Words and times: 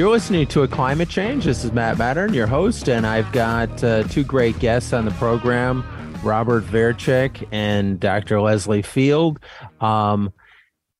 You're 0.00 0.08
listening 0.08 0.46
to 0.46 0.62
A 0.62 0.66
Climate 0.66 1.10
Change. 1.10 1.44
This 1.44 1.62
is 1.62 1.72
Matt 1.72 1.98
Mattern, 1.98 2.32
your 2.32 2.46
host, 2.46 2.88
and 2.88 3.06
I've 3.06 3.30
got 3.32 3.84
uh, 3.84 4.02
two 4.04 4.24
great 4.24 4.58
guests 4.58 4.94
on 4.94 5.04
the 5.04 5.10
program 5.10 5.84
Robert 6.22 6.64
Verchick 6.64 7.46
and 7.52 8.00
Dr. 8.00 8.40
Leslie 8.40 8.80
Field. 8.80 9.40
Um, 9.78 10.32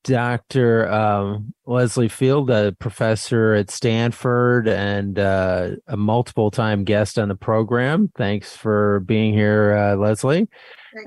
Dr. 0.04 0.92
Um, 0.92 1.54
Leslie 1.64 2.10
Field, 2.10 2.50
a 2.50 2.72
professor 2.72 3.54
at 3.54 3.70
Stanford 3.70 4.68
and 4.68 5.18
uh, 5.18 5.70
a 5.86 5.96
multiple 5.96 6.50
time 6.50 6.84
guest 6.84 7.18
on 7.18 7.28
the 7.28 7.36
program. 7.36 8.12
Thanks 8.18 8.54
for 8.54 9.00
being 9.00 9.32
here, 9.32 9.72
uh, 9.72 9.96
Leslie. 9.96 10.46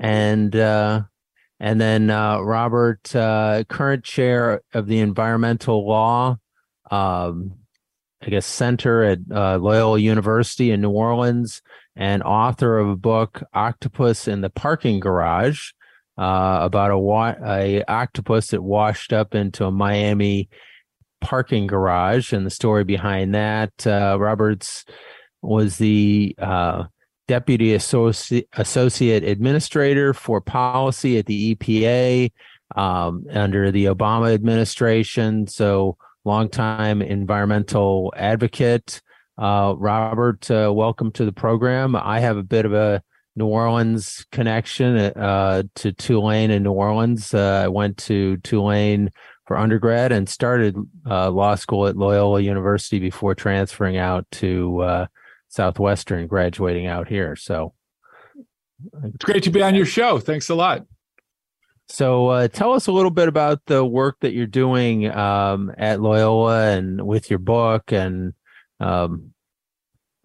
and 0.00 0.56
uh, 0.56 1.02
and 1.60 1.80
then 1.80 2.10
uh, 2.10 2.40
Robert, 2.40 3.14
uh, 3.14 3.62
current 3.68 4.02
chair 4.02 4.62
of 4.72 4.88
the 4.88 4.98
environmental 4.98 5.86
law, 5.86 6.38
um, 6.90 7.54
I 8.24 8.30
guess, 8.30 8.46
center 8.46 9.02
at 9.02 9.18
uh, 9.30 9.58
Loyola 9.58 9.98
University 9.98 10.70
in 10.70 10.80
New 10.80 10.90
Orleans, 10.90 11.62
and 11.94 12.22
author 12.22 12.78
of 12.78 12.88
a 12.88 12.96
book, 12.96 13.42
Octopus 13.52 14.26
in 14.26 14.40
the 14.40 14.50
Parking 14.50 15.00
Garage 15.00 15.70
uh, 16.16 16.58
about 16.62 16.90
a, 16.90 16.98
wa- 16.98 17.34
a 17.44 17.82
octopus 17.84 18.48
that 18.48 18.62
washed 18.62 19.12
up 19.12 19.34
into 19.34 19.64
a 19.64 19.70
Miami 19.70 20.48
parking 21.20 21.66
garage, 21.66 22.32
and 22.32 22.46
the 22.46 22.50
story 22.50 22.84
behind 22.84 23.34
that. 23.34 23.86
Uh, 23.86 24.16
Roberts 24.18 24.84
was 25.42 25.78
the 25.78 26.34
uh, 26.38 26.84
deputy 27.28 27.74
associ- 27.74 28.46
associate 28.52 29.24
administrator 29.24 30.14
for 30.14 30.40
policy 30.40 31.18
at 31.18 31.26
the 31.26 31.54
EPA 31.54 32.32
um, 32.76 33.24
under 33.30 33.70
the 33.70 33.86
Obama 33.86 34.32
administration. 34.32 35.46
So, 35.46 35.96
longtime 36.24 37.02
environmental 37.02 38.12
advocate. 38.16 39.00
Uh, 39.36 39.74
Robert, 39.76 40.50
uh, 40.50 40.72
welcome 40.74 41.10
to 41.12 41.24
the 41.24 41.32
program. 41.32 41.96
I 41.96 42.20
have 42.20 42.36
a 42.36 42.42
bit 42.42 42.64
of 42.64 42.72
a 42.72 43.02
New 43.36 43.46
Orleans 43.46 44.24
connection 44.30 44.96
uh, 44.96 45.64
to 45.76 45.92
Tulane 45.92 46.50
in 46.50 46.62
New 46.62 46.72
Orleans. 46.72 47.34
Uh, 47.34 47.62
I 47.64 47.68
went 47.68 47.96
to 47.98 48.36
Tulane 48.38 49.10
for 49.46 49.58
undergrad 49.58 50.12
and 50.12 50.28
started 50.28 50.76
uh, 51.08 51.30
law 51.30 51.54
school 51.56 51.86
at 51.86 51.96
Loyola 51.96 52.40
University 52.40 52.98
before 52.98 53.34
transferring 53.34 53.96
out 53.96 54.24
to 54.32 54.80
uh, 54.80 55.06
Southwestern, 55.48 56.26
graduating 56.26 56.86
out 56.86 57.08
here. 57.08 57.36
So 57.36 57.74
it's 59.02 59.24
great 59.24 59.42
to 59.44 59.50
be 59.50 59.62
on 59.62 59.74
your 59.74 59.86
show. 59.86 60.18
Thanks 60.18 60.48
a 60.48 60.54
lot. 60.54 60.86
So, 61.88 62.28
uh, 62.28 62.48
tell 62.48 62.72
us 62.72 62.86
a 62.86 62.92
little 62.92 63.10
bit 63.10 63.28
about 63.28 63.60
the 63.66 63.84
work 63.84 64.16
that 64.20 64.32
you're 64.32 64.46
doing 64.46 65.10
um, 65.10 65.72
at 65.76 66.00
Loyola 66.00 66.70
and 66.70 67.06
with 67.06 67.28
your 67.28 67.38
book 67.38 67.92
and 67.92 68.32
um, 68.80 69.34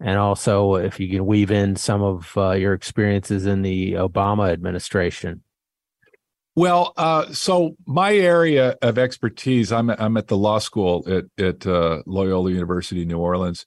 and 0.00 0.18
also 0.18 0.76
if 0.76 0.98
you 0.98 1.08
can 1.08 1.26
weave 1.26 1.50
in 1.50 1.76
some 1.76 2.02
of 2.02 2.32
uh, 2.36 2.52
your 2.52 2.72
experiences 2.72 3.46
in 3.46 3.62
the 3.62 3.92
Obama 3.92 4.50
administration. 4.50 5.42
Well, 6.56 6.92
uh, 6.96 7.32
so 7.32 7.76
my 7.86 8.14
area 8.14 8.76
of 8.82 8.98
expertise, 8.98 9.70
I'm 9.70 9.90
I'm 9.90 10.16
at 10.16 10.26
the 10.26 10.36
law 10.36 10.58
school 10.58 11.04
at 11.06 11.24
at 11.42 11.66
uh, 11.66 12.02
Loyola 12.06 12.50
University, 12.50 13.04
New 13.04 13.18
Orleans, 13.18 13.64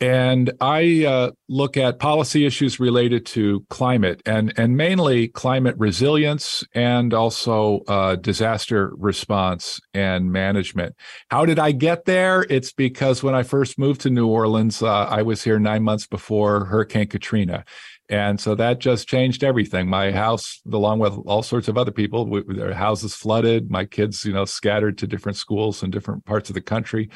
and 0.00 0.52
I 0.60 1.04
uh, 1.06 1.30
look 1.48 1.76
at 1.76 1.98
policy 1.98 2.44
issues 2.44 2.78
related 2.78 3.24
to 3.26 3.64
climate 3.70 4.20
and 4.26 4.52
and 4.58 4.76
mainly 4.76 5.28
climate 5.28 5.74
resilience 5.78 6.64
and 6.74 7.14
also 7.14 7.80
uh, 7.88 8.16
disaster 8.16 8.92
response 8.96 9.80
and 9.94 10.30
management. 10.30 10.94
How 11.30 11.46
did 11.46 11.58
I 11.58 11.72
get 11.72 12.04
there? 12.04 12.44
It's 12.50 12.72
because 12.72 13.22
when 13.22 13.34
I 13.34 13.42
first 13.42 13.78
moved 13.78 14.02
to 14.02 14.10
New 14.10 14.26
Orleans, 14.26 14.82
uh, 14.82 15.06
I 15.06 15.22
was 15.22 15.42
here 15.42 15.58
nine 15.58 15.82
months 15.82 16.06
before 16.06 16.66
Hurricane 16.66 17.08
Katrina. 17.08 17.64
And 18.08 18.38
so 18.38 18.54
that 18.54 18.78
just 18.78 19.08
changed 19.08 19.42
everything. 19.42 19.88
My 19.88 20.12
house, 20.12 20.60
along 20.70 21.00
with 21.00 21.14
all 21.26 21.42
sorts 21.42 21.66
of 21.68 21.76
other 21.76 21.90
people, 21.90 22.42
their 22.46 22.72
houses 22.72 23.14
flooded. 23.14 23.68
My 23.70 23.84
kids, 23.84 24.24
you 24.24 24.32
know, 24.32 24.44
scattered 24.44 24.98
to 24.98 25.08
different 25.08 25.36
schools 25.36 25.82
in 25.82 25.90
different 25.90 26.24
parts 26.24 26.48
of 26.48 26.54
the 26.54 26.60
country. 26.60 27.10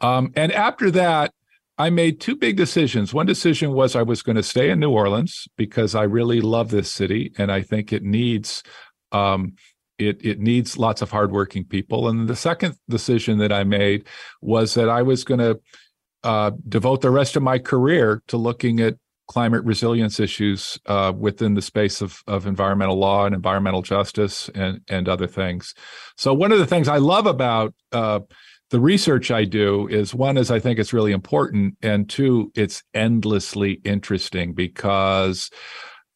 Um, 0.00 0.32
and 0.34 0.50
after 0.50 0.90
that, 0.90 1.32
I 1.76 1.90
made 1.90 2.20
two 2.20 2.36
big 2.36 2.56
decisions. 2.56 3.12
One 3.12 3.26
decision 3.26 3.72
was 3.72 3.96
I 3.96 4.02
was 4.02 4.22
going 4.22 4.36
to 4.36 4.42
stay 4.42 4.70
in 4.70 4.78
New 4.78 4.90
Orleans 4.90 5.48
because 5.56 5.94
I 5.94 6.04
really 6.04 6.40
love 6.40 6.70
this 6.70 6.90
city 6.90 7.32
and 7.36 7.50
I 7.50 7.62
think 7.62 7.92
it 7.92 8.02
needs 8.02 8.62
um, 9.10 9.54
it 9.98 10.24
it 10.24 10.40
needs 10.40 10.76
lots 10.76 11.02
of 11.02 11.10
hardworking 11.10 11.64
people. 11.64 12.08
And 12.08 12.28
the 12.28 12.36
second 12.36 12.76
decision 12.88 13.38
that 13.38 13.52
I 13.52 13.64
made 13.64 14.06
was 14.40 14.74
that 14.74 14.88
I 14.88 15.02
was 15.02 15.24
going 15.24 15.40
to 15.40 15.60
uh, 16.22 16.52
devote 16.68 17.00
the 17.00 17.10
rest 17.10 17.36
of 17.36 17.42
my 17.42 17.58
career 17.58 18.22
to 18.28 18.36
looking 18.36 18.80
at 18.80 18.94
climate 19.26 19.64
resilience 19.64 20.20
issues 20.20 20.78
uh, 20.86 21.12
within 21.16 21.54
the 21.54 21.62
space 21.62 22.00
of, 22.02 22.22
of 22.26 22.46
environmental 22.46 22.98
law 22.98 23.24
and 23.24 23.34
environmental 23.34 23.82
justice 23.82 24.48
and 24.54 24.80
and 24.88 25.08
other 25.08 25.26
things. 25.26 25.74
So 26.16 26.34
one 26.34 26.52
of 26.52 26.58
the 26.58 26.66
things 26.66 26.88
I 26.88 26.98
love 26.98 27.26
about 27.26 27.74
uh, 27.92 28.20
the 28.70 28.80
research 28.80 29.30
I 29.30 29.44
do 29.44 29.86
is 29.88 30.14
one 30.14 30.36
is 30.36 30.50
I 30.50 30.58
think 30.58 30.78
it's 30.78 30.92
really 30.92 31.12
important, 31.12 31.76
and 31.82 32.08
two, 32.08 32.50
it's 32.54 32.82
endlessly 32.94 33.80
interesting 33.84 34.54
because 34.54 35.50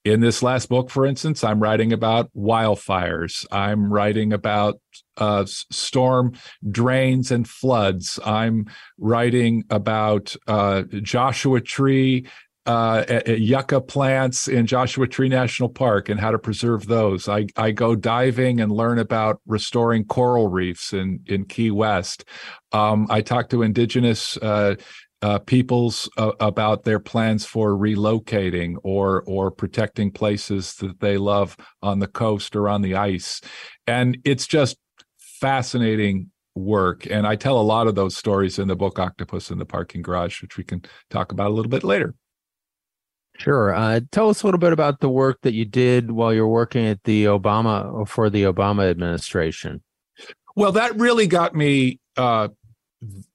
in 0.05 0.21
this 0.21 0.43
last 0.43 0.69
book, 0.69 0.91
for 0.91 1.05
instance, 1.05 1.45
I'm 1.45 1.61
writing 1.61 1.93
about 1.93 2.31
wildfires. 2.35 3.45
I'm 3.51 3.93
writing 3.93 4.33
about 4.33 4.81
uh, 5.17 5.45
storm 5.47 6.33
drains 6.71 7.31
and 7.31 7.47
floods. 7.47 8.19
I'm 8.25 8.67
writing 8.99 9.65
about 9.71 10.35
uh, 10.47 10.83
Joshua 10.83 11.61
Tree 11.61 12.27
uh, 12.69 13.23
yucca 13.27 13.81
plants 13.81 14.47
in 14.47 14.67
Joshua 14.67 15.09
Tree 15.09 15.31
National 15.31 15.71
Park 15.71 16.11
and 16.11 16.21
how 16.21 16.31
to 16.31 16.39
preserve 16.39 16.87
those. 16.87 17.27
I, 17.27 17.47
I 17.57 17.71
go 17.71 17.97
diving 17.97 18.61
and 18.61 18.71
learn 18.71 18.99
about 18.99 19.41
restoring 19.47 20.05
coral 20.05 20.49
reefs 20.49 20.93
in, 20.93 21.21
in 21.27 21.47
Key 21.47 21.71
West. 21.71 22.27
Um, 22.73 23.07
I 23.09 23.23
talk 23.23 23.49
to 23.51 23.63
indigenous 23.63 24.37
uh, 24.37 24.75
uh, 25.23 25.39
peoples 25.39 26.11
uh, 26.19 26.33
about 26.41 26.85
their 26.85 27.01
plans 27.01 27.47
for 27.47 27.73
relocating 27.73 28.77
or 28.85 29.25
or 29.27 29.51
protecting 29.51 30.11
places 30.11 30.75
that 30.75 31.01
they 31.01 31.17
love 31.17 31.57
on 31.83 31.99
the 31.99 32.07
coast 32.07 32.55
or 32.55 32.69
on 32.69 32.83
the 32.83 32.95
ice, 32.95 33.41
and 33.87 34.19
it's 34.25 34.47
just 34.47 34.77
fascinating 35.17 36.31
work. 36.55 37.07
And 37.11 37.27
I 37.27 37.35
tell 37.35 37.59
a 37.59 37.63
lot 37.63 37.89
of 37.89 37.95
those 37.95 38.17
stories 38.17 38.59
in 38.59 38.69
the 38.69 38.77
book 38.77 38.99
Octopus 38.99 39.51
in 39.51 39.59
the 39.59 39.65
Parking 39.65 40.03
Garage, 40.03 40.43
which 40.43 40.57
we 40.57 40.65
can 40.65 40.83
talk 41.11 41.33
about 41.33 41.51
a 41.51 41.55
little 41.55 41.71
bit 41.71 41.83
later. 41.83 42.15
Sure. 43.39 43.73
Uh, 43.73 44.01
tell 44.11 44.29
us 44.29 44.43
a 44.43 44.47
little 44.47 44.59
bit 44.59 44.73
about 44.73 45.01
the 45.01 45.09
work 45.09 45.41
that 45.43 45.55
you 45.55 45.65
did 45.65 46.11
while 46.11 46.35
you're 46.35 46.49
working 46.49 46.85
at 46.87 47.05
the 47.05 47.27
Obama 47.27 48.07
for 48.07 48.29
the 48.29 48.43
Obama 48.43 48.91
administration. 48.91 49.81
Well, 50.57 50.73
that 50.73 50.97
really 50.97 51.29
got 51.29 51.55
me 51.55 52.01
uh, 52.17 52.49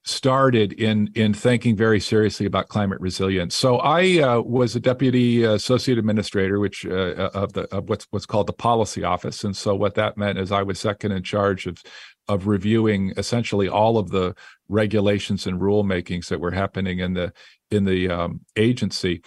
started 0.04 0.74
in 0.74 1.10
in 1.16 1.34
thinking 1.34 1.78
very 1.78 2.02
seriously 2.02 2.46
about 2.46 2.68
climate 2.68 3.00
resilience. 3.00 3.56
So 3.56 3.78
I 3.78 4.20
uh, 4.20 4.42
was 4.42 4.76
a 4.76 4.82
deputy 4.82 5.44
associate 5.44 5.98
administrator, 5.98 6.60
which 6.60 6.86
uh, 6.86 7.30
of 7.34 7.54
the 7.54 7.74
of 7.74 7.88
what's 7.88 8.06
what's 8.10 8.26
called 8.26 8.48
the 8.48 8.54
policy 8.54 9.06
office, 9.06 9.46
and 9.46 9.56
so 9.56 9.74
what 9.74 9.96
that 9.96 10.18
meant 10.18 10.38
is 10.38 10.52
I 10.52 10.64
was 10.64 10.80
second 10.80 11.14
in 11.14 11.24
charge 11.24 11.66
of 11.66 11.82
of 12.28 12.48
reviewing 12.48 13.14
essentially 13.16 13.70
all 13.70 13.98
of 13.98 14.10
the 14.10 14.36
regulations 14.68 15.48
and 15.48 15.62
rulemakings 15.62 16.28
that 16.28 16.42
were 16.42 16.52
happening 16.52 17.00
in 17.00 17.14
the 17.14 17.32
in 17.72 17.86
the 17.86 18.10
um, 18.10 18.42
agency. 18.58 19.22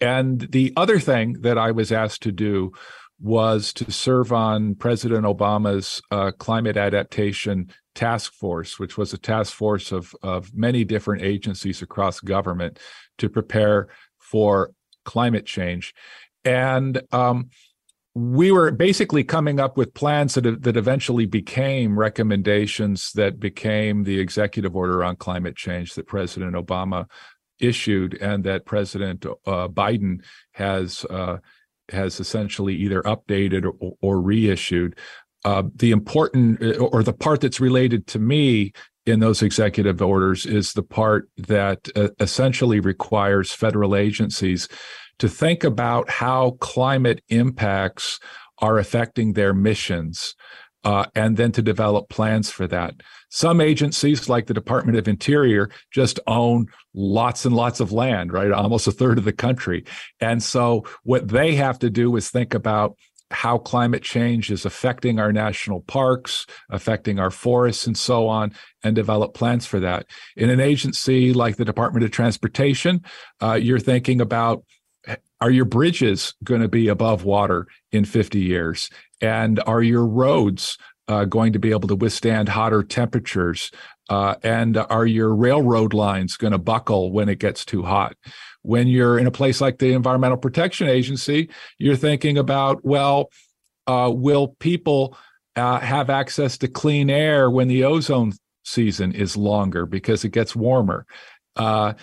And 0.00 0.40
the 0.40 0.72
other 0.76 0.98
thing 1.00 1.34
that 1.40 1.58
I 1.58 1.72
was 1.72 1.90
asked 1.90 2.22
to 2.22 2.32
do 2.32 2.72
was 3.20 3.72
to 3.72 3.90
serve 3.90 4.32
on 4.32 4.76
President 4.76 5.24
Obama's 5.24 6.00
uh, 6.10 6.30
climate 6.38 6.76
adaptation 6.76 7.72
task 7.94 8.32
force, 8.32 8.78
which 8.78 8.96
was 8.96 9.12
a 9.12 9.18
task 9.18 9.52
force 9.52 9.90
of, 9.90 10.14
of 10.22 10.54
many 10.54 10.84
different 10.84 11.22
agencies 11.22 11.82
across 11.82 12.20
government 12.20 12.78
to 13.18 13.28
prepare 13.28 13.88
for 14.18 14.70
climate 15.04 15.46
change. 15.46 15.94
And 16.44 17.02
um, 17.10 17.50
we 18.14 18.52
were 18.52 18.70
basically 18.70 19.24
coming 19.24 19.58
up 19.58 19.76
with 19.76 19.94
plans 19.94 20.34
that, 20.34 20.62
that 20.62 20.76
eventually 20.76 21.26
became 21.26 21.98
recommendations 21.98 23.12
that 23.12 23.40
became 23.40 24.04
the 24.04 24.20
executive 24.20 24.76
order 24.76 25.02
on 25.02 25.16
climate 25.16 25.56
change 25.56 25.94
that 25.94 26.06
President 26.06 26.54
Obama 26.54 27.06
issued 27.60 28.14
and 28.20 28.44
that 28.44 28.66
President 28.66 29.26
uh, 29.26 29.68
Biden 29.68 30.22
has 30.52 31.04
uh, 31.06 31.38
has 31.90 32.20
essentially 32.20 32.74
either 32.74 33.02
updated 33.02 33.70
or, 33.80 33.94
or 34.00 34.20
reissued. 34.20 34.98
Uh, 35.44 35.62
the 35.74 35.90
important 35.90 36.62
uh, 36.62 36.76
or 36.78 37.02
the 37.02 37.12
part 37.12 37.40
that's 37.40 37.60
related 37.60 38.06
to 38.08 38.18
me 38.18 38.72
in 39.06 39.20
those 39.20 39.42
executive 39.42 40.02
orders 40.02 40.44
is 40.44 40.72
the 40.72 40.82
part 40.82 41.28
that 41.36 41.88
uh, 41.96 42.08
essentially 42.20 42.80
requires 42.80 43.52
federal 43.52 43.96
agencies 43.96 44.68
to 45.18 45.28
think 45.28 45.64
about 45.64 46.10
how 46.10 46.52
climate 46.60 47.22
impacts 47.28 48.20
are 48.60 48.78
affecting 48.78 49.32
their 49.32 49.54
missions 49.54 50.34
uh, 50.84 51.06
and 51.14 51.36
then 51.36 51.52
to 51.52 51.62
develop 51.62 52.08
plans 52.08 52.50
for 52.50 52.66
that. 52.66 52.94
Some 53.30 53.60
agencies, 53.60 54.28
like 54.28 54.46
the 54.46 54.54
Department 54.54 54.96
of 54.96 55.08
Interior, 55.08 55.70
just 55.90 56.20
own 56.26 56.66
lots 56.94 57.44
and 57.44 57.54
lots 57.54 57.80
of 57.80 57.92
land, 57.92 58.32
right? 58.32 58.50
Almost 58.50 58.86
a 58.86 58.92
third 58.92 59.18
of 59.18 59.24
the 59.24 59.32
country. 59.32 59.84
And 60.20 60.42
so 60.42 60.84
what 61.02 61.28
they 61.28 61.54
have 61.56 61.78
to 61.80 61.90
do 61.90 62.14
is 62.16 62.30
think 62.30 62.54
about 62.54 62.96
how 63.30 63.58
climate 63.58 64.02
change 64.02 64.50
is 64.50 64.64
affecting 64.64 65.18
our 65.18 65.32
national 65.32 65.82
parks, 65.82 66.46
affecting 66.70 67.18
our 67.18 67.30
forests, 67.30 67.86
and 67.86 67.96
so 67.96 68.26
on, 68.26 68.54
and 68.82 68.96
develop 68.96 69.34
plans 69.34 69.66
for 69.66 69.80
that. 69.80 70.06
In 70.36 70.48
an 70.48 70.60
agency 70.60 71.34
like 71.34 71.56
the 71.56 71.64
Department 71.64 72.04
of 72.04 72.10
Transportation, 72.10 73.04
uh, 73.42 73.54
you're 73.54 73.78
thinking 73.78 74.20
about 74.20 74.64
are 75.40 75.50
your 75.50 75.64
bridges 75.64 76.34
going 76.42 76.60
to 76.60 76.68
be 76.68 76.88
above 76.88 77.24
water 77.24 77.66
in 77.92 78.04
50 78.04 78.40
years? 78.40 78.90
And 79.20 79.60
are 79.66 79.82
your 79.82 80.06
roads 80.06 80.78
uh, 81.08 81.24
going 81.24 81.52
to 81.54 81.58
be 81.58 81.70
able 81.70 81.88
to 81.88 81.96
withstand 81.96 82.48
hotter 82.48 82.82
temperatures? 82.82 83.70
Uh, 84.08 84.36
and 84.42 84.76
are 84.76 85.06
your 85.06 85.34
railroad 85.34 85.92
lines 85.92 86.36
going 86.36 86.52
to 86.52 86.58
buckle 86.58 87.12
when 87.12 87.28
it 87.28 87.38
gets 87.38 87.64
too 87.64 87.82
hot? 87.82 88.16
When 88.62 88.88
you're 88.88 89.18
in 89.18 89.26
a 89.26 89.30
place 89.30 89.60
like 89.60 89.78
the 89.78 89.92
Environmental 89.92 90.38
Protection 90.38 90.88
Agency, 90.88 91.50
you're 91.78 91.96
thinking 91.96 92.38
about, 92.38 92.84
well, 92.84 93.30
uh, 93.86 94.10
will 94.14 94.48
people 94.60 95.16
uh, 95.56 95.80
have 95.80 96.10
access 96.10 96.58
to 96.58 96.68
clean 96.68 97.10
air 97.10 97.50
when 97.50 97.68
the 97.68 97.84
ozone 97.84 98.32
season 98.64 99.12
is 99.12 99.36
longer 99.36 99.86
because 99.86 100.24
it 100.24 100.30
gets 100.30 100.54
warmer? 100.54 101.06
Uh, 101.58 101.94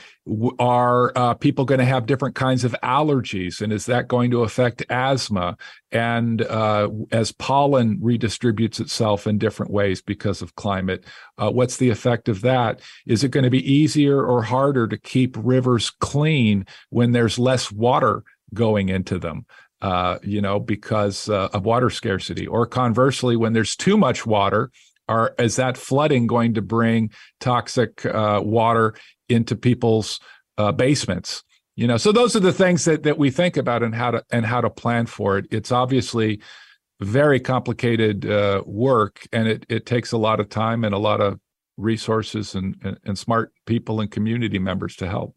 are 0.59 1.13
uh, 1.15 1.33
people 1.33 1.63
going 1.65 1.79
to 1.79 1.85
have 1.85 2.05
different 2.05 2.35
kinds 2.35 2.63
of 2.63 2.75
allergies? 2.83 3.61
And 3.61 3.71
is 3.71 3.85
that 3.85 4.07
going 4.07 4.31
to 4.31 4.43
affect 4.43 4.85
asthma? 4.89 5.57
And 5.91 6.41
uh, 6.41 6.89
as 7.11 7.31
pollen 7.31 7.97
redistributes 7.99 8.81
itself 8.81 9.27
in 9.27 9.37
different 9.37 9.71
ways 9.71 10.01
because 10.01 10.41
of 10.41 10.55
climate, 10.55 11.05
uh, 11.37 11.51
what's 11.51 11.77
the 11.77 11.89
effect 11.89 12.27
of 12.27 12.41
that? 12.41 12.81
Is 13.05 13.23
it 13.23 13.31
going 13.31 13.45
to 13.45 13.49
be 13.49 13.71
easier 13.71 14.23
or 14.23 14.43
harder 14.43 14.87
to 14.87 14.97
keep 14.97 15.37
rivers 15.39 15.89
clean 15.89 16.65
when 16.89 17.13
there's 17.13 17.39
less 17.39 17.71
water 17.71 18.23
going 18.53 18.89
into 18.89 19.17
them? 19.17 19.45
Uh, 19.81 20.17
you 20.23 20.41
know, 20.41 20.59
because 20.59 21.29
uh, 21.29 21.49
of 21.53 21.63
water 21.63 21.89
scarcity, 21.89 22.47
or 22.47 22.65
conversely, 22.65 23.35
when 23.35 23.53
there's 23.53 23.75
too 23.75 23.97
much 23.97 24.25
water, 24.25 24.71
are 25.07 25.35
is 25.37 25.57
that 25.57 25.77
flooding 25.77 26.27
going 26.27 26.53
to 26.53 26.61
bring 26.61 27.11
toxic 27.39 28.05
uh, 28.05 28.41
water 28.43 28.95
into 29.29 29.55
people's 29.55 30.19
uh, 30.57 30.71
basements 30.71 31.43
you 31.75 31.87
know? 31.87 31.97
So 31.97 32.11
those 32.11 32.35
are 32.35 32.41
the 32.41 32.53
things 32.53 32.85
that 32.85 33.03
that 33.03 33.17
we 33.17 33.29
think 33.29 33.57
about 33.57 33.83
and 33.83 33.93
how 33.93 34.11
to 34.11 34.23
and 34.31 34.45
how 34.45 34.61
to 34.61 34.69
plan 34.69 35.05
for 35.05 35.37
it. 35.37 35.45
It's 35.51 35.71
obviously 35.71 36.41
very 37.01 37.39
complicated 37.39 38.25
uh, 38.25 38.63
work 38.65 39.27
and 39.33 39.47
it 39.47 39.65
it 39.69 39.85
takes 39.85 40.11
a 40.11 40.17
lot 40.17 40.39
of 40.39 40.49
time 40.49 40.83
and 40.83 40.95
a 40.95 40.99
lot 40.99 41.21
of 41.21 41.39
resources 41.77 42.55
and, 42.55 42.77
and, 42.83 42.97
and 43.03 43.19
smart 43.19 43.51
people 43.65 43.99
and 43.99 44.09
community 44.09 44.59
members 44.59 44.95
to 44.95 45.07
help. 45.07 45.35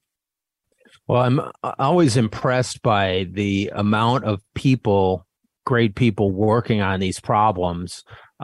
Well 1.06 1.22
i'm 1.22 1.40
always 1.78 2.16
impressed 2.16 2.82
by 2.82 3.26
the 3.32 3.70
amount 3.74 4.24
of 4.24 4.40
people 4.54 5.26
great 5.68 5.94
people 5.94 6.32
working 6.32 6.80
on 6.80 6.98
these 6.98 7.20
problems 7.20 8.02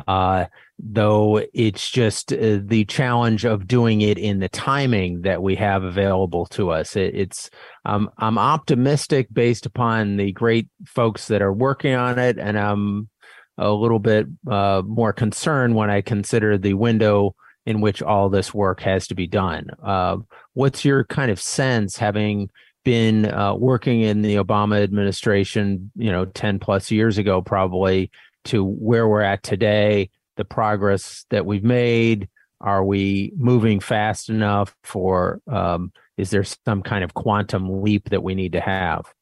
uh, 0.09 0.47
though 0.79 1.41
it's 1.55 1.91
just 1.91 2.32
uh, 2.32 2.59
the 2.62 2.85
challenge 2.87 3.44
of 3.44 3.69
doing 3.69 4.00
it 4.00 4.19
in 4.19 4.41
the 4.41 4.49
timing 4.49 5.23
that 5.23 5.43
we 5.43 5.55
have 5.55 5.85
available 5.85 6.47
to 6.47 6.71
us. 6.71 6.97
It, 6.97 7.15
it's 7.15 7.50
um, 7.85 8.11
I'm 8.19 8.38
optimistic 8.38 9.29
based 9.32 9.67
upon 9.67 10.17
the 10.17 10.32
great 10.32 10.69
folks 10.85 11.29
that 11.29 11.43
are 11.43 11.53
working 11.53 11.94
on 11.94 12.19
it, 12.19 12.38
and 12.38 12.59
I'm 12.59 13.09
a 13.56 13.70
little 13.70 14.00
bit 14.00 14.27
uh, 14.50 14.82
more 14.85 15.12
concerned 15.12 15.77
when 15.77 15.91
I 15.91 16.00
consider 16.00 16.59
the 16.59 16.75
window 16.75 17.37
in 17.67 17.81
which 17.81 18.03
all 18.03 18.29
this 18.29 18.53
work 18.53 18.81
has 18.81 19.06
to 19.06 19.15
be 19.15 19.29
done. 19.29 19.69
Uh, 19.82 20.19
what's 20.55 20.85
your 20.85 21.05
kind 21.05 21.31
of 21.31 21.41
sense, 21.41 21.97
having 21.97 22.50
been 22.84 23.26
uh, 23.26 23.54
working 23.54 24.02
in 24.02 24.22
the 24.22 24.36
Obama 24.36 24.82
administration, 24.82 25.90
you 25.96 26.12
know, 26.12 26.26
ten 26.26 26.58
plus 26.58 26.90
years 26.90 27.19
ago, 27.19 27.42
probably 27.42 28.10
to 28.44 28.64
where 28.64 29.08
we're 29.08 29.22
at 29.22 29.42
today? 29.42 30.10
the 30.36 30.44
progress 30.44 31.26
that 31.31 31.46
we've 31.46 31.64
made? 31.64 32.28
Are 32.60 32.84
we 32.84 33.32
moving 33.36 33.81
fast 33.81 34.31
enough 34.31 34.75
for, 34.84 35.40
um, 35.50 35.92
is 36.16 36.31
there 36.31 36.44
some 36.44 36.82
kind 36.82 37.04
of 37.04 37.14
quantum 37.14 37.82
leap 37.82 38.10
that 38.10 38.22
we 38.22 38.34
need 38.34 38.52
to 38.52 38.60
have? 38.60 39.12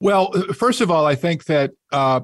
Well, 0.00 0.32
first 0.52 0.80
of 0.80 0.90
all, 0.90 1.06
I 1.06 1.14
think 1.14 1.44
that 1.44 1.72
uh, 1.90 2.20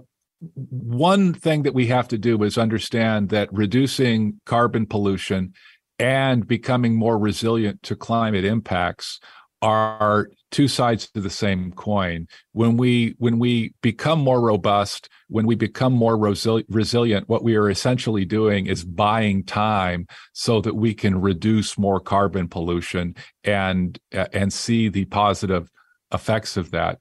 one 0.57 1.35
thing 1.35 1.63
that 1.63 1.75
we 1.75 1.87
have 1.87 2.09
to 2.09 2.19
do 2.19 2.43
is 2.43 2.59
understand 2.59 3.31
that 3.31 3.53
reducing 3.53 4.41
carbon 4.47 4.87
pollution 4.87 5.55
and 5.99 6.47
becoming 6.47 6.97
more 6.97 7.19
resilient 7.19 7.83
to 7.85 7.97
climate 7.97 8.45
impacts 8.45 9.21
are 9.63 10.31
two 10.51 10.69
sides 10.69 11.11
to 11.11 11.21
the 11.21 11.31
same 11.31 11.73
coin. 11.73 12.27
When 12.53 12.77
we 12.77 13.15
when 13.19 13.39
we 13.39 13.75
become 13.83 14.19
more 14.19 14.41
robust 14.41 15.09
when 15.29 15.47
we 15.47 15.55
become 15.55 15.93
more 15.93 16.17
resi- 16.17 16.65
resilient 16.69 17.29
what 17.29 17.45
we 17.45 17.55
are 17.57 17.69
essentially 17.69 18.25
doing 18.25 18.67
is 18.67 18.85
buying 18.85 19.45
time 19.45 20.07
so 20.33 20.61
that 20.63 20.75
we 20.75 20.95
can 20.95 21.21
reduce 21.21 21.77
more 21.77 22.01
carbon 22.01 22.49
pollution 22.49 23.15
and 23.45 23.99
and 24.13 24.53
see 24.53 24.89
the 24.89 25.05
positive 25.07 25.71
effects 26.13 26.57
of 26.57 26.71
that. 26.71 26.99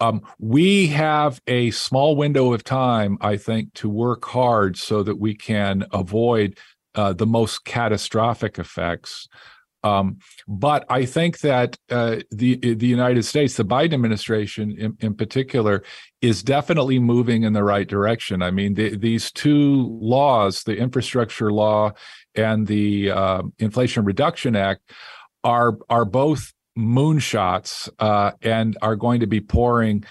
Um, 0.00 0.22
we 0.38 0.88
have 0.88 1.40
a 1.46 1.70
small 1.70 2.16
window 2.16 2.52
of 2.52 2.64
time 2.64 3.18
i 3.20 3.36
think 3.36 3.72
to 3.74 3.88
work 3.88 4.24
hard 4.24 4.76
so 4.76 5.04
that 5.04 5.20
we 5.20 5.32
can 5.32 5.84
avoid 5.92 6.58
uh, 6.94 7.12
the 7.12 7.26
most 7.26 7.64
catastrophic 7.64 8.58
effects 8.58 9.28
um, 9.84 10.18
but 10.46 10.84
I 10.88 11.04
think 11.04 11.40
that 11.40 11.76
uh, 11.90 12.16
the 12.30 12.56
the 12.56 12.86
United 12.86 13.24
States, 13.24 13.56
the 13.56 13.64
Biden 13.64 13.94
administration 13.94 14.76
in, 14.78 14.96
in, 15.00 15.14
particular, 15.14 15.82
is 16.20 16.42
definitely 16.42 16.98
moving 16.98 17.42
in 17.42 17.52
the 17.52 17.64
right 17.64 17.88
direction. 17.88 18.42
I 18.42 18.50
mean, 18.50 18.74
the, 18.74 18.96
these 18.96 19.32
two 19.32 19.98
laws, 20.00 20.62
the 20.62 20.76
infrastructure 20.76 21.52
law 21.52 21.92
and 22.34 22.66
the 22.66 23.10
uh, 23.10 23.42
Inflation 23.58 24.04
Reduction 24.04 24.54
Act, 24.54 24.92
are 25.42 25.76
are 25.90 26.04
both 26.04 26.52
moonshots 26.78 27.88
uh, 27.98 28.32
and 28.40 28.78
are 28.82 28.96
going 28.96 29.20
to 29.20 29.26
be 29.26 29.40
pouring 29.40 30.04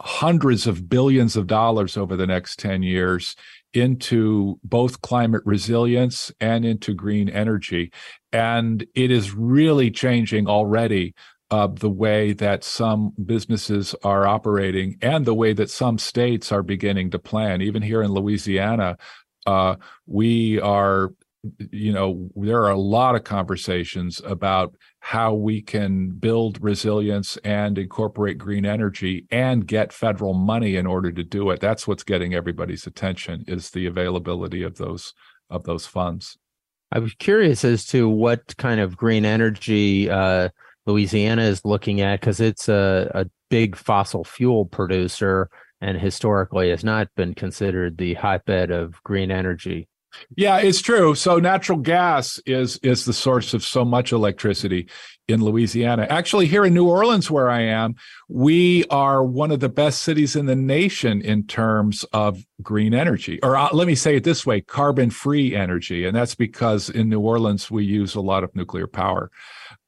hundreds 0.00 0.66
of 0.66 0.88
billions 0.88 1.36
of 1.36 1.46
dollars 1.46 1.96
over 1.96 2.16
the 2.16 2.26
next 2.26 2.58
10 2.58 2.82
years 2.82 3.36
into 3.72 4.58
both 4.62 5.02
climate 5.02 5.42
resilience 5.44 6.30
and 6.40 6.64
into 6.64 6.94
green 6.94 7.28
energy. 7.28 7.90
And 8.34 8.84
it 8.96 9.12
is 9.12 9.32
really 9.32 9.92
changing 9.92 10.48
already 10.48 11.14
uh, 11.52 11.68
the 11.68 11.88
way 11.88 12.32
that 12.32 12.64
some 12.64 13.12
businesses 13.24 13.94
are 14.02 14.26
operating 14.26 14.96
and 15.00 15.24
the 15.24 15.34
way 15.34 15.52
that 15.52 15.70
some 15.70 15.98
states 15.98 16.50
are 16.50 16.64
beginning 16.64 17.12
to 17.12 17.18
plan. 17.20 17.62
Even 17.62 17.80
here 17.80 18.02
in 18.02 18.10
Louisiana, 18.10 18.96
uh, 19.46 19.76
we 20.06 20.58
are, 20.60 21.12
you 21.70 21.92
know, 21.92 22.28
there 22.34 22.64
are 22.64 22.70
a 22.70 22.76
lot 22.76 23.14
of 23.14 23.22
conversations 23.22 24.20
about 24.24 24.74
how 24.98 25.32
we 25.32 25.62
can 25.62 26.10
build 26.10 26.60
resilience 26.60 27.36
and 27.44 27.78
incorporate 27.78 28.38
green 28.38 28.66
energy 28.66 29.26
and 29.30 29.68
get 29.68 29.92
federal 29.92 30.34
money 30.34 30.74
in 30.74 30.86
order 30.88 31.12
to 31.12 31.22
do 31.22 31.50
it 31.50 31.60
that's 31.60 31.86
what's 31.86 32.02
getting 32.02 32.34
everybody's 32.34 32.86
attention 32.86 33.44
is 33.46 33.70
the 33.70 33.84
availability 33.84 34.62
of 34.62 34.78
those 34.78 35.12
of 35.50 35.64
those 35.64 35.86
funds 35.86 36.38
i 36.94 36.98
was 36.98 37.12
curious 37.14 37.64
as 37.64 37.84
to 37.84 38.08
what 38.08 38.56
kind 38.56 38.80
of 38.80 38.96
green 38.96 39.24
energy 39.26 40.08
uh, 40.08 40.48
louisiana 40.86 41.42
is 41.42 41.64
looking 41.64 42.00
at 42.00 42.20
because 42.20 42.40
it's 42.40 42.68
a, 42.68 43.10
a 43.14 43.26
big 43.50 43.76
fossil 43.76 44.24
fuel 44.24 44.64
producer 44.64 45.50
and 45.80 45.98
historically 45.98 46.70
has 46.70 46.82
not 46.82 47.08
been 47.14 47.34
considered 47.34 47.98
the 47.98 48.14
hotbed 48.14 48.70
of 48.70 49.02
green 49.02 49.30
energy 49.30 49.86
yeah, 50.36 50.58
it's 50.58 50.80
true. 50.80 51.14
So 51.14 51.38
natural 51.38 51.78
gas 51.78 52.40
is 52.46 52.78
is 52.82 53.04
the 53.04 53.12
source 53.12 53.54
of 53.54 53.64
so 53.64 53.84
much 53.84 54.12
electricity 54.12 54.88
in 55.28 55.42
Louisiana. 55.42 56.06
Actually, 56.10 56.46
here 56.46 56.64
in 56.64 56.74
New 56.74 56.86
Orleans, 56.86 57.30
where 57.30 57.48
I 57.48 57.62
am, 57.62 57.94
we 58.28 58.84
are 58.90 59.24
one 59.24 59.50
of 59.50 59.60
the 59.60 59.68
best 59.68 60.02
cities 60.02 60.36
in 60.36 60.46
the 60.46 60.56
nation 60.56 61.22
in 61.22 61.46
terms 61.46 62.04
of 62.12 62.44
green 62.62 62.92
energy. 62.92 63.38
Or 63.42 63.56
uh, 63.56 63.70
let 63.72 63.86
me 63.86 63.94
say 63.94 64.16
it 64.16 64.24
this 64.24 64.44
way: 64.44 64.60
carbon-free 64.60 65.54
energy, 65.54 66.04
and 66.04 66.14
that's 66.14 66.34
because 66.34 66.90
in 66.90 67.08
New 67.08 67.20
Orleans 67.20 67.70
we 67.70 67.84
use 67.84 68.14
a 68.14 68.20
lot 68.20 68.44
of 68.44 68.54
nuclear 68.54 68.86
power. 68.86 69.30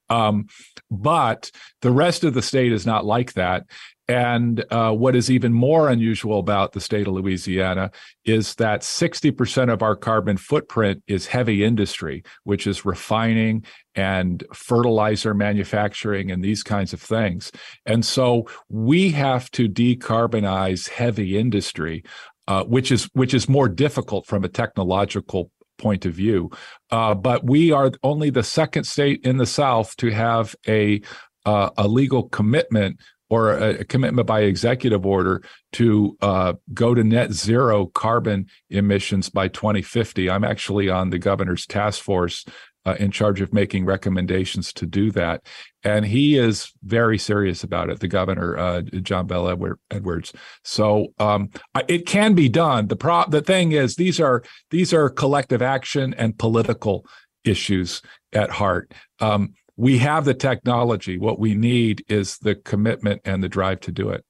Um, 0.09 0.47
but 0.91 1.51
the 1.83 1.91
rest 1.91 2.25
of 2.25 2.33
the 2.33 2.43
state 2.43 2.73
is 2.73 2.87
not 2.87 3.05
like 3.05 3.33
that. 3.35 3.67
And 4.09 4.65
uh, 4.71 4.93
what 4.93 5.17
is 5.17 5.31
even 5.31 5.53
more 5.53 5.89
unusual 5.89 6.39
about 6.39 6.73
the 6.73 6.81
state 6.81 7.09
of 7.09 7.15
Louisiana 7.15 7.91
is 8.25 8.55
that 8.57 8.83
60% 8.83 9.73
of 9.73 9.83
our 9.83 9.97
carbon 9.97 10.37
footprint 10.37 11.03
is 11.09 11.27
heavy 11.27 11.65
industry, 11.65 12.23
which 12.45 12.67
is 12.67 12.85
refining 12.85 13.65
and 13.97 14.45
fertilizer 14.55 15.35
manufacturing 15.35 16.31
and 16.31 16.45
these 16.45 16.63
kinds 16.63 16.93
of 16.93 17.01
things. 17.03 17.51
And 17.85 18.05
so 18.05 18.47
we 18.69 19.11
have 19.11 19.51
to 19.53 19.69
decarbonize 19.69 20.89
heavy 20.89 21.37
industry. 21.37 22.05
uh, 22.49 22.65
which 22.65 22.93
is 22.93 23.09
which 23.13 23.35
is 23.35 23.49
more 23.49 23.69
difficult 23.69 24.27
from 24.27 24.45
a 24.45 24.49
technological 24.49 25.51
point 25.79 26.07
of 26.07 26.13
view. 26.15 26.51
Uh, 26.91 27.15
but 27.15 27.45
we 27.45 27.73
are 27.73 27.91
only 28.03 28.31
the 28.31 28.43
second 28.43 28.85
state 28.85 29.21
in 29.25 29.37
the 29.37 29.47
South 29.47 29.97
to 29.97 30.11
have 30.11 30.55
a 30.67 31.01
uh, 31.45 31.71
a 31.77 31.87
legal 31.87 32.29
commitment 32.29 33.01
or 33.29 33.53
a, 33.53 33.81
a, 33.81 33.85
commitment 33.85 34.27
by 34.27 34.41
executive 34.41 35.05
order 35.05 35.43
to 35.73 36.17
uh, 36.21 36.53
go 36.73 36.95
to 36.95 37.03
net 37.03 37.33
zero 37.33 37.87
carbon 37.87 38.47
emissions 38.71 39.29
by 39.29 39.49
2050. 39.49 40.31
I'm 40.31 40.45
actually 40.45 40.89
on 40.89 41.11
the 41.11 41.19
governor's 41.19 41.67
task 41.67 42.03
force 42.03 42.45
uh, 42.87 42.95
in 43.01 43.11
charge 43.11 43.41
of 43.41 43.53
making 43.53 43.85
recommendations 43.85 44.73
to 44.73 44.87
do 44.87 45.11
that. 45.11 45.45
And 45.83 46.07
he 46.07 46.39
is 46.39 46.73
very 46.85 47.19
serious 47.19 47.65
about 47.65 47.91
it, 47.91 47.99
the 47.99 48.09
governor, 48.09 48.57
uh, 48.57 48.83
John 48.83 49.27
Bell 49.27 49.49
Edward, 49.49 49.81
Edwards. 49.91 50.33
So 50.63 51.09
um, 51.19 51.51
it 51.89 52.07
can 52.07 52.35
be 52.35 52.49
done. 52.49 52.87
The 52.87 52.97
pro- 52.97 53.29
the 53.29 53.43
thing 53.43 53.73
is, 53.73 53.97
these 53.97 54.21
are 54.21 54.45
these 54.71 54.95
are 54.95 55.11
collective 55.11 55.63
action 55.63 56.15
and 56.15 56.39
political 56.39 57.05
issues 57.45 58.03
at 58.33 58.51
heart. 58.51 58.93
Um, 59.21 59.55
we 59.77 59.99
have 59.99 60.25
the 60.25 60.35
technology. 60.35 61.19
What 61.19 61.39
we 61.39 61.55
need 61.55 62.05
is 62.09 62.39
the 62.39 62.55
commitment 62.55 63.23
and 63.25 63.43
the 63.43 63.49
drive 63.49 63.81
to 63.81 63.93
do 63.93 64.11
it. 64.11 64.25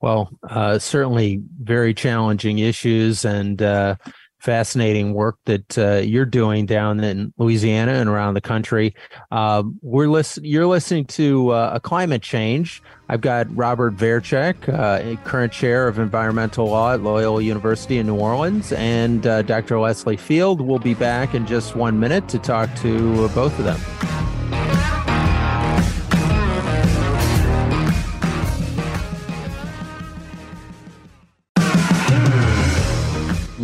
Well, 0.00 0.30
uh, 0.42 0.78
certainly 0.78 1.42
very 1.62 1.94
challenging 1.94 2.58
issues, 2.58 3.24
and 3.24 3.62
uh, 3.62 3.96
fascinating 4.44 5.14
work 5.14 5.38
that 5.46 5.78
uh, 5.78 5.96
you're 5.96 6.26
doing 6.26 6.66
down 6.66 7.02
in 7.02 7.32
Louisiana 7.38 7.92
and 7.92 8.10
around 8.10 8.34
the 8.34 8.42
country. 8.42 8.94
Uh, 9.32 9.62
we're 9.80 10.06
listen- 10.06 10.44
you're 10.44 10.66
listening 10.66 11.06
to 11.06 11.48
uh, 11.48 11.70
a 11.72 11.80
climate 11.80 12.20
change. 12.20 12.82
I've 13.08 13.22
got 13.22 13.46
Robert 13.56 13.96
Verchick, 13.96 14.68
uh, 14.68 15.16
current 15.24 15.52
chair 15.52 15.88
of 15.88 15.98
environmental 15.98 16.66
law 16.66 16.92
at 16.92 17.02
Loyola 17.02 17.42
University 17.42 17.98
in 17.98 18.06
New 18.06 18.16
Orleans, 18.16 18.72
and 18.72 19.26
uh, 19.26 19.42
Dr. 19.42 19.80
Leslie 19.80 20.16
Field. 20.16 20.60
will 20.60 20.78
be 20.78 20.94
back 20.94 21.34
in 21.34 21.46
just 21.46 21.74
one 21.74 21.98
minute 21.98 22.28
to 22.28 22.38
talk 22.38 22.74
to 22.76 23.28
both 23.30 23.58
of 23.58 23.64
them. 23.64 24.33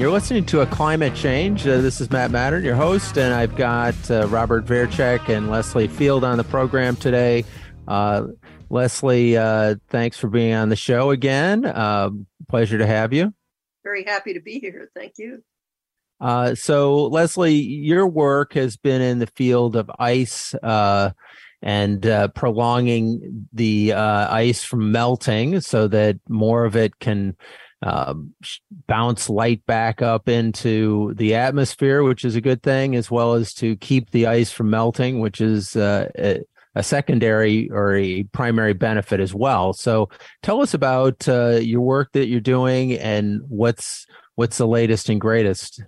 You're 0.00 0.10
listening 0.10 0.46
to 0.46 0.62
a 0.62 0.66
climate 0.66 1.14
change. 1.14 1.66
Uh, 1.66 1.82
this 1.82 2.00
is 2.00 2.10
Matt 2.10 2.30
Mattern, 2.30 2.64
your 2.64 2.74
host, 2.74 3.18
and 3.18 3.34
I've 3.34 3.54
got 3.54 3.94
uh, 4.10 4.26
Robert 4.28 4.64
Verchick 4.64 5.28
and 5.28 5.50
Leslie 5.50 5.88
Field 5.88 6.24
on 6.24 6.38
the 6.38 6.44
program 6.44 6.96
today. 6.96 7.44
Uh, 7.86 8.28
Leslie, 8.70 9.36
uh, 9.36 9.74
thanks 9.90 10.16
for 10.16 10.28
being 10.28 10.54
on 10.54 10.70
the 10.70 10.74
show 10.74 11.10
again. 11.10 11.66
Um, 11.66 12.26
pleasure 12.48 12.78
to 12.78 12.86
have 12.86 13.12
you. 13.12 13.34
Very 13.84 14.04
happy 14.04 14.32
to 14.32 14.40
be 14.40 14.58
here. 14.58 14.90
Thank 14.96 15.18
you. 15.18 15.44
Uh, 16.18 16.54
so, 16.54 17.04
Leslie, 17.08 17.60
your 17.60 18.06
work 18.06 18.54
has 18.54 18.78
been 18.78 19.02
in 19.02 19.18
the 19.18 19.26
field 19.26 19.76
of 19.76 19.90
ice 19.98 20.54
uh, 20.62 21.10
and 21.60 22.32
prolonging 22.34 23.48
the 23.52 23.92
ice 23.92 24.64
from 24.64 24.92
melting 24.92 25.60
so 25.60 25.88
that 25.88 26.20
more 26.26 26.64
of 26.64 26.74
it 26.74 26.98
can 27.00 27.36
uh, 27.82 28.14
bounce 28.86 29.30
light 29.30 29.64
back 29.66 30.02
up 30.02 30.28
into 30.28 31.14
the 31.14 31.34
atmosphere, 31.34 32.02
which 32.02 32.24
is 32.24 32.36
a 32.36 32.40
good 32.40 32.62
thing, 32.62 32.94
as 32.94 33.10
well 33.10 33.34
as 33.34 33.54
to 33.54 33.76
keep 33.76 34.10
the 34.10 34.26
ice 34.26 34.52
from 34.52 34.70
melting, 34.70 35.20
which 35.20 35.40
is 35.40 35.76
uh, 35.76 36.08
a, 36.18 36.40
a, 36.74 36.82
secondary 36.82 37.70
or 37.70 37.94
a 37.94 38.24
primary 38.24 38.74
benefit 38.74 39.18
as 39.18 39.34
well. 39.34 39.72
So, 39.72 40.10
tell 40.42 40.60
us 40.60 40.74
about 40.74 41.26
uh, 41.26 41.58
your 41.62 41.80
work 41.80 42.12
that 42.12 42.28
you're 42.28 42.40
doing 42.40 42.92
and 42.94 43.40
what's 43.48 44.06
what's 44.34 44.58
the 44.58 44.66
latest 44.66 45.08
and 45.08 45.20
greatest. 45.20 45.82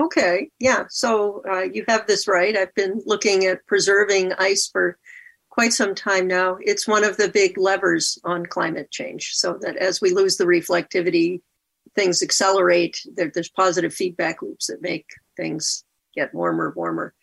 Okay, 0.00 0.50
yeah. 0.58 0.84
So 0.90 1.42
uh, 1.48 1.62
you 1.62 1.84
have 1.86 2.06
this 2.06 2.26
right. 2.26 2.56
I've 2.56 2.74
been 2.74 3.00
looking 3.06 3.44
at 3.44 3.64
preserving 3.66 4.32
ice 4.38 4.68
for 4.70 4.98
quite 5.54 5.72
some 5.72 5.94
time 5.94 6.26
now. 6.26 6.58
It's 6.60 6.88
one 6.88 7.04
of 7.04 7.16
the 7.16 7.28
big 7.28 7.56
levers 7.56 8.18
on 8.24 8.44
climate 8.44 8.90
change. 8.90 9.34
So 9.34 9.56
that 9.60 9.76
as 9.76 10.00
we 10.00 10.10
lose 10.10 10.36
the 10.36 10.46
reflectivity, 10.46 11.42
things 11.94 12.24
accelerate. 12.24 13.00
There, 13.14 13.30
there's 13.32 13.50
positive 13.50 13.94
feedback 13.94 14.42
loops 14.42 14.66
that 14.66 14.82
make 14.82 15.06
things 15.36 15.84
get 16.12 16.34
warmer, 16.34 16.72
warmer, 16.74 17.14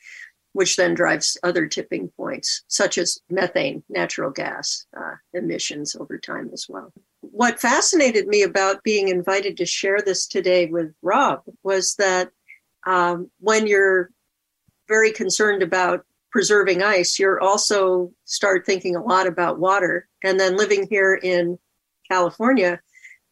which 0.54 0.78
then 0.78 0.94
drives 0.94 1.38
other 1.44 1.68
tipping 1.68 2.08
points, 2.08 2.64
such 2.70 2.98
as 2.98 3.20
methane, 3.30 3.84
natural 3.90 4.32
gas 4.32 4.86
uh, 4.98 5.16
emissions 5.34 5.98
over 6.00 6.18
time 6.18 6.52
as 6.54 6.68
well. 6.70 6.94
What 7.20 7.60
fascinated 7.60 8.28
me 8.28 8.44
about 8.44 8.82
being 8.84 9.10
invited 9.10 9.58
to 9.58 9.66
share 9.66 10.00
this 10.00 10.26
today 10.26 10.68
with 10.68 10.94
Rob 11.02 11.42
was 11.64 11.96
that 11.96 12.30
um, 12.88 13.30
when 13.42 13.68
you're 13.68 14.10
very 14.88 15.12
concerned 15.12 15.64
about 15.64 16.06
preserving 16.32 16.82
ice, 16.82 17.20
you're 17.20 17.42
also 17.42 18.12
start 18.26 18.66
thinking 18.66 18.96
a 18.96 19.04
lot 19.04 19.28
about 19.28 19.60
water. 19.60 20.08
And 20.24 20.40
then 20.40 20.58
living 20.58 20.88
here 20.90 21.14
in 21.14 21.60
California, 22.10 22.80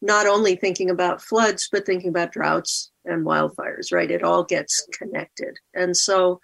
not 0.02 0.28
only 0.28 0.56
thinking 0.56 0.90
about 0.90 1.22
floods, 1.22 1.70
but 1.72 1.86
thinking 1.86 2.10
about 2.10 2.32
droughts 2.32 2.92
and 3.06 3.26
wildfires, 3.26 3.92
right? 3.92 4.12
It 4.12 4.24
all 4.24 4.44
gets 4.44 4.88
connected. 4.94 5.58
And 5.74 5.96
so 5.96 6.40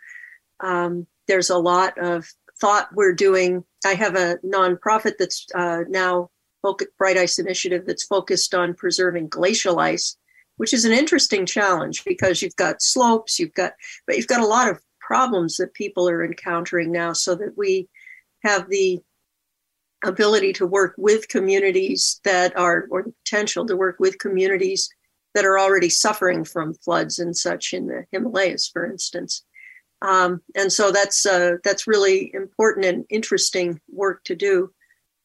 um, 0.62 1.08
there's 1.28 1.50
a 1.50 1.58
lot 1.58 1.98
of 1.98 2.26
thought 2.60 2.90
we're 2.94 3.14
doing. 3.14 3.64
I 3.86 3.94
have 3.94 4.16
a 4.16 4.38
nonprofit 4.46 5.14
that's 5.20 5.46
uh, 5.54 5.82
now 5.90 6.30
Bright 6.98 7.18
Ice 7.18 7.38
Initiative 7.38 7.84
that's 7.86 8.06
focused 8.06 8.56
on 8.56 8.74
preserving 8.74 9.28
glacial 9.28 9.80
ice, 9.80 10.18
which 10.58 10.74
is 10.74 10.86
an 10.86 10.92
interesting 10.92 11.46
challenge 11.46 12.04
because 12.06 12.42
you've 12.42 12.56
got 12.56 12.82
slopes, 12.82 13.40
you've 13.40 13.54
got, 13.54 13.74
but 14.08 14.18
you've 14.18 14.28
got 14.28 14.42
a 14.42 14.48
lot 14.48 14.70
of 14.70 14.80
problems 15.06 15.58
that 15.58 15.74
people 15.74 16.10
are 16.10 16.26
encountering 16.26 16.92
now 16.92 17.14
so 17.14 17.36
that 17.36 17.56
we 17.56 17.88
have 18.44 18.70
the 18.70 19.00
ability 20.04 20.54
to 20.54 20.66
work 20.66 20.94
with 20.98 21.28
communities 21.28 22.20
that 22.24 22.58
are 22.58 22.88
or 22.90 23.04
the 23.04 23.14
potential 23.24 23.66
to 23.66 23.76
work 23.76 23.98
with 24.00 24.20
communities 24.20 24.90
that 25.34 25.46
are 25.46 25.60
already 25.60 25.90
suffering 25.90 26.44
from 26.44 26.74
floods 26.74 27.20
and 27.20 27.36
such 27.36 27.74
in 27.74 27.88
the 27.88 28.06
himalayas 28.12 28.68
for 28.68 28.86
instance. 28.86 29.44
Um, 30.02 30.42
and 30.56 30.72
so 30.72 30.92
that's 30.92 31.26
uh, 31.26 31.58
that's 31.64 31.88
really 31.88 32.32
important 32.34 32.86
and 32.86 33.06
interesting 33.10 33.80
work 33.92 34.24
to 34.26 34.36
do. 34.36 34.72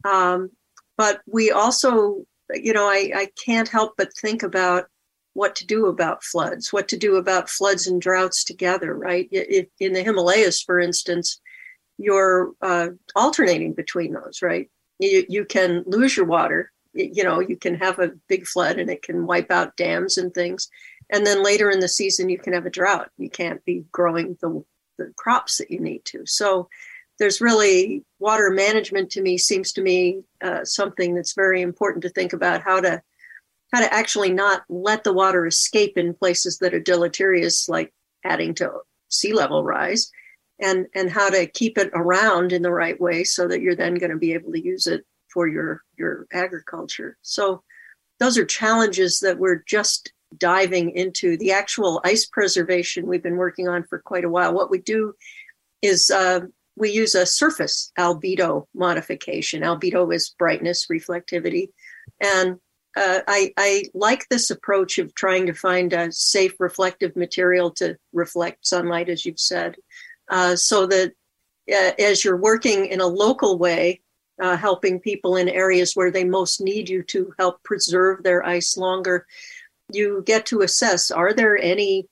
Um, 0.04 0.50
but 0.96 1.20
we 1.26 1.50
also 1.50 2.24
you 2.54 2.72
know 2.72 2.86
I, 2.86 3.10
I 3.14 3.28
can't 3.44 3.68
help 3.68 3.94
but 3.96 4.16
think 4.16 4.42
about 4.42 4.86
what 5.34 5.54
to 5.56 5.66
do 5.66 5.86
about 5.86 6.24
floods, 6.24 6.72
what 6.72 6.88
to 6.88 6.96
do 6.96 7.16
about 7.16 7.48
floods 7.48 7.86
and 7.86 8.00
droughts 8.00 8.44
together, 8.44 8.94
right? 8.94 9.30
In 9.78 9.92
the 9.92 10.02
Himalayas, 10.02 10.60
for 10.60 10.80
instance, 10.80 11.40
you're 11.98 12.52
uh, 12.62 12.88
alternating 13.14 13.74
between 13.74 14.12
those, 14.12 14.40
right? 14.42 14.70
You, 14.98 15.24
you 15.28 15.44
can 15.44 15.84
lose 15.86 16.16
your 16.16 16.26
water. 16.26 16.72
You 16.92 17.22
know, 17.22 17.38
you 17.40 17.56
can 17.56 17.76
have 17.76 17.98
a 18.00 18.12
big 18.28 18.46
flood 18.46 18.78
and 18.78 18.90
it 18.90 19.02
can 19.02 19.26
wipe 19.26 19.50
out 19.50 19.76
dams 19.76 20.18
and 20.18 20.34
things. 20.34 20.68
And 21.10 21.26
then 21.26 21.44
later 21.44 21.70
in 21.70 21.80
the 21.80 21.88
season, 21.88 22.28
you 22.28 22.38
can 22.38 22.52
have 22.52 22.66
a 22.66 22.70
drought. 22.70 23.10
You 23.16 23.30
can't 23.30 23.64
be 23.64 23.84
growing 23.92 24.36
the, 24.40 24.64
the 24.98 25.12
crops 25.16 25.58
that 25.58 25.70
you 25.70 25.78
need 25.78 26.04
to. 26.06 26.26
So 26.26 26.68
there's 27.18 27.40
really 27.40 28.02
water 28.18 28.50
management 28.50 29.10
to 29.10 29.22
me 29.22 29.38
seems 29.38 29.72
to 29.72 29.82
me 29.82 30.22
uh, 30.42 30.64
something 30.64 31.14
that's 31.14 31.34
very 31.34 31.60
important 31.60 32.02
to 32.02 32.08
think 32.08 32.32
about 32.32 32.62
how 32.62 32.80
to 32.80 33.02
how 33.72 33.80
to 33.80 33.92
actually 33.92 34.32
not 34.32 34.62
let 34.68 35.04
the 35.04 35.12
water 35.12 35.46
escape 35.46 35.96
in 35.96 36.14
places 36.14 36.58
that 36.58 36.74
are 36.74 36.80
deleterious, 36.80 37.68
like 37.68 37.92
adding 38.24 38.54
to 38.54 38.70
sea 39.08 39.32
level 39.32 39.64
rise, 39.64 40.10
and 40.60 40.86
and 40.94 41.10
how 41.10 41.30
to 41.30 41.46
keep 41.46 41.78
it 41.78 41.90
around 41.94 42.52
in 42.52 42.62
the 42.62 42.72
right 42.72 43.00
way 43.00 43.24
so 43.24 43.48
that 43.48 43.60
you're 43.60 43.76
then 43.76 43.94
going 43.94 44.10
to 44.10 44.18
be 44.18 44.34
able 44.34 44.52
to 44.52 44.64
use 44.64 44.86
it 44.86 45.04
for 45.32 45.48
your 45.48 45.82
your 45.96 46.26
agriculture. 46.32 47.16
So 47.22 47.62
those 48.18 48.36
are 48.36 48.44
challenges 48.44 49.20
that 49.20 49.38
we're 49.38 49.62
just 49.66 50.12
diving 50.36 50.90
into. 50.90 51.36
The 51.36 51.52
actual 51.52 52.00
ice 52.04 52.26
preservation 52.26 53.06
we've 53.06 53.22
been 53.22 53.36
working 53.36 53.68
on 53.68 53.84
for 53.84 53.98
quite 53.98 54.24
a 54.24 54.28
while. 54.28 54.54
What 54.54 54.70
we 54.70 54.78
do 54.78 55.14
is 55.82 56.10
uh, 56.10 56.40
we 56.76 56.90
use 56.90 57.14
a 57.14 57.26
surface 57.26 57.92
albedo 57.98 58.66
modification. 58.74 59.62
Albedo 59.62 60.14
is 60.14 60.34
brightness, 60.38 60.86
reflectivity, 60.90 61.68
and 62.20 62.58
uh, 62.96 63.20
I, 63.26 63.52
I 63.56 63.84
like 63.94 64.28
this 64.28 64.50
approach 64.50 64.98
of 64.98 65.14
trying 65.14 65.46
to 65.46 65.54
find 65.54 65.92
a 65.92 66.10
safe 66.10 66.58
reflective 66.58 67.14
material 67.16 67.70
to 67.72 67.96
reflect 68.12 68.66
sunlight, 68.66 69.08
as 69.08 69.24
you've 69.24 69.40
said, 69.40 69.76
uh, 70.28 70.56
so 70.56 70.86
that 70.86 71.12
uh, 71.72 71.92
as 71.98 72.24
you're 72.24 72.36
working 72.36 72.86
in 72.86 73.00
a 73.00 73.06
local 73.06 73.58
way, 73.58 74.00
uh, 74.40 74.56
helping 74.56 74.98
people 74.98 75.36
in 75.36 75.48
areas 75.48 75.92
where 75.94 76.10
they 76.10 76.24
most 76.24 76.60
need 76.60 76.88
you 76.88 77.02
to 77.02 77.32
help 77.38 77.62
preserve 77.62 78.22
their 78.22 78.44
ice 78.44 78.76
longer, 78.76 79.26
you 79.92 80.22
get 80.26 80.46
to 80.46 80.62
assess 80.62 81.10
are 81.10 81.32
there 81.32 81.58
any 81.58 82.06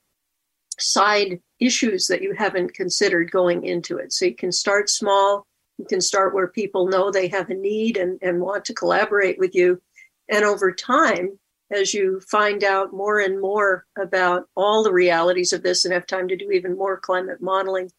side 0.78 1.40
issues 1.58 2.06
that 2.06 2.22
you 2.22 2.34
haven't 2.34 2.74
considered 2.74 3.30
going 3.30 3.64
into 3.64 3.96
it? 3.96 4.12
So 4.12 4.26
you 4.26 4.34
can 4.34 4.52
start 4.52 4.90
small, 4.90 5.46
you 5.78 5.86
can 5.86 6.00
start 6.00 6.34
where 6.34 6.48
people 6.48 6.86
know 6.86 7.10
they 7.10 7.28
have 7.28 7.50
a 7.50 7.54
need 7.54 7.96
and, 7.96 8.18
and 8.22 8.40
want 8.40 8.64
to 8.66 8.74
collaborate 8.74 9.38
with 9.38 9.54
you 9.54 9.80
and 10.28 10.44
over 10.44 10.72
time, 10.72 11.38
as 11.70 11.92
you 11.92 12.20
find 12.20 12.64
out 12.64 12.92
more 12.92 13.20
and 13.20 13.40
more 13.40 13.84
about 13.98 14.48
all 14.56 14.82
the 14.82 14.92
realities 14.92 15.52
of 15.52 15.62
this 15.62 15.84
and 15.84 15.92
have 15.92 16.06
time 16.06 16.28
to 16.28 16.36
do 16.36 16.50
even 16.50 16.76
more 16.76 16.98
climate 16.98 17.42
modeling, 17.42 17.90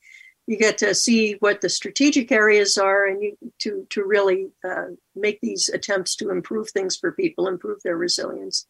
you 0.47 0.57
get 0.57 0.79
to 0.79 0.95
see 0.95 1.33
what 1.33 1.61
the 1.61 1.69
strategic 1.69 2.31
areas 2.31 2.77
are 2.77 3.05
and 3.05 3.21
you, 3.21 3.37
to, 3.59 3.85
to 3.91 4.03
really 4.03 4.47
uh, 4.67 4.85
make 5.15 5.39
these 5.41 5.69
attempts 5.69 6.15
to 6.15 6.31
improve 6.31 6.69
things 6.71 6.97
for 6.97 7.11
people, 7.11 7.47
improve 7.47 7.79
their 7.83 7.97
resilience. 7.97 8.65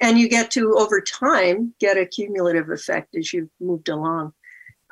And 0.00 0.18
you 0.18 0.28
get 0.28 0.50
to, 0.52 0.74
over 0.78 1.02
time, 1.02 1.74
get 1.80 1.98
a 1.98 2.06
cumulative 2.06 2.70
effect 2.70 3.14
as 3.16 3.32
you've 3.32 3.50
moved 3.60 3.90
along. 3.90 4.32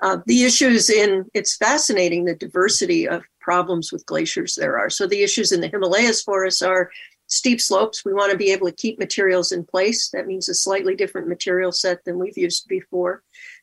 Uh, 0.02 0.18
the 0.26 0.44
issues 0.44 0.90
in, 0.90 1.24
it's 1.32 1.56
fascinating 1.56 2.26
the 2.26 2.34
diversity 2.34 3.08
of 3.08 3.22
problems 3.40 3.90
with 3.90 4.04
glaciers 4.04 4.54
there 4.56 4.78
are. 4.78 4.90
So 4.90 5.06
the 5.06 5.22
issues 5.22 5.52
in 5.52 5.62
the 5.62 5.68
Himalayas 5.68 6.22
for 6.22 6.44
us 6.44 6.60
are 6.60 6.90
steep 7.26 7.60
slopes. 7.60 8.04
We 8.04 8.14
want 8.14 8.32
to 8.32 8.38
be 8.38 8.52
able 8.52 8.66
to 8.66 8.74
keep 8.74 8.98
materials 8.98 9.52
in 9.52 9.64
place. 9.64 10.10
That 10.10 10.26
means 10.26 10.48
a 10.48 10.54
slightly 10.54 10.94
different 10.94 11.28
material 11.28 11.72
set 11.72 12.04
than 12.04 12.18
we've 12.18 12.38
used 12.38 12.68
before, 12.68 13.22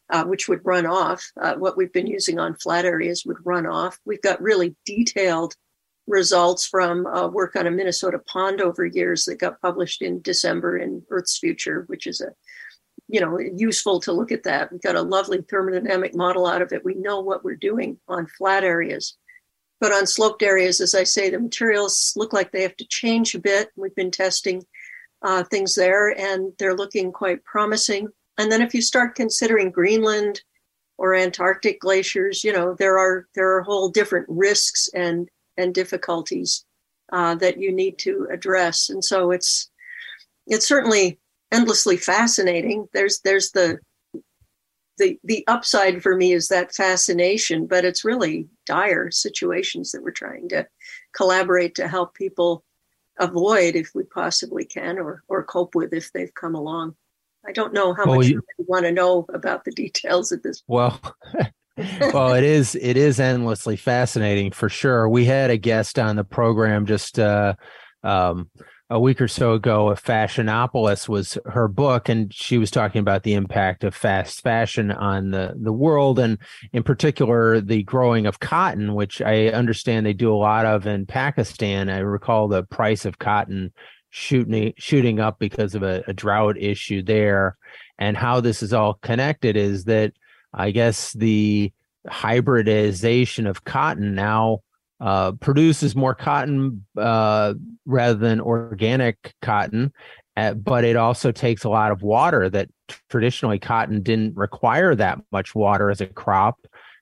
uh, 0.09 0.25
which 0.25 0.47
would 0.47 0.65
run 0.65 0.85
off. 0.85 1.31
Uh, 1.39 1.55
what 1.55 1.77
we've 1.77 1.93
been 1.93 2.07
using 2.07 2.39
on 2.39 2.55
flat 2.55 2.85
areas 2.85 3.23
would 3.25 3.37
run 3.45 3.65
off. 3.65 3.99
We've 4.05 4.21
got 4.21 4.41
really 4.41 4.75
detailed 4.85 5.55
results 6.07 6.67
from 6.67 7.05
uh, 7.07 7.27
work 7.27 7.55
on 7.55 7.67
a 7.67 7.71
Minnesota 7.71 8.19
pond 8.19 8.61
over 8.61 8.85
years 8.85 9.25
that 9.25 9.39
got 9.39 9.61
published 9.61 10.01
in 10.01 10.21
December 10.21 10.77
in 10.77 11.03
Earth's 11.09 11.37
Future, 11.37 11.85
which 11.87 12.07
is 12.07 12.21
a 12.21 12.31
you 13.07 13.19
know 13.19 13.37
useful 13.39 13.99
to 14.01 14.11
look 14.11 14.31
at 14.31 14.43
that. 14.43 14.71
We've 14.71 14.81
got 14.81 14.95
a 14.95 15.01
lovely 15.01 15.39
thermodynamic 15.39 16.15
model 16.15 16.45
out 16.45 16.61
of 16.61 16.73
it. 16.73 16.83
We 16.83 16.95
know 16.95 17.21
what 17.21 17.43
we're 17.43 17.55
doing 17.55 17.97
on 18.07 18.27
flat 18.27 18.63
areas. 18.63 19.17
But 19.83 19.91
on 19.91 20.07
sloped 20.07 20.41
areas, 20.43 20.79
as 20.79 20.95
I 20.95 21.03
say, 21.03 21.29
the 21.29 21.41
materials 21.41 22.13
look 22.15 22.31
like 22.31 22.53
they 22.53 22.61
have 22.61 22.77
to 22.77 22.87
change 22.87 23.35
a 23.35 23.39
bit. 23.39 23.69
We've 23.75 23.93
been 23.93 24.11
testing 24.11 24.65
uh, 25.21 25.43
things 25.43 25.75
there, 25.75 26.17
and 26.17 26.53
they're 26.57 26.73
looking 26.73 27.11
quite 27.11 27.43
promising. 27.43 28.07
And 28.37 28.49
then 28.49 28.61
if 28.61 28.73
you 28.73 28.81
start 28.81 29.15
considering 29.15 29.71
Greenland 29.71 30.41
or 30.97 31.13
Antarctic 31.13 31.81
glaciers, 31.81 32.45
you 32.45 32.53
know 32.53 32.75
there 32.75 32.97
are 32.97 33.27
there 33.35 33.57
are 33.57 33.61
whole 33.61 33.89
different 33.89 34.25
risks 34.29 34.87
and 34.93 35.27
and 35.57 35.75
difficulties 35.75 36.63
uh, 37.11 37.35
that 37.35 37.57
you 37.57 37.73
need 37.73 37.97
to 37.97 38.29
address. 38.31 38.89
And 38.89 39.03
so 39.03 39.31
it's 39.31 39.69
it's 40.47 40.65
certainly 40.65 41.19
endlessly 41.51 41.97
fascinating. 41.97 42.87
There's 42.93 43.19
there's 43.25 43.51
the 43.51 43.79
the 44.97 45.19
the 45.23 45.43
upside 45.47 46.01
for 46.01 46.15
me 46.15 46.33
is 46.33 46.47
that 46.47 46.73
fascination, 46.73 47.67
but 47.67 47.85
it's 47.85 48.05
really 48.05 48.47
dire 48.65 49.11
situations 49.11 49.91
that 49.91 50.03
we're 50.03 50.11
trying 50.11 50.49
to 50.49 50.67
collaborate 51.15 51.75
to 51.75 51.87
help 51.87 52.13
people 52.13 52.63
avoid 53.19 53.75
if 53.75 53.91
we 53.93 54.03
possibly 54.03 54.65
can 54.65 54.97
or 54.99 55.23
or 55.27 55.43
cope 55.43 55.75
with 55.75 55.93
if 55.93 56.11
they've 56.11 56.33
come 56.33 56.55
along. 56.55 56.95
I 57.45 57.51
don't 57.51 57.73
know 57.73 57.93
how 57.93 58.05
well, 58.05 58.17
much 58.17 58.27
you, 58.27 58.41
you 58.57 58.65
want 58.67 58.85
to 58.85 58.91
know 58.91 59.25
about 59.33 59.65
the 59.65 59.71
details 59.71 60.31
at 60.31 60.43
this 60.43 60.61
point. 60.61 60.93
Well, 61.03 61.15
well, 62.13 62.33
it 62.33 62.43
is 62.43 62.75
it 62.75 62.97
is 62.97 63.19
endlessly 63.19 63.75
fascinating 63.75 64.51
for 64.51 64.69
sure. 64.69 65.09
We 65.09 65.25
had 65.25 65.49
a 65.49 65.57
guest 65.57 65.99
on 65.99 66.15
the 66.15 66.23
program 66.23 66.85
just 66.85 67.19
uh, 67.19 67.55
um, 68.03 68.49
a 68.93 68.99
week 68.99 69.19
or 69.19 69.27
so 69.27 69.53
ago. 69.53 69.89
A 69.89 69.95
Fashionopolis 69.95 71.09
was 71.09 71.35
her 71.45 71.67
book, 71.67 72.09
and 72.09 72.31
she 72.31 72.59
was 72.59 72.69
talking 72.69 72.99
about 72.99 73.23
the 73.23 73.33
impact 73.33 73.83
of 73.83 73.95
fast 73.95 74.41
fashion 74.41 74.91
on 74.91 75.31
the 75.31 75.55
the 75.59 75.73
world, 75.73 76.19
and 76.19 76.37
in 76.73 76.83
particular 76.83 77.59
the 77.59 77.81
growing 77.83 78.27
of 78.27 78.39
cotton, 78.39 78.93
which 78.93 79.19
I 79.19 79.47
understand 79.47 80.05
they 80.05 80.13
do 80.13 80.31
a 80.31 80.37
lot 80.37 80.67
of 80.67 80.85
in 80.85 81.07
Pakistan. 81.07 81.89
I 81.89 81.99
recall 81.99 82.47
the 82.47 82.61
price 82.61 83.03
of 83.03 83.17
cotton 83.17 83.73
shooting 84.11 84.73
shooting 84.77 85.19
up 85.19 85.39
because 85.39 85.73
of 85.73 85.81
a, 85.81 86.03
a 86.07 86.13
drought 86.13 86.57
issue 86.59 87.01
there, 87.01 87.57
and 87.97 88.15
how 88.15 88.41
this 88.41 88.61
is 88.61 88.73
all 88.73 88.93
connected 89.01 89.57
is 89.57 89.85
that 89.85 90.13
I 90.53 90.69
guess 90.69 91.13
the 91.13 91.73
hybridization 92.07 93.47
of 93.47 93.63
cotton 93.63 94.13
now 94.13 94.59
uh, 95.03 95.33
produces 95.33 95.97
more 95.97 96.15
cotton 96.15 96.85
uh, 96.97 97.53
rather 97.85 98.13
than 98.13 98.39
organic 98.39 99.33
cotton, 99.41 99.91
uh, 100.37 100.53
but 100.53 100.85
it 100.85 100.95
also 100.95 101.29
takes 101.29 101.65
a 101.65 101.69
lot 101.69 101.91
of 101.91 102.01
water 102.01 102.49
that 102.49 102.69
traditionally 103.09 103.59
cotton 103.59 104.01
didn't 104.01 104.33
require 104.37 104.95
that 104.95 105.19
much 105.33 105.53
water 105.53 105.89
as 105.89 105.99
a 105.99 106.05
crop. 106.07 106.57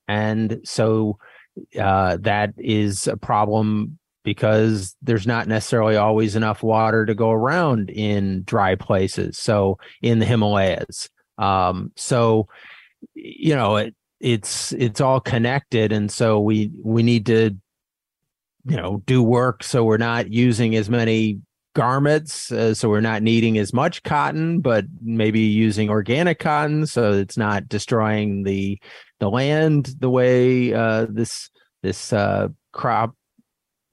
And 0.08 0.62
so 0.64 1.20
uh, 1.80 2.18
that 2.22 2.56
is 2.58 3.06
a 3.06 3.18
problem 3.18 4.00
because 4.24 4.96
there's 5.04 5.28
not 5.28 5.48
necessarily 5.48 5.96
always 5.96 6.36
enough 6.36 6.64
water 6.64 7.06
to 7.06 7.14
go 7.14 7.30
around 7.30 7.92
in 7.92 8.42
dry 8.46 8.74
places. 8.74 9.38
So 9.38 9.78
in 10.02 10.18
the 10.18 10.26
Himalayas. 10.26 11.08
Um, 11.38 11.92
so 11.96 12.48
you 13.14 13.56
know 13.56 13.76
it 13.78 13.96
it's 14.20 14.72
it's 14.74 15.02
all 15.02 15.20
connected 15.20 15.92
and 15.92 16.12
so 16.12 16.40
we 16.40 16.72
we 16.84 17.02
need 17.02 17.26
to 17.26 17.56
you 18.66 18.76
know 18.76 19.02
do 19.06 19.22
work 19.24 19.64
so 19.64 19.84
we're 19.84 19.98
not 19.98 20.32
using 20.32 20.76
as 20.76 20.90
many 20.90 21.40
garments 21.74 22.52
uh, 22.52 22.74
so 22.74 22.90
we're 22.90 23.00
not 23.00 23.24
needing 23.24 23.58
as 23.58 23.74
much 23.74 24.04
cotton 24.04 24.60
but 24.60 24.86
maybe 25.02 25.40
using 25.40 25.90
organic 25.90 26.40
cotton 26.40 26.86
so 26.86 27.14
it's 27.14 27.38
not 27.38 27.68
destroying 27.70 28.44
the 28.44 28.78
the 29.20 29.30
land 29.30 29.96
the 30.00 30.10
way 30.10 30.74
uh, 30.74 31.06
this 31.10 31.50
this 31.82 32.12
uh, 32.12 32.48
crop 32.74 33.16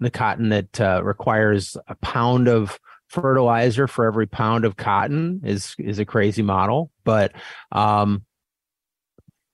the 0.00 0.10
cotton 0.10 0.48
that 0.48 0.80
uh, 0.80 1.00
requires 1.04 1.76
a 1.86 1.94
pound 1.96 2.48
of 2.48 2.78
fertilizer 3.08 3.86
for 3.86 4.04
every 4.06 4.26
pound 4.26 4.64
of 4.64 4.76
cotton 4.76 5.40
is 5.44 5.74
is 5.78 5.98
a 5.98 6.04
crazy 6.04 6.42
model 6.42 6.90
but 7.04 7.32
um 7.72 8.22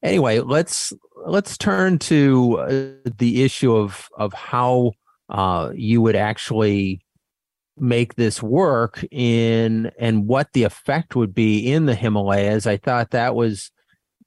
anyway, 0.04 0.38
let's 0.38 0.92
let's 1.26 1.56
turn 1.56 1.98
to 1.98 2.58
uh, 2.58 3.10
the 3.18 3.42
issue 3.42 3.74
of 3.74 4.08
of 4.16 4.32
how 4.32 4.92
uh, 5.28 5.70
you 5.74 6.00
would 6.02 6.16
actually 6.16 7.00
make 7.76 8.14
this 8.14 8.42
work 8.42 9.04
in 9.10 9.90
and 9.98 10.26
what 10.26 10.52
the 10.52 10.62
effect 10.62 11.16
would 11.16 11.34
be 11.34 11.72
in 11.72 11.86
the 11.86 11.94
Himalayas. 11.94 12.66
I 12.66 12.76
thought 12.76 13.10
that 13.10 13.34
was 13.34 13.70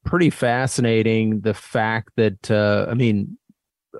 pretty 0.06 0.30
fascinating. 0.30 1.42
The 1.42 1.54
fact 1.54 2.12
that 2.18 2.52
uh, 2.52 2.88
I 2.90 2.94
mean, 2.94 3.38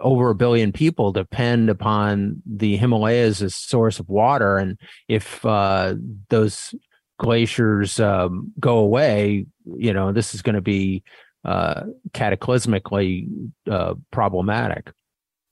over 0.02 0.30
a 0.30 0.36
billion 0.36 0.72
people 0.72 1.12
depend 1.12 1.70
upon 1.70 2.42
the 2.46 2.78
Himalayas 2.78 3.42
as 3.42 3.56
source 3.56 4.00
of 4.00 4.10
water, 4.10 4.58
and 4.58 4.78
if 5.08 5.46
uh, 5.46 5.96
those 6.30 6.76
glaciers 7.20 8.00
um, 8.00 8.52
go 8.60 8.78
away, 8.78 9.46
you 9.78 9.94
know, 9.94 10.12
this 10.12 10.36
is 10.36 10.42
going 10.42 10.56
to 10.56 10.62
be 10.62 11.04
uh, 11.46 11.84
cataclysmically 12.14 13.28
uh, 13.70 13.96
problematic. 14.12 14.92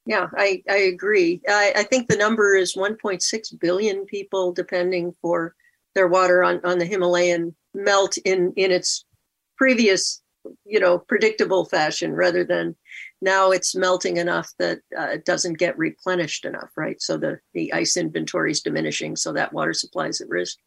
Yeah, 0.06 0.28
I, 0.38 0.62
I 0.70 0.78
agree. 0.78 1.42
I, 1.48 1.74
I 1.78 1.84
think 1.84 2.08
the 2.08 2.18
number 2.18 2.56
is 2.56 2.76
1.6 2.76 3.60
billion 3.60 4.06
people 4.06 4.54
depending 4.54 5.14
for 5.22 5.56
their 5.96 6.08
water 6.08 6.44
on, 6.44 6.62
on 6.64 6.78
the 6.78 6.86
Himalayan 6.86 7.56
melt 7.74 8.18
in, 8.18 8.54
in 8.56 8.72
its 8.72 9.06
previous, 9.58 10.22
you 10.66 10.80
know, 10.80 11.00
predictable 11.00 11.66
fashion 11.66 12.14
rather 12.14 12.44
than 12.44 12.76
now 13.22 13.50
it's 13.52 13.76
melting 13.76 14.18
enough 14.18 14.52
that 14.60 14.80
uh, 14.98 15.08
it 15.14 15.26
doesn't 15.26 15.58
get 15.58 15.78
replenished 15.78 16.46
enough, 16.46 16.70
right? 16.78 17.02
So 17.02 17.18
the, 17.18 17.40
the 17.54 17.74
ice 17.74 17.98
inventory 17.98 18.52
is 18.52 18.62
diminishing, 18.62 19.16
so 19.16 19.34
that 19.34 19.54
water 19.54 19.74
supply 19.74 20.08
is 20.08 20.22
at 20.22 20.30
risk. 20.30 20.58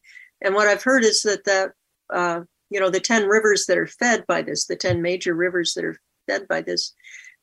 And 0.40 0.54
what 0.54 0.66
I've 0.66 0.82
heard 0.82 1.04
is 1.04 1.22
that 1.22 1.44
that 1.44 1.72
uh, 2.10 2.40
you 2.70 2.80
know 2.80 2.90
the 2.90 3.00
10 3.00 3.26
rivers 3.26 3.66
that 3.66 3.78
are 3.78 3.86
fed 3.86 4.24
by 4.26 4.42
this 4.42 4.66
the 4.66 4.76
10 4.76 5.02
major 5.02 5.34
rivers 5.34 5.74
that 5.74 5.84
are 5.84 6.00
fed 6.26 6.48
by 6.48 6.62
this 6.62 6.94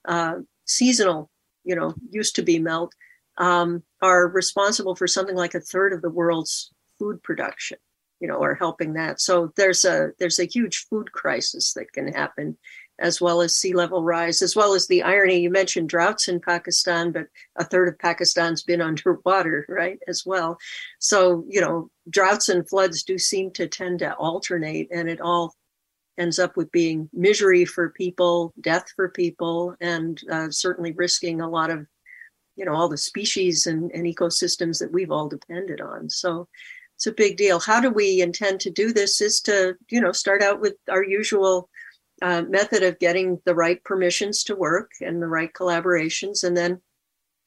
uh, 0.07 0.35
seasonal 0.65 1.29
you 1.65 1.75
know 1.75 1.93
used 2.09 2.35
to 2.35 2.41
be 2.41 2.59
melt 2.59 2.93
um, 3.37 3.83
are 4.01 4.27
responsible 4.27 4.95
for 4.95 5.07
something 5.07 5.35
like 5.35 5.55
a 5.55 5.59
third 5.59 5.91
of 5.91 6.01
the 6.01 6.09
world's 6.09 6.71
food 6.99 7.21
production 7.23 7.77
you 8.19 8.27
know 8.27 8.41
are 8.41 8.55
helping 8.55 8.93
that 8.93 9.19
so 9.19 9.51
there's 9.57 9.83
a 9.83 10.11
there's 10.19 10.39
a 10.39 10.45
huge 10.45 10.85
food 10.89 11.11
crisis 11.11 11.73
that 11.73 11.91
can 11.91 12.07
happen 12.07 12.57
as 12.99 13.19
well 13.19 13.41
as 13.41 13.55
sea 13.55 13.73
level 13.73 14.03
rise, 14.03 14.41
as 14.41 14.55
well 14.55 14.73
as 14.73 14.87
the 14.87 15.03
irony 15.03 15.39
you 15.39 15.49
mentioned 15.49 15.89
droughts 15.89 16.27
in 16.27 16.39
Pakistan, 16.39 17.11
but 17.11 17.27
a 17.57 17.63
third 17.63 17.87
of 17.87 17.99
Pakistan's 17.99 18.63
been 18.63 18.81
underwater, 18.81 19.65
right, 19.67 19.99
as 20.07 20.23
well. 20.25 20.57
So, 20.99 21.45
you 21.49 21.61
know, 21.61 21.89
droughts 22.09 22.49
and 22.49 22.67
floods 22.67 23.03
do 23.03 23.17
seem 23.17 23.51
to 23.51 23.67
tend 23.67 23.99
to 23.99 24.13
alternate, 24.15 24.87
and 24.91 25.09
it 25.09 25.21
all 25.21 25.55
ends 26.17 26.39
up 26.39 26.55
with 26.55 26.71
being 26.71 27.09
misery 27.13 27.65
for 27.65 27.89
people, 27.89 28.53
death 28.61 28.85
for 28.95 29.09
people, 29.09 29.75
and 29.81 30.21
uh, 30.31 30.49
certainly 30.49 30.93
risking 30.93 31.41
a 31.41 31.49
lot 31.49 31.69
of, 31.69 31.85
you 32.55 32.65
know, 32.65 32.73
all 32.73 32.89
the 32.89 32.97
species 32.97 33.67
and, 33.67 33.91
and 33.91 34.05
ecosystems 34.05 34.79
that 34.79 34.91
we've 34.91 35.11
all 35.11 35.27
depended 35.27 35.81
on. 35.81 36.09
So, 36.09 36.47
it's 36.95 37.07
a 37.07 37.11
big 37.11 37.37
deal. 37.37 37.59
How 37.59 37.81
do 37.81 37.89
we 37.89 38.21
intend 38.21 38.61
to 38.61 38.71
do 38.71 38.93
this? 38.93 39.19
Is 39.19 39.41
to, 39.41 39.75
you 39.89 39.99
know, 40.01 40.11
start 40.13 40.41
out 40.41 40.61
with 40.61 40.75
our 40.89 41.03
usual 41.03 41.69
uh, 42.21 42.43
method 42.43 42.83
of 42.83 42.99
getting 42.99 43.41
the 43.45 43.55
right 43.55 43.83
permissions 43.83 44.43
to 44.45 44.55
work 44.55 44.91
and 45.01 45.21
the 45.21 45.27
right 45.27 45.51
collaborations, 45.53 46.43
and 46.43 46.55
then 46.55 46.81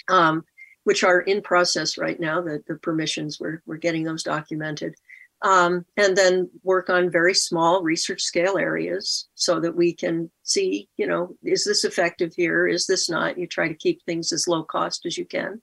um, 0.09 0.44
which 0.85 1.02
are 1.02 1.20
in 1.20 1.40
process 1.40 1.96
right 1.96 2.20
now. 2.20 2.42
The, 2.42 2.62
the 2.66 2.74
permissions 2.76 3.40
we're 3.40 3.62
we're 3.66 3.78
getting 3.78 4.04
those 4.04 4.22
documented. 4.22 4.94
Um, 5.42 5.85
and 5.96 6.16
then 6.16 6.51
work 6.64 6.90
on 6.90 7.11
very 7.11 7.35
small 7.35 7.83
research 7.83 8.22
scale 8.22 8.59
areas 8.59 9.29
so 9.35 9.61
that 9.61 9.77
we 9.77 9.92
can 9.92 10.31
see, 10.42 10.88
you 10.96 11.07
know, 11.07 11.37
is 11.44 11.64
this 11.64 11.85
effective 11.85 12.35
here? 12.35 12.66
Is 12.66 12.87
this 12.87 13.09
not? 13.09 13.38
You 13.38 13.46
try 13.46 13.68
to 13.68 13.74
keep 13.74 14.03
things 14.03 14.33
as 14.33 14.48
low 14.48 14.64
cost 14.64 15.07
as 15.07 15.16
you 15.16 15.24
can. 15.24 15.62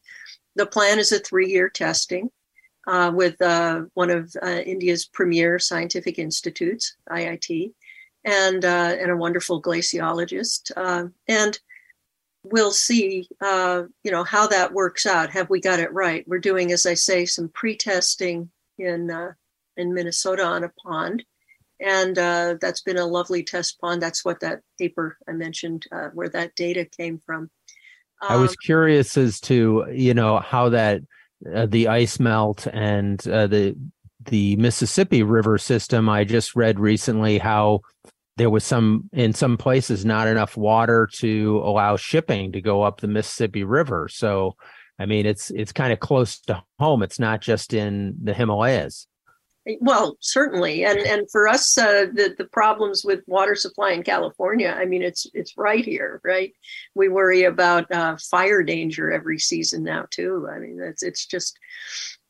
The 0.55 0.65
plan 0.65 0.99
is 0.99 1.11
a 1.11 1.19
three 1.19 1.49
year 1.49 1.69
testing 1.69 2.29
uh, 2.87 3.11
with 3.13 3.41
uh, 3.41 3.81
one 3.95 4.09
of 4.09 4.33
uh, 4.41 4.61
India's 4.65 5.05
premier 5.05 5.59
scientific 5.59 6.19
institutes, 6.19 6.95
IIT, 7.09 7.73
and, 8.23 8.63
uh, 8.63 8.95
and 8.99 9.11
a 9.11 9.17
wonderful 9.17 9.61
glaciologist. 9.61 10.71
Uh, 10.77 11.07
and 11.27 11.59
we'll 12.45 12.71
see, 12.71 13.27
uh, 13.41 13.83
you 14.05 14.11
know, 14.11 14.23
how 14.23 14.47
that 14.47 14.71
works 14.71 15.05
out. 15.05 15.31
Have 15.31 15.49
we 15.49 15.59
got 15.59 15.79
it 15.81 15.91
right? 15.91 16.25
We're 16.27 16.39
doing, 16.39 16.71
as 16.71 16.85
I 16.85 16.93
say, 16.93 17.25
some 17.25 17.49
pre 17.49 17.75
testing 17.75 18.49
in 18.77 19.35
in 19.77 19.93
Minnesota 19.93 20.43
on 20.43 20.63
a 20.63 20.71
pond. 20.85 21.23
And 21.79 22.17
uh, 22.17 22.55
that's 22.61 22.81
been 22.81 22.97
a 22.97 23.05
lovely 23.05 23.43
test 23.43 23.79
pond. 23.81 24.01
That's 24.01 24.23
what 24.23 24.39
that 24.39 24.61
paper 24.79 25.17
I 25.27 25.33
mentioned, 25.33 25.85
uh, 25.91 26.09
where 26.13 26.29
that 26.29 26.55
data 26.55 26.85
came 26.85 27.19
from. 27.25 27.49
Um, 28.21 28.29
I 28.29 28.35
was 28.37 28.51
um, 28.51 28.55
curious 28.63 29.17
as 29.17 29.39
to 29.41 29.85
you 29.91 30.13
know 30.13 30.39
how 30.39 30.69
that 30.69 31.01
uh, 31.53 31.65
the 31.65 31.89
ice 31.89 32.19
melt 32.19 32.65
and 32.67 33.25
uh, 33.27 33.47
the 33.47 33.75
the 34.23 34.55
Mississippi 34.55 35.21
River 35.21 35.57
system. 35.57 36.07
I 36.09 36.23
just 36.23 36.55
read 36.55 36.79
recently 36.79 37.37
how 37.37 37.81
there 38.37 38.49
was 38.49 38.63
some 38.63 39.09
in 39.13 39.33
some 39.33 39.57
places 39.57 40.05
not 40.05 40.27
enough 40.27 40.57
water 40.57 41.07
to 41.13 41.61
allow 41.63 41.95
shipping 41.95 42.51
to 42.51 42.61
go 42.61 42.83
up 42.83 43.01
the 43.01 43.07
Mississippi 43.07 43.63
River. 43.63 44.07
So, 44.09 44.55
I 44.99 45.05
mean, 45.05 45.25
it's 45.25 45.51
it's 45.51 45.71
kind 45.71 45.93
of 45.93 45.99
close 45.99 46.39
to 46.41 46.63
home. 46.79 47.03
It's 47.03 47.19
not 47.19 47.41
just 47.41 47.73
in 47.73 48.15
the 48.21 48.33
Himalayas. 48.33 49.07
Well, 49.79 50.17
certainly, 50.19 50.85
and 50.85 50.99
and 50.99 51.29
for 51.31 51.47
us, 51.47 51.75
uh, 51.75 52.05
the 52.13 52.35
the 52.37 52.45
problems 52.45 53.03
with 53.03 53.23
water 53.25 53.55
supply 53.55 53.91
in 53.91 54.03
California, 54.03 54.75
I 54.77 54.85
mean, 54.85 55.01
it's 55.01 55.25
it's 55.33 55.57
right 55.57 55.83
here, 55.83 56.21
right? 56.23 56.53
We 56.93 57.09
worry 57.09 57.43
about 57.43 57.91
uh, 57.91 58.17
fire 58.29 58.61
danger 58.61 59.11
every 59.11 59.39
season 59.39 59.83
now 59.83 60.05
too. 60.11 60.47
I 60.51 60.59
mean, 60.59 60.79
it's 60.79 61.01
it's 61.01 61.25
just 61.25 61.57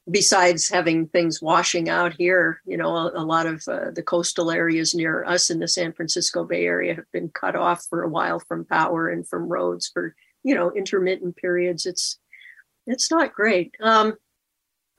besides 0.10 0.70
having 0.70 1.08
things 1.08 1.42
washing 1.42 1.90
out 1.90 2.14
here, 2.14 2.62
you 2.66 2.78
know, 2.78 2.96
a, 2.96 3.12
a 3.16 3.26
lot 3.26 3.48
of 3.48 3.64
uh, 3.68 3.92
the 3.92 4.04
coastal 4.04 4.52
areas 4.52 4.96
near 4.96 5.26
us 5.26 5.50
in 5.50 5.60
the 5.60 5.68
San 5.68 5.92
Francisco 5.92 6.46
Bay 6.46 6.66
Area 6.66 6.96
have 6.96 7.12
been 7.12 7.30
cut 7.30 7.56
off 7.56 7.86
for 7.90 8.04
a 8.04 8.10
while 8.10 8.40
from 8.40 8.66
power 8.66 9.10
and 9.10 9.28
from 9.28 9.50
roads 9.50 9.90
for 9.94 10.16
you 10.44 10.56
know 10.56 10.72
intermittent 10.72 11.36
periods. 11.36 11.86
It's 11.86 12.18
it's 12.88 13.12
not 13.12 13.34
great. 13.34 13.76
Um, 13.82 14.16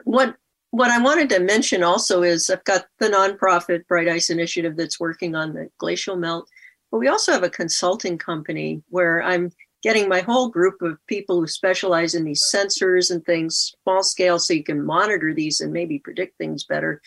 what 0.05 0.37
what 0.77 0.91
I 0.91 1.01
wanted 1.01 1.31
to 1.31 1.41
mention 1.41 1.83
also 1.83 2.23
is 2.23 2.51
I've 2.51 2.65
got 2.65 2.85
the 2.99 3.09
nonprofit 3.09 3.87
Bright 3.87 4.09
Ice 4.09 4.29
Initiative 4.29 4.77
that's 4.77 5.01
working 5.01 5.35
on 5.35 5.55
the 5.55 5.71
glacial 5.79 6.17
melt, 6.17 6.51
but 6.91 6.99
we 6.99 7.09
also 7.09 7.33
have 7.33 7.43
a 7.43 7.49
consulting 7.49 8.19
company 8.19 8.83
where 8.91 9.23
I'm 9.23 9.53
getting 9.83 10.07
my 10.07 10.21
whole 10.21 10.51
group 10.51 10.83
of 10.83 10.99
people 11.07 11.41
who 11.41 11.47
specialize 11.47 12.15
in 12.15 12.25
these 12.25 12.45
sensors 12.55 13.11
and 13.11 13.25
things, 13.25 13.75
small 13.85 14.03
scale, 14.03 14.39
so 14.39 14.53
you 14.53 14.63
can 14.63 14.85
monitor 14.85 15.33
these 15.33 15.63
and 15.63 15.73
maybe 15.73 15.99
predict 15.99 16.37
things 16.37 16.65
better 16.65 17.01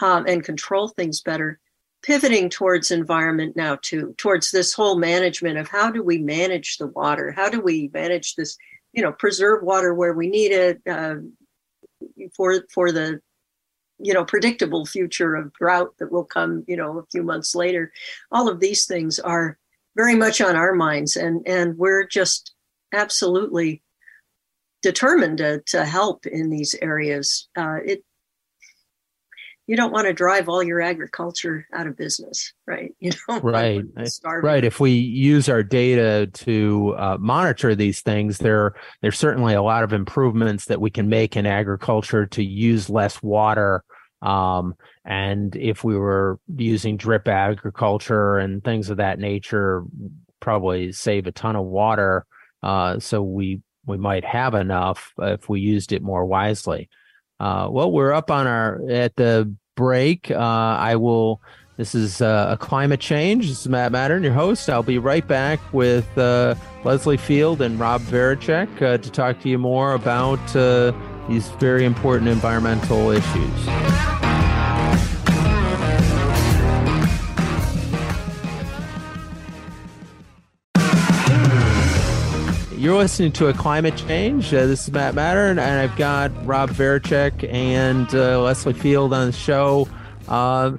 um, 0.00 0.24
and 0.26 0.42
control 0.42 0.88
things 0.88 1.20
better. 1.20 1.60
Pivoting 2.02 2.48
towards 2.48 2.90
environment 2.90 3.54
now, 3.54 3.76
too, 3.82 4.14
towards 4.16 4.50
this 4.50 4.72
whole 4.72 4.96
management 4.96 5.58
of 5.58 5.68
how 5.68 5.90
do 5.90 6.02
we 6.02 6.16
manage 6.16 6.78
the 6.78 6.86
water? 6.86 7.32
How 7.32 7.50
do 7.50 7.60
we 7.60 7.90
manage 7.92 8.34
this? 8.36 8.56
You 8.94 9.02
know, 9.02 9.12
preserve 9.12 9.62
water 9.62 9.92
where 9.92 10.14
we 10.14 10.26
need 10.26 10.52
it, 10.52 10.80
uh, 10.88 11.16
for 12.36 12.64
for 12.72 12.92
the 12.92 13.20
you 13.98 14.14
know 14.14 14.24
predictable 14.24 14.86
future 14.86 15.34
of 15.34 15.52
drought 15.52 15.94
that 15.98 16.10
will 16.10 16.24
come 16.24 16.64
you 16.66 16.76
know 16.76 16.98
a 16.98 17.06
few 17.10 17.22
months 17.22 17.54
later. 17.54 17.92
All 18.30 18.48
of 18.48 18.60
these 18.60 18.86
things 18.86 19.18
are 19.18 19.58
very 19.96 20.14
much 20.14 20.40
on 20.40 20.56
our 20.56 20.74
minds 20.74 21.16
and 21.16 21.46
and 21.46 21.76
we're 21.76 22.06
just 22.06 22.52
absolutely 22.92 23.82
determined 24.82 25.38
to, 25.38 25.60
to 25.66 25.84
help 25.84 26.26
in 26.26 26.50
these 26.50 26.74
areas. 26.80 27.48
Uh, 27.56 27.78
it 27.84 28.04
you 29.70 29.76
don't 29.76 29.92
want 29.92 30.08
to 30.08 30.12
drive 30.12 30.48
all 30.48 30.64
your 30.64 30.80
agriculture 30.80 31.64
out 31.72 31.86
of 31.86 31.96
business, 31.96 32.52
right? 32.66 32.92
You 33.00 33.12
know, 33.28 33.38
right, 33.38 33.84
right. 34.24 34.64
If 34.64 34.80
we 34.80 34.90
use 34.90 35.48
our 35.48 35.62
data 35.62 36.26
to 36.26 36.94
uh, 36.98 37.18
monitor 37.20 37.76
these 37.76 38.00
things, 38.00 38.38
there 38.38 38.74
there's 39.00 39.18
certainly 39.18 39.54
a 39.54 39.62
lot 39.62 39.84
of 39.84 39.92
improvements 39.92 40.64
that 40.64 40.80
we 40.80 40.90
can 40.90 41.08
make 41.08 41.36
in 41.36 41.46
agriculture 41.46 42.26
to 42.26 42.42
use 42.42 42.90
less 42.90 43.22
water. 43.22 43.84
Um, 44.22 44.74
and 45.04 45.54
if 45.54 45.84
we 45.84 45.96
were 45.96 46.40
using 46.56 46.96
drip 46.96 47.28
agriculture 47.28 48.38
and 48.38 48.64
things 48.64 48.90
of 48.90 48.96
that 48.96 49.20
nature, 49.20 49.84
probably 50.40 50.90
save 50.90 51.28
a 51.28 51.32
ton 51.32 51.54
of 51.54 51.64
water. 51.64 52.26
Uh, 52.60 52.98
so 52.98 53.22
we 53.22 53.62
we 53.86 53.98
might 53.98 54.24
have 54.24 54.54
enough 54.54 55.12
if 55.18 55.48
we 55.48 55.60
used 55.60 55.92
it 55.92 56.02
more 56.02 56.26
wisely. 56.26 56.90
Uh, 57.38 57.68
well, 57.70 57.90
we're 57.90 58.12
up 58.12 58.30
on 58.30 58.46
our 58.46 58.82
at 58.90 59.16
the 59.16 59.54
break. 59.80 60.30
Uh, 60.30 60.36
I 60.36 60.96
will. 60.96 61.40
This 61.78 61.94
is 61.94 62.20
uh, 62.20 62.48
a 62.50 62.58
climate 62.58 63.00
change. 63.00 63.48
This 63.48 63.62
is 63.62 63.68
Matt 63.68 63.90
Mattern, 63.90 64.22
your 64.22 64.34
host. 64.34 64.68
I'll 64.68 64.82
be 64.82 64.98
right 64.98 65.26
back 65.26 65.58
with 65.72 66.06
uh, 66.18 66.54
Leslie 66.84 67.16
Field 67.16 67.62
and 67.62 67.80
Rob 67.80 68.02
Verchick 68.02 68.82
uh, 68.82 68.98
to 68.98 69.10
talk 69.10 69.40
to 69.40 69.48
you 69.48 69.56
more 69.56 69.94
about 69.94 70.54
uh, 70.54 70.92
these 71.30 71.48
very 71.52 71.86
important 71.86 72.28
environmental 72.28 73.10
issues. 73.10 74.19
You're 82.80 82.96
listening 82.96 83.32
to 83.32 83.48
a 83.48 83.52
climate 83.52 83.94
change. 83.94 84.54
Uh, 84.54 84.64
this 84.64 84.84
is 84.84 84.90
Matt 84.90 85.14
Mattern, 85.14 85.58
and 85.58 85.60
I've 85.60 85.94
got 85.96 86.32
Rob 86.46 86.70
Verchick 86.70 87.46
and 87.52 88.08
uh, 88.14 88.40
Leslie 88.40 88.72
Field 88.72 89.12
on 89.12 89.26
the 89.26 89.32
show. 89.34 89.86
Uh, 90.26 90.78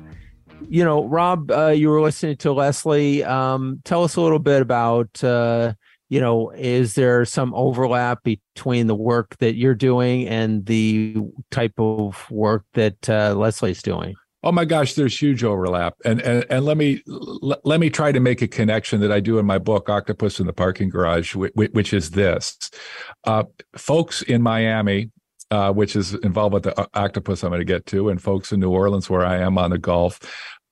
you 0.67 0.83
know, 0.83 1.05
Rob, 1.05 1.51
uh, 1.51 1.67
you 1.67 1.89
were 1.89 2.01
listening 2.01 2.37
to 2.37 2.53
Leslie. 2.53 3.23
Um, 3.23 3.81
tell 3.85 4.03
us 4.03 4.15
a 4.15 4.21
little 4.21 4.39
bit 4.39 4.63
about, 4.63 5.23
uh, 5.23 5.73
you 6.09 6.19
know, 6.19 6.49
is 6.49 6.95
there 6.95 7.23
some 7.23 7.53
overlap 7.53 8.23
between 8.23 8.87
the 8.87 8.95
work 8.95 9.37
that 9.37 9.53
you're 9.53 9.75
doing 9.75 10.27
and 10.27 10.65
the 10.65 11.17
type 11.51 11.73
of 11.77 12.25
work 12.31 12.65
that 12.73 13.07
uh, 13.11 13.35
Leslie's 13.35 13.83
doing? 13.83 14.15
Oh 14.43 14.51
my 14.51 14.65
gosh, 14.65 14.95
there's 14.95 15.19
huge 15.19 15.43
overlap, 15.43 15.95
and 16.03 16.19
and 16.21 16.45
and 16.49 16.65
let 16.65 16.75
me 16.75 17.03
let, 17.05 17.63
let 17.63 17.79
me 17.79 17.91
try 17.91 18.11
to 18.11 18.19
make 18.19 18.41
a 18.41 18.47
connection 18.47 18.99
that 19.01 19.11
I 19.11 19.19
do 19.19 19.37
in 19.37 19.45
my 19.45 19.59
book 19.59 19.87
Octopus 19.87 20.39
in 20.39 20.47
the 20.47 20.53
Parking 20.53 20.89
Garage, 20.89 21.35
which, 21.35 21.53
which 21.53 21.93
is 21.93 22.11
this: 22.11 22.57
uh, 23.25 23.43
folks 23.77 24.23
in 24.23 24.41
Miami, 24.41 25.11
uh, 25.51 25.71
which 25.71 25.95
is 25.95 26.15
involved 26.15 26.53
with 26.53 26.63
the 26.63 26.79
uh, 26.79 26.87
octopus 26.95 27.43
I'm 27.43 27.51
going 27.51 27.59
to 27.59 27.65
get 27.65 27.85
to, 27.87 28.09
and 28.09 28.19
folks 28.19 28.51
in 28.51 28.59
New 28.59 28.71
Orleans, 28.71 29.09
where 29.09 29.25
I 29.25 29.37
am 29.37 29.59
on 29.59 29.69
the 29.69 29.77
Gulf, 29.77 30.19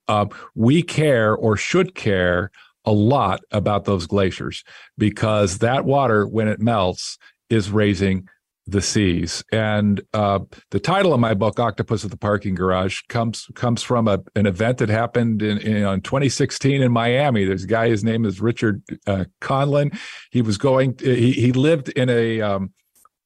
uh, 0.08 0.26
we 0.56 0.82
care 0.82 1.36
or 1.36 1.56
should 1.56 1.94
care 1.94 2.50
a 2.86 2.92
lot 2.92 3.42
about 3.52 3.86
those 3.86 4.08
glaciers 4.08 4.64
because 4.98 5.60
that 5.60 5.86
water, 5.86 6.26
when 6.26 6.48
it 6.48 6.60
melts, 6.60 7.20
is 7.50 7.70
raising 7.70 8.28
the 8.72 8.82
seas. 8.82 9.44
And 9.52 10.02
uh, 10.14 10.40
the 10.72 10.80
title 10.80 11.14
of 11.14 11.20
my 11.20 11.34
book, 11.34 11.60
Octopus 11.60 12.04
at 12.04 12.12
the 12.12 12.18
Parking 12.18 12.56
Garage, 12.56 13.02
comes 13.10 13.48
comes 13.56 13.84
from 13.84 14.08
a, 14.08 14.20
an 14.36 14.46
event 14.46 14.78
that 14.80 14.90
happened 14.90 15.42
in, 15.42 15.58
in, 15.60 15.78
in 15.78 16.02
2016 16.02 16.82
in 16.82 16.92
Miami. 16.92 17.46
There's 17.46 17.64
a 17.64 17.68
guy, 17.68 17.90
his 17.90 18.04
name 18.04 18.26
is 18.26 18.42
Richard 18.42 18.84
uh, 19.08 19.26
Conlin. 19.42 19.98
He 20.32 20.42
was 20.42 20.58
going. 20.58 20.96
He 21.00 21.32
he 21.34 21.52
lived 21.52 21.90
in 21.90 22.10
a 22.10 22.42
um, 22.42 22.74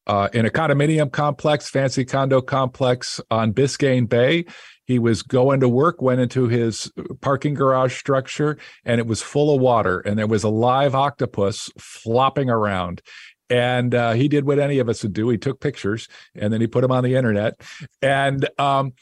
uh, 0.08 0.30
in 0.34 0.46
a 0.46 0.50
condominium 0.50 1.12
complex, 1.12 1.70
fancy 1.70 2.06
condo 2.06 2.42
complex 2.42 3.22
on 3.32 3.54
Biscayne 3.54 4.08
Bay. 4.08 4.46
He 4.86 5.00
was 5.00 5.24
going 5.24 5.62
to 5.62 5.70
work, 5.70 6.02
went 6.02 6.20
into 6.20 6.50
his 6.50 6.92
parking 7.22 7.54
garage 7.54 7.98
structure, 7.98 8.58
and 8.84 9.00
it 9.00 9.08
was 9.08 9.22
full 9.22 9.56
of 9.56 9.62
water. 9.62 10.00
And 10.02 10.20
there 10.20 10.28
was 10.28 10.44
a 10.44 10.50
live 10.50 10.94
octopus 10.94 11.70
flopping 11.80 12.50
around 12.50 13.02
and 13.50 13.94
uh, 13.94 14.14
he 14.14 14.28
did 14.28 14.46
what 14.46 14.60
any 14.60 14.80
of 14.80 14.90
us 14.90 15.04
would 15.04 15.14
do. 15.14 15.30
He 15.30 15.38
took 15.38 15.60
pictures 15.60 16.08
and 16.36 16.52
then 16.52 16.62
he 16.62 16.68
put 16.68 16.82
them 16.82 16.92
on 16.92 17.04
the 17.04 17.16
internet, 17.16 17.62
and 18.02 18.48
um, 18.60 18.94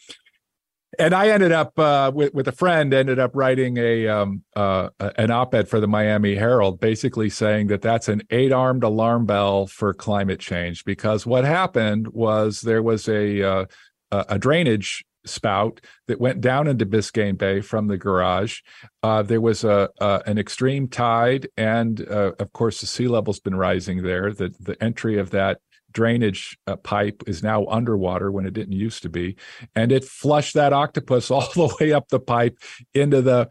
and 0.99 1.13
I 1.13 1.29
ended 1.29 1.51
up 1.51 1.77
uh, 1.79 2.11
with 2.13 2.33
with 2.33 2.47
a 2.47 2.51
friend 2.51 2.93
ended 2.93 3.19
up 3.19 3.31
writing 3.33 3.77
a 3.77 4.07
um, 4.07 4.43
uh, 4.55 4.89
an 5.17 5.31
op-ed 5.31 5.67
for 5.67 5.79
the 5.79 5.87
Miami 5.87 6.35
Herald, 6.35 6.79
basically 6.79 7.29
saying 7.29 7.67
that 7.67 7.81
that's 7.81 8.09
an 8.09 8.23
eight-armed 8.29 8.83
alarm 8.83 9.25
bell 9.25 9.67
for 9.67 9.93
climate 9.93 10.39
change 10.39 10.83
because 10.83 11.25
what 11.25 11.45
happened 11.45 12.09
was 12.09 12.61
there 12.61 12.83
was 12.83 13.07
a 13.07 13.41
uh, 13.41 13.65
a 14.11 14.37
drainage 14.37 15.05
spout 15.25 15.81
that 16.07 16.19
went 16.19 16.41
down 16.41 16.67
into 16.67 16.85
Biscayne 16.85 17.37
Bay 17.37 17.61
from 17.61 17.87
the 17.87 17.97
garage. 17.97 18.59
Uh, 19.03 19.21
there 19.21 19.41
was 19.41 19.63
a, 19.63 19.89
a, 19.99 20.21
an 20.25 20.37
extreme 20.37 20.87
tide, 20.87 21.47
and 21.57 22.07
uh, 22.09 22.33
of 22.39 22.53
course, 22.53 22.81
the 22.81 22.87
sea 22.87 23.07
level's 23.07 23.39
been 23.39 23.55
rising 23.55 24.03
there. 24.03 24.33
The 24.33 24.53
the 24.59 24.81
entry 24.83 25.17
of 25.17 25.31
that 25.31 25.59
drainage 25.91 26.57
uh, 26.67 26.77
pipe 26.77 27.23
is 27.27 27.43
now 27.43 27.65
underwater 27.65 28.31
when 28.31 28.45
it 28.45 28.53
didn't 28.53 28.73
used 28.73 29.03
to 29.03 29.09
be, 29.09 29.35
and 29.75 29.91
it 29.91 30.05
flushed 30.05 30.53
that 30.55 30.73
octopus 30.73 31.31
all 31.31 31.49
the 31.53 31.75
way 31.79 31.93
up 31.93 32.07
the 32.09 32.19
pipe 32.19 32.57
into 32.93 33.21
the 33.21 33.49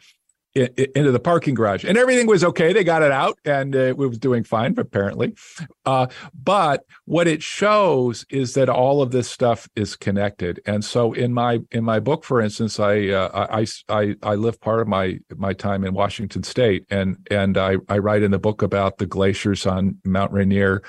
into 0.55 1.13
the 1.13 1.21
parking 1.21 1.55
garage. 1.55 1.85
And 1.85 1.97
everything 1.97 2.27
was 2.27 2.43
okay. 2.43 2.73
They 2.73 2.83
got 2.83 3.03
it 3.03 3.13
out 3.13 3.39
and 3.45 3.75
it 3.75 3.97
was 3.97 4.19
doing 4.19 4.43
fine 4.43 4.75
apparently. 4.77 5.35
Uh, 5.87 6.09
but 6.35 6.85
what 7.05 7.29
it 7.29 7.43
shows 7.43 8.27
is 8.31 8.55
that 8.55 8.69
all 8.69 9.01
of 9.01 9.13
this 9.13 9.31
stuff 9.31 9.69
is 9.77 9.95
connected. 9.95 10.61
And 10.67 10.85
so 10.85 11.13
in 11.13 11.33
my 11.33 11.61
in 11.71 11.85
my 11.85 12.01
book 12.01 12.25
for 12.25 12.41
instance 12.41 12.81
i 12.81 13.09
uh, 13.09 13.47
I, 13.51 13.67
I 13.89 14.17
i 14.23 14.35
live 14.35 14.61
part 14.61 14.81
of 14.81 14.89
my 14.89 15.19
my 15.37 15.53
time 15.53 15.85
in 15.85 15.95
washington 15.95 16.43
state. 16.43 16.85
And 16.91 17.17
and 17.31 17.57
i 17.57 17.77
i 17.89 17.99
write 17.99 18.23
in 18.23 18.31
the 18.31 18.39
book 18.39 18.63
about 18.63 18.99
the 18.99 19.07
glaciers 19.07 19.67
on 19.67 19.99
mount 20.05 20.33
rainier 20.33 20.83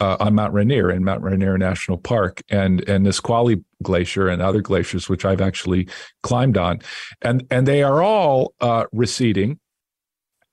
uh, 0.00 0.16
on 0.20 0.34
Mount 0.34 0.52
Rainier 0.52 0.90
in 0.90 1.04
Mount 1.04 1.22
Rainier 1.22 1.58
National 1.58 1.98
Park 1.98 2.42
and 2.48 2.86
and 2.88 3.04
Nisqually 3.04 3.62
Glacier 3.82 4.28
and 4.28 4.42
other 4.42 4.60
glaciers 4.60 5.08
which 5.08 5.24
I've 5.24 5.40
actually 5.40 5.88
climbed 6.22 6.56
on, 6.56 6.80
and 7.22 7.46
and 7.50 7.66
they 7.66 7.82
are 7.82 8.02
all 8.02 8.54
uh, 8.60 8.84
receding. 8.92 9.58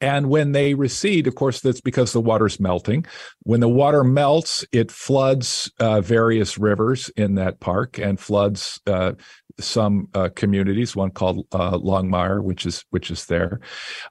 And 0.02 0.30
when 0.30 0.52
they 0.52 0.74
recede, 0.74 1.26
of 1.26 1.36
course, 1.36 1.62
that's 1.62 1.80
because 1.80 2.12
the 2.12 2.22
water's 2.22 2.60
melting. 2.60 3.06
When 3.44 3.62
the 3.62 3.70
water 3.70 4.04
melts, 4.04 4.66
it 4.74 4.92
floods 4.92 5.72
uh, 5.80 6.02
various 6.02 6.58
rivers 6.58 7.10
in 7.16 7.36
that 7.36 7.62
park 7.62 7.98
and 7.98 8.20
floods 8.20 8.80
uh, 8.86 9.14
some 9.60 10.10
uh, 10.14 10.30
communities. 10.36 10.96
One 10.96 11.12
called 11.12 11.48
uh, 11.52 11.78
Longmire, 11.78 12.44
which 12.44 12.66
is 12.66 12.84
which 12.90 13.10
is 13.10 13.26
there. 13.26 13.60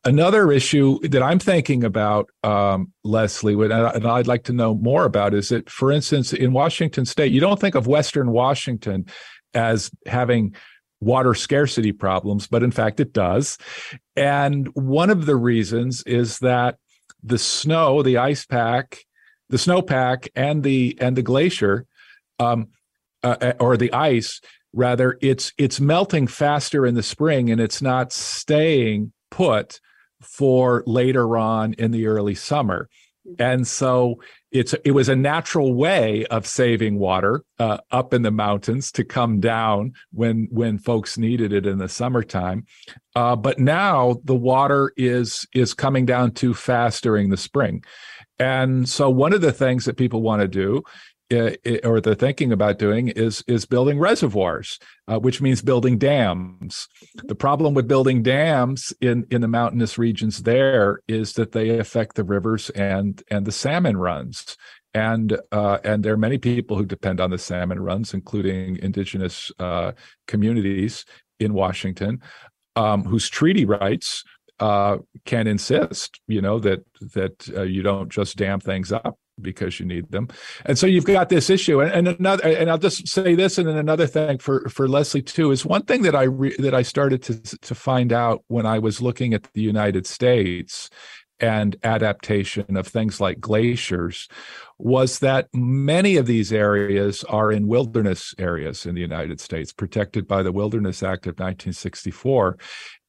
Another 0.04 0.50
issue 0.50 0.98
that 1.09 1.22
I'm 1.22 1.38
thinking 1.38 1.85
about, 1.85 2.30
um, 2.42 2.92
Leslie, 3.04 3.54
and 3.54 4.07
I'd 4.07 4.26
like 4.26 4.44
to 4.44 4.52
know 4.52 4.74
more 4.74 5.04
about, 5.04 5.35
is 5.35 5.50
that, 5.50 5.68
for 5.68 5.92
instance, 5.92 6.33
in 6.33 6.52
Washington 6.52 7.04
State, 7.04 7.33
you 7.33 7.40
don't 7.40 7.61
think 7.61 7.74
of 7.74 7.87
Western 7.87 8.30
Washington 8.30 9.07
as 9.52 9.90
having 10.07 10.54
water 11.00 11.35
scarcity 11.35 11.92
problems, 11.92 12.46
but 12.46 12.62
in 12.62 12.70
fact 12.70 12.98
it 12.98 13.12
does. 13.12 13.59
And 14.16 14.68
one 14.74 15.11
of 15.11 15.26
the 15.26 15.37
reasons 15.37 16.02
is 16.04 16.38
that 16.38 16.78
the 17.22 17.38
snow, 17.38 18.02
the 18.02 18.18
ice 18.18 18.46
pack, 18.46 19.04
the 19.50 19.57
snowpack, 19.57 20.28
and 20.35 20.62
the 20.62 20.96
and 21.00 21.16
the 21.16 21.22
glacier, 21.22 21.87
um, 22.38 22.68
uh, 23.22 23.37
uh, 23.40 23.52
or 23.61 23.76
the 23.76 23.92
ice 23.92 24.40
rather, 24.74 25.18
it's 25.20 25.52
it's 25.58 25.80
melting 25.80 26.26
faster 26.26 26.87
in 26.87 26.94
the 26.94 27.02
spring, 27.02 27.50
and 27.50 27.60
it's 27.60 27.80
not 27.80 28.12
staying 28.12 29.12
put 29.30 29.80
for 30.20 30.82
later 30.87 31.37
on 31.37 31.74
in 31.74 31.90
the 31.90 32.06
early 32.06 32.34
summer. 32.34 32.88
Mm-hmm. 33.26 33.42
And 33.42 33.66
so 33.66 34.20
it's 34.54 34.72
it 34.84 34.92
was 34.92 35.08
a 35.08 35.16
natural 35.16 35.74
way 35.74 36.24
of 36.26 36.46
saving 36.46 36.98
water 36.98 37.42
uh, 37.58 37.78
up 37.90 38.14
in 38.14 38.22
the 38.22 38.30
mountains 38.30 38.92
to 38.92 39.04
come 39.04 39.40
down 39.40 39.92
when 40.12 40.46
when 40.50 40.78
folks 40.78 41.18
needed 41.18 41.52
it 41.52 41.66
in 41.66 41.78
the 41.78 41.88
summertime 41.88 42.64
uh, 43.16 43.34
but 43.34 43.58
now 43.58 44.16
the 44.24 44.34
water 44.34 44.92
is 44.96 45.46
is 45.54 45.74
coming 45.74 46.06
down 46.06 46.30
too 46.30 46.54
fast 46.54 47.02
during 47.02 47.28
the 47.28 47.37
spring 47.37 47.82
and 48.38 48.88
so 48.88 49.10
one 49.10 49.32
of 49.32 49.40
the 49.40 49.52
things 49.52 49.84
that 49.84 49.96
people 49.96 50.22
want 50.22 50.40
to 50.40 50.48
do 50.48 50.82
or 51.84 52.00
they're 52.00 52.14
thinking 52.14 52.52
about 52.52 52.78
doing 52.78 53.08
is 53.08 53.42
is 53.46 53.66
building 53.66 53.98
reservoirs, 53.98 54.78
uh, 55.08 55.18
which 55.18 55.40
means 55.40 55.62
building 55.62 55.98
dams. 55.98 56.88
The 57.14 57.34
problem 57.34 57.74
with 57.74 57.88
building 57.88 58.22
dams 58.22 58.92
in 59.00 59.26
in 59.30 59.40
the 59.40 59.48
mountainous 59.48 59.98
regions 59.98 60.42
there 60.42 61.00
is 61.08 61.34
that 61.34 61.52
they 61.52 61.78
affect 61.78 62.16
the 62.16 62.24
rivers 62.24 62.70
and 62.70 63.22
and 63.30 63.46
the 63.46 63.52
salmon 63.52 63.96
runs. 63.96 64.56
And 64.92 65.38
uh, 65.50 65.78
and 65.82 66.04
there 66.04 66.12
are 66.12 66.18
many 66.18 66.38
people 66.38 66.76
who 66.76 66.86
depend 66.86 67.20
on 67.20 67.30
the 67.30 67.38
salmon 67.38 67.80
runs, 67.80 68.14
including 68.14 68.76
indigenous 68.76 69.50
uh, 69.58 69.92
communities 70.28 71.04
in 71.40 71.52
Washington, 71.52 72.20
um, 72.76 73.02
whose 73.04 73.28
treaty 73.28 73.64
rights 73.64 74.22
uh, 74.60 74.98
can 75.24 75.48
insist, 75.48 76.20
you 76.28 76.40
know, 76.40 76.60
that 76.60 76.84
that 77.14 77.48
uh, 77.56 77.62
you 77.62 77.82
don't 77.82 78.08
just 78.08 78.36
dam 78.36 78.60
things 78.60 78.92
up 78.92 79.18
because 79.40 79.80
you 79.80 79.86
need 79.86 80.10
them. 80.10 80.28
And 80.64 80.78
so 80.78 80.86
you've 80.86 81.04
got 81.04 81.28
this 81.28 81.50
issue. 81.50 81.80
And, 81.80 81.92
and 81.92 82.18
another, 82.18 82.44
and 82.44 82.70
I'll 82.70 82.78
just 82.78 83.08
say 83.08 83.34
this, 83.34 83.58
and 83.58 83.68
then 83.68 83.76
another 83.76 84.06
thing 84.06 84.38
for 84.38 84.68
for 84.68 84.88
Leslie 84.88 85.22
too 85.22 85.50
is 85.50 85.64
one 85.64 85.82
thing 85.82 86.02
that 86.02 86.14
I 86.14 86.24
re, 86.24 86.54
that 86.58 86.74
I 86.74 86.82
started 86.82 87.22
to 87.24 87.40
to 87.58 87.74
find 87.74 88.12
out 88.12 88.44
when 88.48 88.66
I 88.66 88.78
was 88.78 89.02
looking 89.02 89.34
at 89.34 89.48
the 89.54 89.62
United 89.62 90.06
States 90.06 90.90
and 91.40 91.76
adaptation 91.82 92.76
of 92.76 92.86
things 92.86 93.20
like 93.20 93.40
glaciers 93.40 94.28
was 94.78 95.18
that 95.18 95.48
many 95.52 96.16
of 96.16 96.26
these 96.26 96.52
areas 96.52 97.24
are 97.24 97.50
in 97.50 97.66
wilderness 97.66 98.34
areas 98.38 98.86
in 98.86 98.94
the 98.94 99.00
United 99.00 99.40
States, 99.40 99.72
protected 99.72 100.28
by 100.28 100.42
the 100.42 100.52
Wilderness 100.52 101.02
Act 101.02 101.26
of 101.26 101.32
1964. 101.32 102.56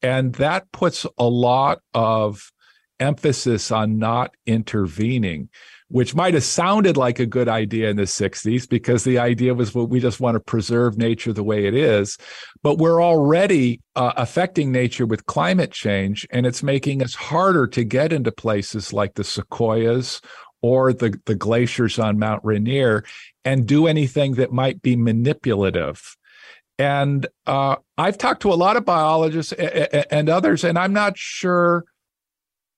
And 0.01 0.33
that 0.35 0.71
puts 0.71 1.05
a 1.17 1.25
lot 1.25 1.79
of 1.93 2.51
emphasis 2.99 3.71
on 3.71 3.99
not 3.99 4.33
intervening 4.45 5.49
which 5.89 6.15
might 6.15 6.34
have 6.34 6.43
sounded 6.43 6.98
like 6.98 7.19
a 7.19 7.26
good 7.26 7.48
idea 7.48 7.89
in 7.89 7.95
the 7.95 8.04
60s 8.04 8.67
because 8.67 9.04
the 9.04 9.19
idea 9.19 9.54
was 9.54 9.76
well, 9.76 9.86
we 9.86 10.00
just 10.00 10.19
want 10.19 10.36
to 10.36 10.39
preserve 10.39 10.98
nature 10.98 11.32
the 11.32 11.43
way 11.43 11.65
it 11.65 11.76
is. 11.76 12.17
But 12.63 12.80
we're 12.80 13.04
already 13.04 13.82
uh, 13.95 14.13
affecting 14.17 14.71
nature 14.71 15.06
with 15.06 15.26
climate 15.28 15.71
change, 15.71 16.28
and 16.32 16.45
it's 16.45 16.63
making 16.63 17.04
us 17.04 17.13
harder 17.13 17.67
to 17.67 17.84
get 17.84 18.12
into 18.12 18.32
places 18.32 18.93
like 18.93 19.13
the 19.13 19.24
sequoias 19.24 20.21
or 20.62 20.93
the, 20.93 21.19
the 21.26 21.36
glaciers 21.36 22.00
on 22.00 22.17
Mount 22.17 22.43
Rainier 22.43 23.04
and 23.43 23.67
do 23.67 23.86
anything 23.86 24.34
that 24.34 24.52
might 24.52 24.82
be 24.82 24.95
manipulative. 24.95 26.17
And 26.80 27.28
uh, 27.45 27.76
I've 27.98 28.17
talked 28.17 28.41
to 28.41 28.52
a 28.52 28.56
lot 28.56 28.76
of 28.76 28.84
biologists 28.84 29.54
and 29.54 30.28
others, 30.28 30.63
and 30.63 30.78
I'm 30.78 30.91
not 30.91 31.17
sure 31.17 31.86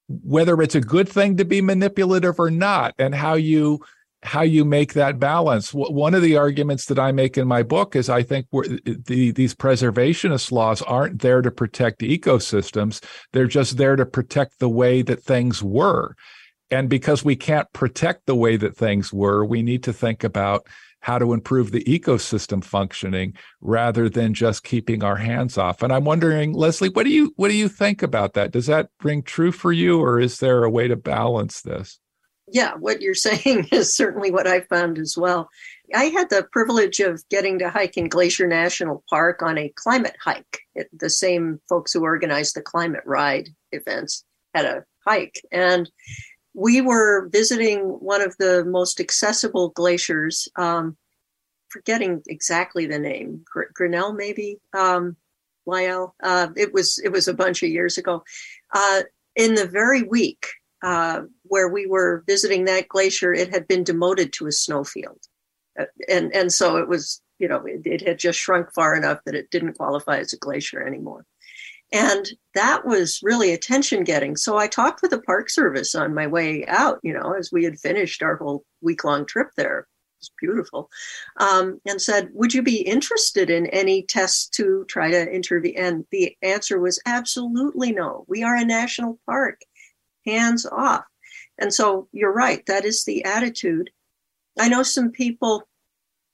whether 0.07 0.61
it's 0.61 0.75
a 0.75 0.81
good 0.81 1.09
thing 1.09 1.37
to 1.37 1.45
be 1.45 1.61
manipulative 1.61 2.39
or 2.39 2.49
not 2.49 2.93
and 2.97 3.13
how 3.13 3.33
you 3.33 3.79
how 4.23 4.41
you 4.41 4.65
make 4.65 4.93
that 4.93 5.19
balance. 5.19 5.71
One 5.73 6.15
of 6.15 6.23
the 6.23 6.37
arguments 6.37 6.85
that 6.85 6.99
i 6.99 7.11
make 7.11 7.37
in 7.37 7.47
my 7.47 7.63
book 7.63 7.95
is 7.95 8.09
i 8.09 8.23
think 8.23 8.47
the, 8.51 9.31
these 9.31 9.53
preservationist 9.53 10.51
laws 10.51 10.81
aren't 10.81 11.21
there 11.21 11.41
to 11.41 11.51
protect 11.51 12.01
ecosystems. 12.01 13.03
They're 13.33 13.47
just 13.47 13.77
there 13.77 13.95
to 13.95 14.05
protect 14.05 14.59
the 14.59 14.69
way 14.69 15.01
that 15.03 15.23
things 15.23 15.61
were. 15.61 16.15
And 16.71 16.89
because 16.89 17.23
we 17.23 17.35
can't 17.35 17.71
protect 17.71 18.25
the 18.25 18.35
way 18.35 18.57
that 18.57 18.75
things 18.75 19.13
were 19.13 19.45
we 19.45 19.61
need 19.61 19.83
to 19.83 19.93
think 19.93 20.23
about 20.23 20.67
how 21.07 21.17
to 21.17 21.31
improve 21.31 21.71
the 21.71 21.85
ecosystem 21.85 22.61
functioning 22.61 23.33
rather 23.61 24.09
than 24.09 24.33
just 24.33 24.65
keeping 24.65 25.05
our 25.05 25.15
hands 25.15 25.57
off. 25.57 25.81
And 25.81 25.93
I'm 25.93 26.03
wondering, 26.03 26.51
Leslie, 26.51 26.89
what 26.89 27.03
do 27.03 27.09
you 27.09 27.31
what 27.37 27.47
do 27.47 27.55
you 27.55 27.69
think 27.69 28.03
about 28.03 28.33
that? 28.33 28.51
Does 28.51 28.65
that 28.65 28.89
ring 29.01 29.23
true 29.23 29.53
for 29.53 29.71
you, 29.71 30.01
or 30.01 30.19
is 30.19 30.39
there 30.39 30.65
a 30.65 30.69
way 30.69 30.89
to 30.89 30.97
balance 30.97 31.61
this? 31.61 31.97
Yeah, 32.51 32.73
what 32.73 33.01
you're 33.01 33.13
saying 33.29 33.69
is 33.71 33.95
certainly 33.95 34.31
what 34.31 34.47
I 34.47 34.59
found 34.59 34.99
as 34.99 35.15
well. 35.17 35.47
I 35.95 36.05
had 36.05 36.29
the 36.29 36.45
privilege 36.51 36.99
of 36.99 37.23
getting 37.29 37.57
to 37.59 37.69
hike 37.69 37.95
in 37.95 38.09
Glacier 38.09 38.45
National 38.45 39.01
Park 39.09 39.41
on 39.41 39.57
a 39.57 39.71
climate 39.77 40.17
hike. 40.21 40.59
It, 40.75 40.89
the 40.91 41.09
same 41.09 41.61
folks 41.69 41.93
who 41.93 42.03
organized 42.03 42.53
the 42.53 42.61
climate 42.61 43.03
ride 43.05 43.47
events 43.71 44.25
had 44.53 44.65
a 44.65 44.83
hike. 45.07 45.41
And 45.53 45.89
we 46.57 46.81
were 46.81 47.29
visiting 47.29 47.81
one 47.81 48.23
of 48.23 48.35
the 48.37 48.65
most 48.65 48.99
accessible 48.99 49.69
glaciers, 49.69 50.49
um, 50.55 50.97
forgetting 51.69 52.23
exactly 52.25 52.87
the 52.87 52.97
name, 52.97 53.45
Gr- 53.45 53.71
Grinnell 53.75 54.11
maybe, 54.11 54.59
um, 54.75 55.15
Lyell. 55.67 56.15
Uh, 56.23 56.47
it 56.55 56.73
was 56.73 56.99
it 57.03 57.11
was 57.11 57.27
a 57.27 57.33
bunch 57.35 57.61
of 57.61 57.69
years 57.69 57.99
ago. 57.99 58.23
Uh, 58.73 59.01
in 59.35 59.53
the 59.53 59.67
very 59.67 60.01
week 60.01 60.47
uh, 60.81 61.21
where 61.43 61.69
we 61.69 61.85
were 61.85 62.23
visiting 62.25 62.65
that 62.65 62.87
glacier, 62.87 63.31
it 63.31 63.53
had 63.53 63.67
been 63.67 63.83
demoted 63.83 64.33
to 64.33 64.47
a 64.47 64.51
snowfield, 64.51 65.19
uh, 65.79 65.85
and 66.09 66.33
and 66.33 66.51
so 66.51 66.77
it 66.77 66.87
was 66.87 67.21
you 67.37 67.47
know 67.47 67.61
it, 67.67 67.85
it 67.85 68.07
had 68.07 68.17
just 68.17 68.39
shrunk 68.39 68.73
far 68.73 68.95
enough 68.95 69.19
that 69.27 69.35
it 69.35 69.51
didn't 69.51 69.77
qualify 69.77 70.17
as 70.17 70.33
a 70.33 70.37
glacier 70.37 70.81
anymore. 70.81 71.23
And 71.93 72.27
that 72.53 72.85
was 72.85 73.19
really 73.23 73.53
attention 73.53 74.03
getting. 74.03 74.35
So 74.35 74.57
I 74.57 74.67
talked 74.67 75.01
with 75.01 75.11
the 75.11 75.21
Park 75.21 75.49
Service 75.49 75.95
on 75.95 76.13
my 76.13 76.27
way 76.27 76.65
out, 76.67 76.99
you 77.01 77.13
know, 77.13 77.33
as 77.33 77.51
we 77.51 77.63
had 77.63 77.79
finished 77.79 78.21
our 78.21 78.35
whole 78.35 78.65
week 78.81 79.03
long 79.03 79.25
trip 79.25 79.49
there. 79.55 79.79
It 79.79 79.85
was 80.19 80.31
beautiful. 80.41 80.89
Um, 81.39 81.79
and 81.85 82.01
said, 82.01 82.29
Would 82.33 82.53
you 82.53 82.61
be 82.61 82.81
interested 82.81 83.49
in 83.49 83.67
any 83.67 84.03
tests 84.03 84.49
to 84.49 84.85
try 84.89 85.11
to 85.11 85.31
intervene? 85.31 85.77
And 85.77 86.05
the 86.11 86.35
answer 86.41 86.79
was 86.79 87.01
absolutely 87.05 87.93
no. 87.93 88.25
We 88.27 88.43
are 88.43 88.55
a 88.55 88.65
national 88.65 89.19
park, 89.25 89.61
hands 90.25 90.65
off. 90.65 91.05
And 91.57 91.73
so 91.73 92.09
you're 92.11 92.33
right, 92.33 92.65
that 92.65 92.83
is 92.83 93.05
the 93.05 93.23
attitude. 93.23 93.91
I 94.59 94.67
know 94.67 94.83
some 94.83 95.11
people 95.11 95.67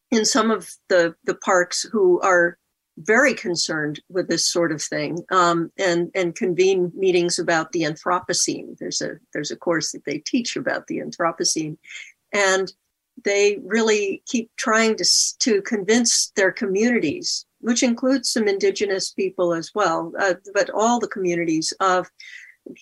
in 0.10 0.26
some 0.26 0.52
of 0.52 0.70
the, 0.90 1.16
the 1.26 1.36
parks 1.36 1.84
who 1.84 2.20
are 2.22 2.58
very 2.98 3.34
concerned 3.34 4.00
with 4.10 4.28
this 4.28 4.46
sort 4.46 4.72
of 4.72 4.82
thing 4.82 5.18
um, 5.32 5.72
and 5.78 6.12
and 6.14 6.36
convene 6.36 6.92
meetings 6.96 7.40
about 7.40 7.72
the 7.72 7.84
Anthropocene. 7.84 8.78
There's 8.78 9.02
a 9.02 9.14
there's 9.34 9.52
a 9.52 9.56
course 9.58 9.92
that 9.92 10.06
they 10.06 10.20
teach 10.20 10.56
about 10.56 10.88
the 10.88 11.00
Anthropocene, 11.00 11.78
and 12.32 12.72
they 13.24 13.60
really 13.64 14.24
keep 14.26 14.50
trying 14.58 14.96
to, 14.98 15.06
to 15.40 15.62
convince 15.62 16.32
their 16.36 16.52
communities, 16.52 17.46
which 17.60 17.84
includes 17.84 18.32
some 18.32 18.48
indigenous 18.48 19.12
people 19.12 19.54
as 19.54 19.72
well, 19.76 20.12
uh, 20.20 20.34
but 20.54 20.70
all 20.72 21.00
the 21.00 21.08
communities 21.08 21.74
of 21.80 22.10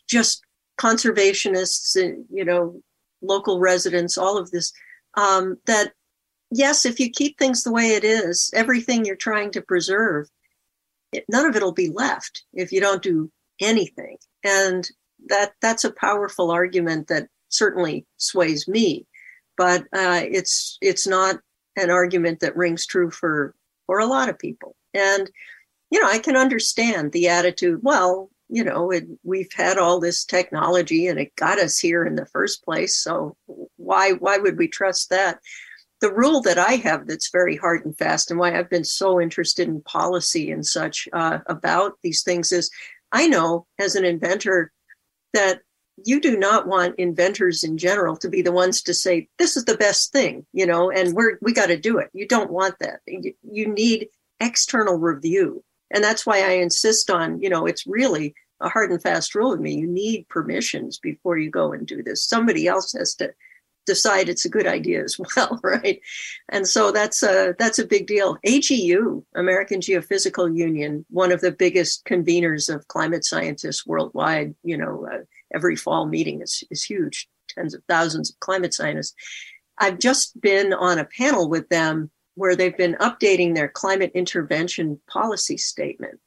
just 0.08 0.42
conservationists, 0.80 2.02
and, 2.02 2.26
you 2.32 2.46
know, 2.46 2.82
local 3.22 3.60
residents, 3.60 4.18
all 4.18 4.38
of 4.38 4.52
this, 4.52 4.72
um, 5.16 5.58
that 5.66 5.94
yes, 6.52 6.86
if 6.86 7.00
you 7.00 7.10
keep 7.10 7.38
things 7.38 7.64
the 7.64 7.72
way 7.72 7.92
it 7.92 8.04
is, 8.04 8.52
everything 8.54 9.06
you're 9.06 9.16
trying 9.16 9.52
to 9.52 9.62
preserve, 9.62 10.30
it, 11.12 11.26
none 11.30 11.46
of 11.46 11.56
it'll 11.56 11.72
be 11.72 11.90
left 11.90 12.44
if 12.54 12.72
you 12.72 12.80
don't 12.80 13.04
do 13.04 13.32
anything. 13.60 14.18
And 14.44 14.88
that 15.28 15.54
that's 15.62 15.84
a 15.84 15.94
powerful 15.94 16.52
argument 16.52 17.08
that 17.08 17.28
certainly 17.50 18.06
sways 18.18 18.68
me 18.68 19.06
but 19.62 19.82
uh, 19.94 20.22
it's 20.24 20.80
it's 20.82 21.06
not 21.06 21.36
an 21.76 21.92
argument 21.92 22.40
that 22.40 22.58
rings 22.58 22.88
true 22.88 23.12
for 23.12 23.54
for 23.86 24.00
a 24.00 24.08
lot 24.08 24.28
of 24.28 24.40
people. 24.40 24.76
And 24.96 25.30
you 25.92 26.02
know, 26.02 26.10
I 26.10 26.18
can 26.18 26.36
understand 26.36 27.12
the 27.12 27.28
attitude. 27.28 27.82
Well, 27.84 28.32
you 28.50 28.64
know, 28.64 28.90
it, 28.90 29.06
we've 29.24 29.52
had 29.54 29.78
all 29.78 30.00
this 30.00 30.26
technology 30.26 31.06
and 31.06 31.20
it 31.20 31.36
got 31.36 31.60
us 31.60 31.78
here 31.78 32.06
in 32.06 32.16
the 32.16 32.26
first 32.26 32.64
place. 32.64 32.98
So 32.98 33.36
why 33.78 34.14
why 34.14 34.40
would 34.40 34.58
we 34.58 34.68
trust 34.68 35.12
that? 35.12 35.40
The 36.02 36.14
rule 36.14 36.42
that 36.42 36.58
I 36.58 36.74
have 36.74 37.08
that's 37.08 37.30
very 37.32 37.56
hard 37.56 37.86
and 37.86 37.98
fast, 37.98 38.32
and 38.32 38.40
why 38.40 38.58
I've 38.58 38.70
been 38.70 38.84
so 38.84 39.22
interested 39.22 39.68
in 39.68 39.82
policy 39.82 40.52
and 40.52 40.66
such 40.66 41.08
uh, 41.14 41.40
about 41.46 41.94
these 42.02 42.24
things 42.24 42.52
is, 42.52 42.72
I 43.12 43.28
know 43.28 43.68
as 43.80 43.96
an 43.96 44.06
inventor 44.06 44.72
that 45.34 45.62
you 46.06 46.20
do 46.20 46.38
not 46.38 46.68
want 46.68 46.98
inventors 46.98 47.64
in 47.64 47.78
general 47.78 48.16
to 48.18 48.30
be 48.30 48.42
the 48.42 48.52
ones 48.52 48.82
to 48.82 48.94
say 48.94 49.28
this 49.38 49.56
is 49.56 49.66
the 49.66 49.78
best 49.78 50.12
thing 50.12 50.46
you 50.54 50.66
know 50.66 50.90
and 50.90 51.14
we're 51.14 51.38
we 51.42 51.54
got 51.54 51.68
to 51.68 51.78
do 51.78 51.98
it. 51.98 52.10
You 52.14 52.28
don't 52.28 52.52
want 52.52 52.76
that. 52.80 53.02
You, 53.06 53.34
you 53.44 53.68
need 53.68 54.08
external 54.40 54.98
review. 54.98 55.64
And 55.94 56.04
that's 56.04 56.26
why 56.26 56.40
i 56.40 56.54
insist 56.54 57.10
on 57.12 57.42
you 57.42 57.50
know 57.50 57.66
it's 57.66 57.86
really 57.86 58.34
a 58.62 58.70
hard 58.70 58.92
and 58.92 59.02
fast 59.02 59.36
rule 59.36 59.52
with 59.52 59.60
me. 59.60 59.76
You 59.76 59.88
need 59.88 60.30
permissions 60.30 61.00
before 61.00 61.38
you 61.38 61.50
go 61.50 61.74
and 61.74 61.86
do 61.86 62.04
this. 62.04 62.24
Somebody 62.24 62.68
else 62.68 62.94
has 62.94 63.16
to 63.16 63.34
decide 63.86 64.30
it's 64.30 64.46
a 64.46 64.50
good 64.50 64.68
idea 64.68 65.04
as 65.04 65.18
well 65.36 65.60
right 65.64 66.00
and 66.50 66.68
so 66.68 66.92
that's 66.92 67.24
a 67.24 67.56
that's 67.58 67.80
a 67.80 67.86
big 67.86 68.08
deal 68.08 68.38
AGU, 68.46 69.24
american 69.36 69.80
geophysical 69.80 70.56
union 70.56 71.06
one 71.10 71.32
of 71.32 71.42
the 71.42 71.52
biggest 71.52 72.06
conveners 72.06 72.74
of 72.74 72.88
climate 72.88 73.26
scientists 73.26 73.86
worldwide 73.86 74.54
you 74.64 74.78
know 74.78 75.08
uh, 75.12 75.18
every 75.54 75.76
fall 75.76 76.06
meeting 76.06 76.42
is, 76.42 76.64
is 76.70 76.84
huge, 76.84 77.28
tens 77.50 77.74
of 77.74 77.84
thousands 77.88 78.30
of 78.30 78.40
climate 78.40 78.74
scientists. 78.74 79.14
I've 79.78 80.00
just 80.00 80.40
been 80.40 80.74
on 80.74 81.00
a 81.00 81.06
panel 81.06 81.50
with 81.50 81.70
them 81.70 82.12
where 82.36 82.56
they've 82.56 82.78
been 82.78 82.96
updating 82.96 83.56
their 83.56 83.68
climate 83.68 84.12
intervention 84.14 85.00
policy 85.10 85.58
statement. 85.58 86.20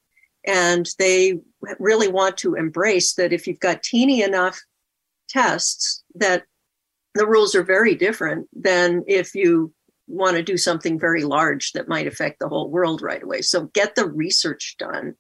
And 0.47 0.89
they 0.99 1.39
really 1.79 2.09
want 2.09 2.37
to 2.39 2.55
embrace 2.55 3.15
that 3.15 3.33
if 3.33 3.47
you've 3.47 3.61
got 3.61 3.83
teeny 3.83 4.23
enough 4.23 4.61
tests, 5.29 6.03
that 6.17 6.45
the 7.15 7.27
rules 7.27 7.55
are 7.55 7.63
very 7.63 7.95
different 7.95 8.49
than 8.53 9.05
if 9.07 9.35
you 9.35 9.73
want 10.07 10.37
to 10.37 10.43
do 10.43 10.57
something 10.57 10.99
very 10.99 11.25
large 11.25 11.73
that 11.73 11.89
might 11.89 12.07
affect 12.07 12.39
the 12.39 12.49
whole 12.49 12.71
world 12.71 13.01
right 13.01 13.23
away. 13.23 13.41
So 13.41 13.67
get 13.75 13.95
the 13.95 14.07
research 14.07 14.77
done. 14.79 15.15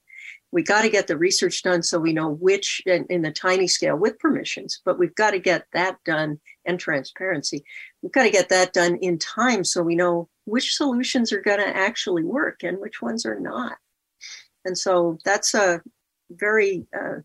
We 0.52 0.62
got 0.62 0.82
to 0.82 0.90
get 0.90 1.06
the 1.06 1.16
research 1.16 1.62
done 1.62 1.82
so 1.82 1.98
we 1.98 2.12
know 2.12 2.30
which 2.30 2.82
in, 2.86 3.06
in, 3.08 3.22
the 3.22 3.32
tiny 3.32 3.66
scale 3.66 3.96
with 3.96 4.18
permissions 4.20 4.80
but 4.84 4.98
we've 4.98 5.14
got 5.14 5.32
to 5.32 5.38
get 5.38 5.64
that 5.72 5.96
done 6.04 6.38
and 6.64 6.78
transparency. 6.78 7.64
We've 8.02 8.12
got 8.12 8.24
to 8.24 8.30
get 8.30 8.50
that 8.50 8.72
done 8.72 8.96
in 8.96 9.18
time 9.18 9.64
so 9.64 9.82
we 9.82 9.96
know 9.96 10.28
which 10.44 10.76
solutions 10.76 11.32
are 11.32 11.40
going 11.40 11.58
to 11.58 11.76
actually 11.76 12.24
work 12.24 12.62
and 12.62 12.78
which 12.78 13.02
ones 13.02 13.26
are 13.26 13.40
not. 13.40 13.78
And 14.64 14.76
so 14.78 15.18
that's 15.24 15.54
a 15.54 15.80
very 16.30 16.86
uh, 16.94 17.20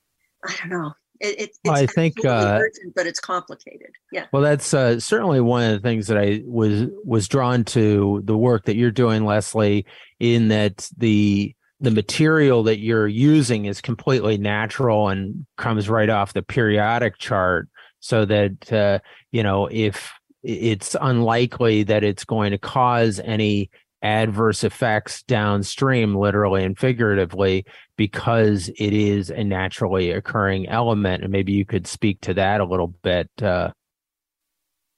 i 0.46 0.56
don't 0.60 0.70
know 0.70 0.94
it, 1.20 1.42
it, 1.42 1.58
well, 1.66 1.76
I 1.76 1.86
think, 1.86 2.24
uh, 2.24 2.60
urgent, 2.62 2.96
but 2.96 3.06
it's 3.06 3.20
complicated. 3.20 3.92
Yeah. 4.12 4.28
Well, 4.32 4.42
that's 4.42 4.74
uh, 4.74 5.00
certainly 5.00 5.42
one 5.42 5.64
of 5.64 5.72
the 5.74 5.88
things 5.88 6.08
that 6.08 6.18
I 6.18 6.42
was 6.46 6.88
was 7.04 7.28
drawn 7.28 7.66
to 7.66 8.22
the 8.24 8.38
work 8.38 8.66
that 8.66 8.76
you're 8.76 8.92
doing, 8.92 9.26
Leslie. 9.26 9.86
In 10.20 10.48
that 10.50 10.90
the 10.98 11.56
the 11.82 11.92
material 11.92 12.64
that 12.64 12.80
you're 12.80 13.08
using 13.08 13.66
is 13.66 13.82
completely 13.82 14.38
natural 14.38 15.10
and 15.10 15.46
comes 15.58 15.90
right 15.90 16.10
off 16.10 16.34
the 16.34 16.42
periodic 16.42 17.18
chart 17.18 17.70
so 18.00 18.26
that 18.26 18.72
uh, 18.72 19.00
you 19.32 19.44
know 19.44 19.68
if 19.72 20.12
it's 20.44 20.96
unlikely 21.02 21.84
that 21.84 22.04
it's 22.04 22.24
going 22.24 22.52
to 22.52 22.58
cause 22.58 23.20
any 23.24 23.70
adverse 24.02 24.64
effects 24.64 25.24
downstream 25.24 26.16
literally 26.16 26.64
and 26.64 26.80
figuratively 26.80 27.66
because 28.00 28.70
it 28.78 28.94
is 28.94 29.30
a 29.30 29.44
naturally 29.44 30.12
occurring 30.12 30.66
element 30.70 31.22
and 31.22 31.34
maybe 31.34 31.52
you 31.52 31.66
could 31.66 31.86
speak 31.86 32.22
to 32.22 32.34
that 32.34 32.62
a 32.62 32.66
little 32.66 32.88
bit 32.88 33.30
uh, 33.42 33.70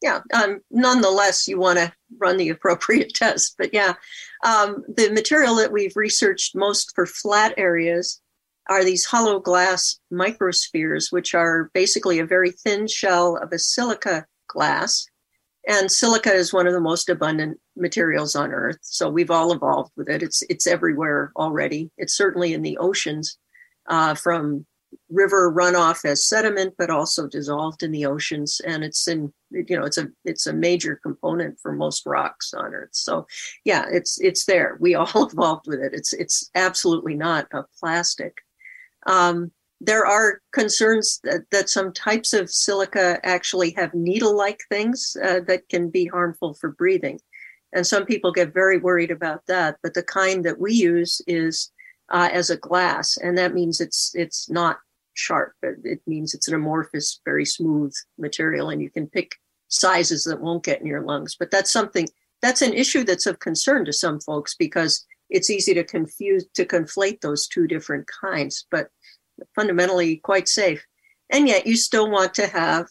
yeah 0.04 0.20
um, 0.36 0.60
nonetheless 0.70 1.48
you 1.48 1.60
want 1.60 1.80
to 1.80 1.92
run 2.20 2.38
the 2.38 2.50
appropriate 2.50 3.12
test 3.16 3.56
but 3.58 3.74
yeah 3.74 3.96
um, 4.46 4.84
the 4.96 5.10
material 5.10 5.56
that 5.56 5.72
we've 5.72 5.96
researched 5.96 6.56
most 6.56 6.92
for 6.94 7.08
flat 7.08 7.56
areas 7.58 8.22
are 8.70 8.84
these 8.84 9.04
hollow 9.04 9.40
glass 9.40 10.00
microspheres 10.14 11.12
which 11.12 11.34
are 11.34 11.72
basically 11.74 12.20
a 12.20 12.26
very 12.26 12.52
thin 12.52 12.86
shell 12.86 13.36
of 13.36 13.52
a 13.52 13.58
silica 13.58 14.28
glass 14.48 15.08
and 15.68 15.92
silica 15.92 16.32
is 16.32 16.54
one 16.54 16.68
of 16.68 16.74
the 16.74 16.80
most 16.80 17.10
abundant 17.10 17.60
materials 17.82 18.36
on 18.36 18.52
earth 18.52 18.78
so 18.82 19.10
we've 19.10 19.32
all 19.32 19.52
evolved 19.52 19.92
with 19.98 20.08
it 20.08 20.24
it's 20.24 20.44
it's 20.50 20.68
everywhere 20.68 21.32
already 21.36 21.90
it's 21.98 22.16
certainly 22.16 22.54
in 22.54 22.62
the 22.62 22.78
oceans 22.78 23.38
uh, 23.88 24.14
from 24.14 24.66
river 25.10 25.52
runoff 25.52 26.06
as 26.06 26.26
sediment, 26.26 26.74
but 26.78 26.90
also 26.90 27.28
dissolved 27.28 27.84
in 27.84 27.92
the 27.92 28.06
oceans. 28.06 28.62
And 28.66 28.84
it's 28.84 29.08
in, 29.08 29.34
you 29.52 29.78
know, 29.78 29.86
it's 29.86 29.98
a 29.98 30.10
it's 30.26 30.48
a 30.48 30.54
major 30.54 31.00
component 31.02 31.60
for 31.60 31.72
most 31.72 32.06
rocks 32.06 32.54
on 32.54 32.74
Earth. 32.74 32.90
So, 32.94 33.28
yeah, 33.66 33.86
it's 33.92 34.20
it's 34.20 34.46
there. 34.46 34.78
We 34.80 34.96
all 34.96 35.28
evolved 35.28 35.68
with 35.68 35.80
it. 35.80 35.94
It's 35.94 36.14
it's 36.14 36.50
absolutely 36.56 37.16
not 37.16 37.48
a 37.54 37.64
plastic. 37.80 38.38
Um, 39.08 39.52
there 39.84 40.06
are 40.06 40.42
concerns 40.54 41.20
that, 41.24 41.42
that 41.52 41.68
some 41.68 41.92
types 41.92 42.34
of 42.34 42.52
silica 42.52 43.20
actually 43.24 43.72
have 43.72 43.96
needle-like 43.96 44.60
things 44.70 45.18
uh, 45.24 45.40
that 45.48 45.68
can 45.70 45.90
be 45.90 46.06
harmful 46.06 46.54
for 46.54 46.70
breathing, 46.70 47.20
and 47.74 47.86
some 47.86 48.06
people 48.06 48.32
get 48.32 48.54
very 48.54 48.78
worried 48.78 49.12
about 49.12 49.46
that. 49.48 49.78
But 49.84 49.94
the 49.94 50.04
kind 50.04 50.44
that 50.46 50.60
we 50.60 50.74
use 50.74 51.22
is 51.28 51.72
uh, 52.10 52.30
as 52.32 52.50
a 52.50 52.58
glass, 52.58 53.18
and 53.18 53.38
that 53.38 53.54
means 53.54 53.80
it's 53.80 54.12
it's 54.14 54.50
not 54.50 54.80
sharp. 55.14 55.54
It 55.62 56.02
means 56.08 56.34
it's 56.34 56.48
an 56.48 56.56
amorphous, 56.56 57.20
very 57.26 57.46
smooth 57.46 57.94
material, 58.18 58.70
and 58.70 58.82
you 58.82 58.90
can 58.90 59.08
pick 59.08 59.36
sizes 59.68 60.24
that 60.26 60.42
won't 60.42 60.64
get 60.64 60.82
in 60.82 60.88
your 60.88 61.02
lungs. 61.02 61.36
But 61.40 61.52
that's 61.52 61.72
something 61.72 62.08
that's 62.42 62.62
an 62.62 62.74
issue 62.74 63.04
that's 63.04 63.26
of 63.26 63.40
concern 63.40 63.86
to 63.86 63.94
some 63.94 64.20
folks 64.20 64.56
because 64.56 65.06
it's 65.30 65.50
easy 65.50 65.74
to 65.74 65.84
confuse 65.84 66.46
to 66.54 66.66
conflate 66.66 67.22
those 67.22 67.48
two 67.48 67.68
different 67.68 68.08
kinds, 68.22 68.66
but 68.70 68.90
fundamentally 69.56 70.18
quite 70.18 70.48
safe. 70.48 70.86
And 71.30 71.48
yet 71.48 71.66
you 71.66 71.78
still 71.78 72.12
want 72.12 72.34
to 72.36 72.48
have 72.48 72.88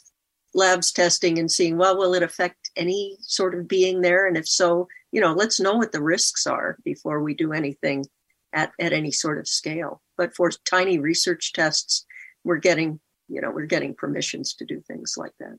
labs 0.54 0.92
testing 0.92 1.38
and 1.38 1.50
seeing, 1.50 1.76
well, 1.76 1.96
will 1.98 2.14
it 2.14 2.22
affect 2.22 2.59
any 2.76 3.16
sort 3.20 3.54
of 3.54 3.68
being 3.68 4.00
there? 4.00 4.26
And 4.26 4.36
if 4.36 4.48
so, 4.48 4.88
you 5.12 5.20
know, 5.20 5.32
let's 5.32 5.60
know 5.60 5.76
what 5.76 5.92
the 5.92 6.02
risks 6.02 6.46
are 6.46 6.76
before 6.84 7.22
we 7.22 7.34
do 7.34 7.52
anything 7.52 8.06
at, 8.52 8.72
at 8.80 8.92
any 8.92 9.10
sort 9.10 9.38
of 9.38 9.48
scale. 9.48 10.02
But 10.16 10.34
for 10.34 10.50
tiny 10.64 10.98
research 10.98 11.52
tests, 11.52 12.04
we're 12.44 12.58
getting, 12.58 13.00
you 13.28 13.40
know, 13.40 13.50
we're 13.50 13.66
getting 13.66 13.94
permissions 13.94 14.54
to 14.54 14.64
do 14.64 14.80
things 14.86 15.14
like 15.16 15.32
that. 15.40 15.56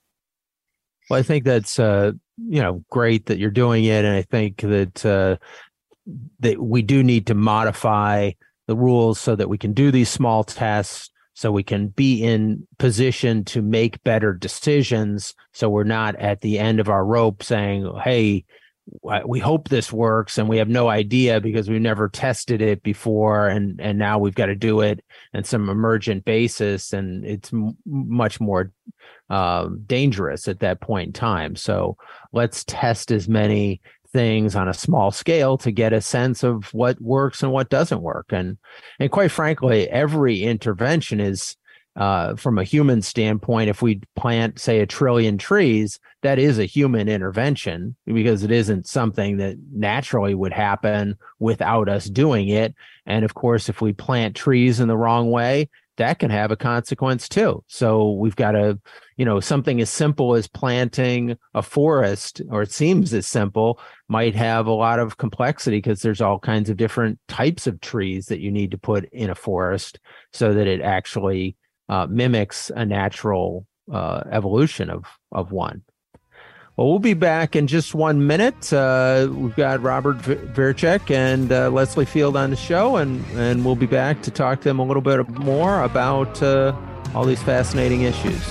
Well, 1.10 1.20
I 1.20 1.24
think 1.24 1.44
that's 1.44 1.78
uh, 1.78 2.14
you 2.38 2.62
know 2.62 2.86
great 2.90 3.26
that 3.26 3.38
you're 3.38 3.52
doing 3.52 3.84
it, 3.84 4.06
and 4.06 4.16
I 4.16 4.22
think 4.22 4.62
that 4.62 5.06
uh, 5.06 5.38
that 6.40 6.62
we 6.62 6.82
do 6.82 7.04
need 7.04 7.28
to 7.28 7.36
modify 7.36 8.32
the 8.68 8.76
rules 8.78 9.20
so 9.20 9.36
that 9.36 9.50
we 9.50 9.58
can 9.58 9.74
do 9.74 9.92
these 9.92 10.10
small 10.10 10.46
tests, 10.46 11.11
so 11.34 11.52
we 11.52 11.64
can 11.64 11.88
be 11.88 12.24
in 12.24 12.68
position 12.78 13.44
to 13.46 13.62
make 13.62 14.04
better 14.04 14.34
decisions. 14.34 15.34
So 15.54 15.70
we're 15.70 15.84
not 15.84 16.16
at 16.18 16.42
the 16.42 16.60
end 16.60 16.80
of 16.80 16.90
our 16.90 17.06
rope 17.06 17.44
saying, 17.44 17.92
"Hey, 18.04 18.46
we 19.26 19.40
hope 19.40 19.70
this 19.70 19.94
works 19.94 20.38
and 20.38 20.50
we 20.50 20.58
have 20.58 20.68
no 20.68 20.90
idea 20.90 21.40
because 21.40 21.70
we've 21.70 21.82
never 21.82 22.10
tested 22.10 22.62
it 22.62 22.84
before 22.84 23.48
and 23.48 23.80
and 23.80 23.98
now 23.98 24.18
we've 24.18 24.36
got 24.36 24.48
to 24.48 24.56
do 24.56 24.82
it 24.82 25.04
in 25.34 25.44
some 25.44 25.70
emergent 25.70 26.26
basis 26.26 26.92
and 26.92 27.26
it's 27.26 27.54
m- 27.54 27.78
much 27.86 28.40
more 28.40 28.72
uh, 29.30 29.70
dangerous 29.86 30.48
at 30.48 30.60
that 30.60 30.82
point 30.82 31.08
in 31.08 31.14
time 31.14 31.56
so 31.56 31.96
let's 32.34 32.64
test 32.66 33.12
as 33.12 33.30
many 33.30 33.82
things 34.14 34.56
on 34.56 34.68
a 34.68 34.74
small 34.74 35.12
scale 35.12 35.58
to 35.58 35.72
get 35.72 35.94
a 35.94 36.02
sense 36.02 36.44
of 36.44 36.74
what 36.74 37.00
works 37.02 37.44
and 37.44 37.52
what 37.52 37.70
doesn't 37.70 38.02
work 38.02 38.28
and 38.32 38.58
and 39.00 39.12
quite 39.12 39.32
frankly 39.32 39.90
every 39.90 40.44
intervention 40.44 41.20
is 41.20 41.56
uh, 41.96 42.36
from 42.36 42.58
a 42.58 42.64
human 42.64 43.02
standpoint, 43.02 43.70
if 43.70 43.82
we 43.82 44.02
plant, 44.16 44.60
say, 44.60 44.80
a 44.80 44.86
trillion 44.86 45.38
trees, 45.38 46.00
that 46.22 46.40
is 46.40 46.58
a 46.58 46.66
human 46.66 47.10
intervention 47.10 47.96
because 48.06 48.44
it 48.44 48.52
isn't 48.52 48.88
something 48.88 49.38
that 49.38 49.58
naturally 49.74 50.34
would 50.34 50.54
happen 50.54 51.18
without 51.40 51.90
us 51.90 52.06
doing 52.06 52.48
it. 52.48 52.74
And 53.06 53.26
of 53.26 53.34
course, 53.34 53.68
if 53.68 53.82
we 53.82 53.92
plant 53.92 54.36
trees 54.36 54.80
in 54.80 54.88
the 54.88 54.98
wrong 54.98 55.32
way, 55.32 55.70
that 55.98 56.20
can 56.20 56.30
have 56.32 56.52
a 56.52 56.56
consequence 56.56 57.28
too. 57.28 57.64
So 57.68 58.12
we've 58.12 58.36
got 58.36 58.52
to, 58.52 58.80
you 59.18 59.26
know, 59.26 59.40
something 59.40 59.82
as 59.82 59.90
simple 59.90 60.36
as 60.36 60.48
planting 60.48 61.38
a 61.54 61.62
forest, 61.62 62.42
or 62.50 62.62
it 62.62 62.72
seems 62.72 63.14
as 63.14 63.28
simple, 63.28 63.80
might 64.08 64.36
have 64.36 64.68
a 64.68 64.72
lot 64.72 65.00
of 65.00 65.18
complexity 65.18 65.78
because 65.78 66.02
there's 66.02 66.22
all 66.22 66.40
kinds 66.40 66.70
of 66.70 66.78
different 66.78 67.20
types 67.28 67.68
of 67.68 67.82
trees 67.82 68.28
that 68.28 68.40
you 68.40 68.52
need 68.52 68.72
to 68.72 68.78
put 68.78 69.06
in 69.12 69.30
a 69.30 69.36
forest 69.36 70.00
so 70.34 70.54
that 70.54 70.68
it 70.68 70.82
actually 70.82 71.56
uh, 71.90 72.08
mimics 72.10 72.72
a 72.76 72.86
natural 72.86 73.68
uh, 73.92 74.24
evolution 74.32 74.90
of 74.90 75.06
of 75.32 75.52
one. 75.52 75.84
Well, 76.78 76.88
we'll 76.88 77.00
be 77.00 77.14
back 77.14 77.58
in 77.58 77.68
just 77.68 77.94
one 77.94 78.28
minute. 78.28 78.72
Uh, 78.72 79.28
we've 79.30 79.56
got 79.58 79.82
Robert 79.82 80.18
Verchick 80.20 81.12
and 81.12 81.52
uh, 81.52 81.70
Leslie 81.70 82.06
Field 82.06 82.38
on 82.38 82.50
the 82.50 82.56
show, 82.56 82.96
and, 82.96 83.26
and 83.32 83.66
we'll 83.66 83.76
be 83.76 83.86
back 83.86 84.22
to 84.24 84.32
talk 84.32 84.62
to 84.62 84.70
them 84.70 84.80
a 84.80 84.86
little 84.86 85.02
bit 85.02 85.28
more 85.30 85.84
about 85.84 86.42
uh, 86.42 86.74
all 87.14 87.26
these 87.26 87.44
fascinating 87.44 88.04
issues. 88.04 88.42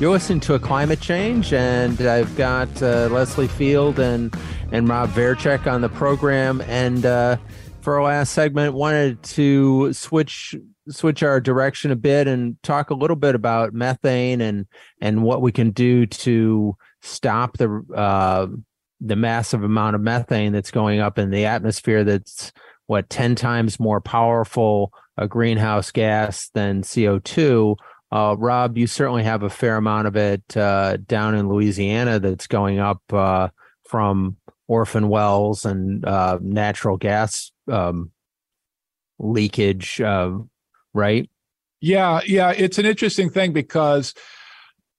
You're 0.00 0.12
listening 0.12 0.40
to 0.40 0.54
a 0.54 0.58
climate 0.58 1.00
change, 1.00 1.52
and 1.52 2.00
I've 2.00 2.34
got 2.36 2.82
uh, 2.82 3.08
Leslie 3.10 3.48
Field 3.48 3.98
and 3.98 4.34
and 4.70 4.88
Rob 4.88 5.10
Verchick 5.10 5.66
on 5.66 5.80
the 5.80 5.88
program. 5.88 6.60
And 6.62 7.04
uh, 7.04 7.36
for 7.88 8.00
our 8.00 8.04
last 8.04 8.34
segment, 8.34 8.74
wanted 8.74 9.22
to 9.22 9.94
switch 9.94 10.54
switch 10.90 11.22
our 11.22 11.40
direction 11.40 11.90
a 11.90 11.96
bit 11.96 12.28
and 12.28 12.62
talk 12.62 12.90
a 12.90 12.94
little 12.94 13.16
bit 13.16 13.34
about 13.34 13.72
methane 13.72 14.42
and 14.42 14.66
and 15.00 15.22
what 15.22 15.40
we 15.40 15.50
can 15.50 15.70
do 15.70 16.04
to 16.04 16.76
stop 17.00 17.56
the 17.56 17.82
uh, 17.96 18.46
the 19.00 19.16
massive 19.16 19.62
amount 19.62 19.96
of 19.96 20.02
methane 20.02 20.52
that's 20.52 20.70
going 20.70 21.00
up 21.00 21.18
in 21.18 21.30
the 21.30 21.46
atmosphere. 21.46 22.04
That's 22.04 22.52
what 22.88 23.08
ten 23.08 23.34
times 23.34 23.80
more 23.80 24.02
powerful 24.02 24.92
a 25.16 25.26
greenhouse 25.26 25.90
gas 25.90 26.50
than 26.52 26.82
CO 26.82 27.20
two 27.20 27.74
uh, 28.12 28.36
Rob, 28.38 28.76
you 28.76 28.86
certainly 28.86 29.24
have 29.24 29.42
a 29.44 29.50
fair 29.50 29.78
amount 29.78 30.08
of 30.08 30.14
it 30.14 30.54
uh, 30.58 30.98
down 31.06 31.34
in 31.34 31.48
Louisiana 31.48 32.18
that's 32.18 32.48
going 32.48 32.80
up 32.80 33.00
uh, 33.14 33.48
from 33.88 34.36
orphan 34.66 35.08
wells 35.08 35.64
and 35.64 36.04
uh, 36.04 36.38
natural 36.42 36.98
gas 36.98 37.50
um, 37.68 38.10
leakage, 39.18 40.00
uh, 40.00 40.38
right? 40.94 41.28
Yeah, 41.80 42.20
yeah, 42.26 42.52
it's 42.56 42.78
an 42.78 42.86
interesting 42.86 43.30
thing 43.30 43.52
because 43.52 44.14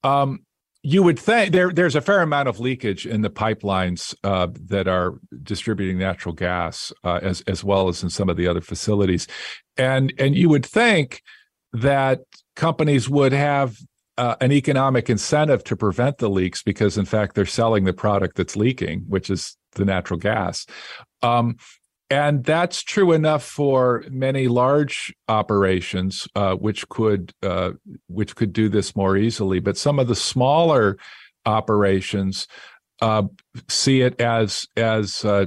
um, 0.03 0.39
you 0.82 1.03
would 1.03 1.20
think 1.20 1.51
there 1.51 1.72
there's 1.72 1.95
a 1.95 2.01
fair 2.01 2.22
amount 2.22 2.47
of 2.47 2.59
leakage 2.59 3.05
in 3.05 3.22
the 3.22 3.30
pipelines 3.30 4.15
uh, 4.24 4.47
that 4.67 4.88
are 4.88 5.20
distributing 5.43 5.97
natural 5.97 6.34
gas, 6.34 6.93
as 7.03 7.41
as 7.41 7.63
well 7.63 7.89
as 7.89 8.01
in 8.01 8.09
some 8.09 8.30
of 8.30 8.38
the 8.38 8.47
other 8.47 8.61
facilities, 8.61 9.28
and 9.78 10.13
and 10.17 10.36
you 10.36 10.47
would 10.47 10.65
think 10.65 11.22
that 11.74 12.22
companies 12.55 13.09
would 13.09 13.34
have 13.34 13.78
uh, 14.20 14.36
an 14.41 14.51
economic 14.51 15.09
incentive 15.09 15.63
to 15.63 15.78
prevent 15.78 16.17
the 16.17 16.30
leaks 16.30 16.61
because, 16.61 16.97
in 16.97 17.05
fact, 17.05 17.36
they're 17.36 17.45
selling 17.45 17.86
the 17.86 17.93
product 17.93 18.36
that's 18.36 18.57
leaking, 18.57 18.99
which 19.07 19.30
is 19.30 19.55
the 19.76 19.86
natural 19.86 20.20
gas. 20.20 20.65
Um, 21.22 21.55
and 22.10 22.43
that's 22.43 22.82
true 22.82 23.12
enough 23.12 23.43
for 23.43 24.03
many 24.10 24.47
large 24.47 25.14
operations, 25.28 26.28
uh, 26.36 26.55
which 26.55 26.88
could 26.89 27.34
uh, 27.43 27.72
which 28.07 28.36
could 28.36 28.51
do 28.53 28.70
this 28.70 28.95
more 28.95 29.16
easily. 29.16 29.60
But 29.60 29.78
some 29.78 29.99
of 29.99 30.07
the 30.07 30.16
smaller 30.16 30.97
operations 31.45 32.47
uh, 33.01 33.24
see 33.68 34.01
it 34.01 34.20
as 34.20 34.68
as 34.76 35.24
uh, 35.24 35.45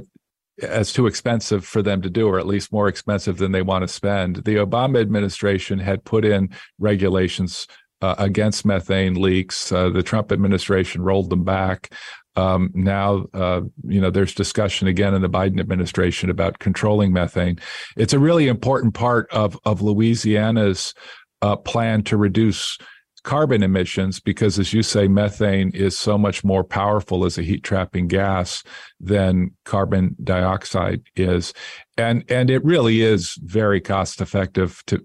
as 0.63 0.93
too 0.93 1.07
expensive 1.07 1.65
for 1.65 1.83
them 1.83 2.03
to 2.03 2.11
do, 2.11 2.29
or 2.29 2.39
at 2.39 2.47
least 2.47 2.73
more 2.73 2.89
expensive 2.89 3.39
than 3.39 3.53
they 3.53 3.63
want 3.63 3.83
to 3.83 3.89
spend. 3.89 4.37
The 4.37 4.57
Obama 4.57 5.01
administration 5.01 5.79
had 5.79 6.05
put 6.05 6.25
in 6.25 6.51
regulations 6.79 7.67
uh, 8.03 8.15
against 8.19 8.65
methane 8.65 9.15
leaks. 9.15 9.73
Uh, 9.73 9.89
the 9.89 10.03
Trump 10.03 10.31
administration 10.33 11.03
rolled 11.03 11.31
them 11.31 11.45
back. 11.45 11.93
Um, 12.35 12.70
now, 12.74 13.26
uh, 13.35 13.62
you 13.85 14.01
know, 14.01 14.11
there's 14.11 14.35
discussion 14.35 14.89
again 14.89 15.14
in 15.14 15.22
the 15.22 15.28
Biden 15.28 15.61
administration 15.61 16.30
about 16.30 16.59
controlling 16.59 17.12
methane. 17.12 17.59
It's 17.97 18.12
a 18.12 18.18
really 18.18 18.49
important 18.49 18.95
part 18.95 19.28
of 19.33 19.59
of 19.64 19.83
Louisiana's 19.83 20.95
uh, 21.43 21.57
plan 21.57 22.03
to 22.05 22.16
reduce 22.16 22.78
carbon 23.25 23.62
emissions 23.62 24.18
because 24.18 24.59
as 24.59 24.73
you 24.73 24.83
say 24.83 25.07
methane 25.07 25.70
is 25.70 25.99
so 25.99 26.18
much 26.18 26.43
more 26.43 26.64
powerful 26.64 27.25
as 27.25 27.39
a 27.39 27.43
heat 27.43 27.62
trapping 27.62 28.09
gas 28.09 28.62
than 29.01 29.51
carbon 29.64 30.16
dioxide 30.23 31.03
is. 31.14 31.53
And 31.97 32.25
and 32.29 32.51
it 32.51 32.64
really 32.64 33.03
is 33.03 33.39
very 33.43 33.81
cost 33.81 34.20
effective 34.20 34.83
to 34.87 35.05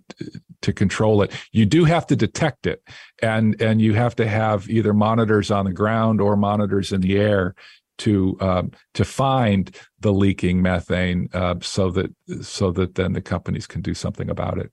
to 0.61 0.73
control 0.73 1.21
it. 1.21 1.31
You 1.51 1.65
do 1.65 1.83
have 1.85 2.07
to 2.07 2.15
detect 2.15 2.65
it 2.65 2.81
and 3.21 3.59
and 3.61 3.81
you 3.81 3.93
have 3.93 4.15
to 4.15 4.27
have 4.27 4.69
either 4.69 4.93
monitors 4.93 5.51
on 5.51 5.65
the 5.65 5.73
ground 5.73 6.19
or 6.19 6.35
monitors 6.35 6.91
in 6.91 7.01
the 7.01 7.17
air 7.17 7.53
to 7.99 8.37
um, 8.39 8.71
to 8.93 9.03
find 9.03 9.75
the 9.99 10.13
leaking 10.13 10.61
methane 10.61 11.29
uh, 11.33 11.55
so 11.61 11.89
that 11.91 12.13
so 12.41 12.71
that 12.71 12.95
then 12.95 13.13
the 13.13 13.21
companies 13.21 13.67
can 13.67 13.81
do 13.81 13.93
something 13.93 14.29
about 14.29 14.57
it 14.57 14.71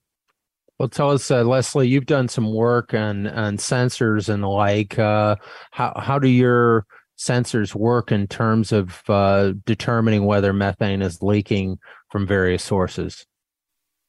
well, 0.79 0.89
tell 0.89 1.11
us, 1.11 1.31
uh, 1.31 1.45
Leslie. 1.45 1.89
You've 1.89 2.07
done 2.07 2.29
some 2.29 2.53
work 2.53 2.95
on 2.95 3.27
on 3.29 3.57
sensors 3.59 4.29
and 4.29 4.43
the 4.43 4.49
like. 4.49 4.99
Uh, 4.99 5.37
how 5.71 5.93
how 5.97 6.19
do 6.19 6.29
your 6.29 6.87
sensors 7.19 7.75
work 7.75 8.11
in 8.11 8.27
terms 8.27 8.73
of 8.73 9.03
uh, 9.09 9.53
determining 9.67 10.25
whether 10.25 10.53
methane 10.53 11.03
is 11.03 11.23
leaking 11.23 11.79
from 12.11 12.27
various 12.27 12.63
sources? 12.63 13.25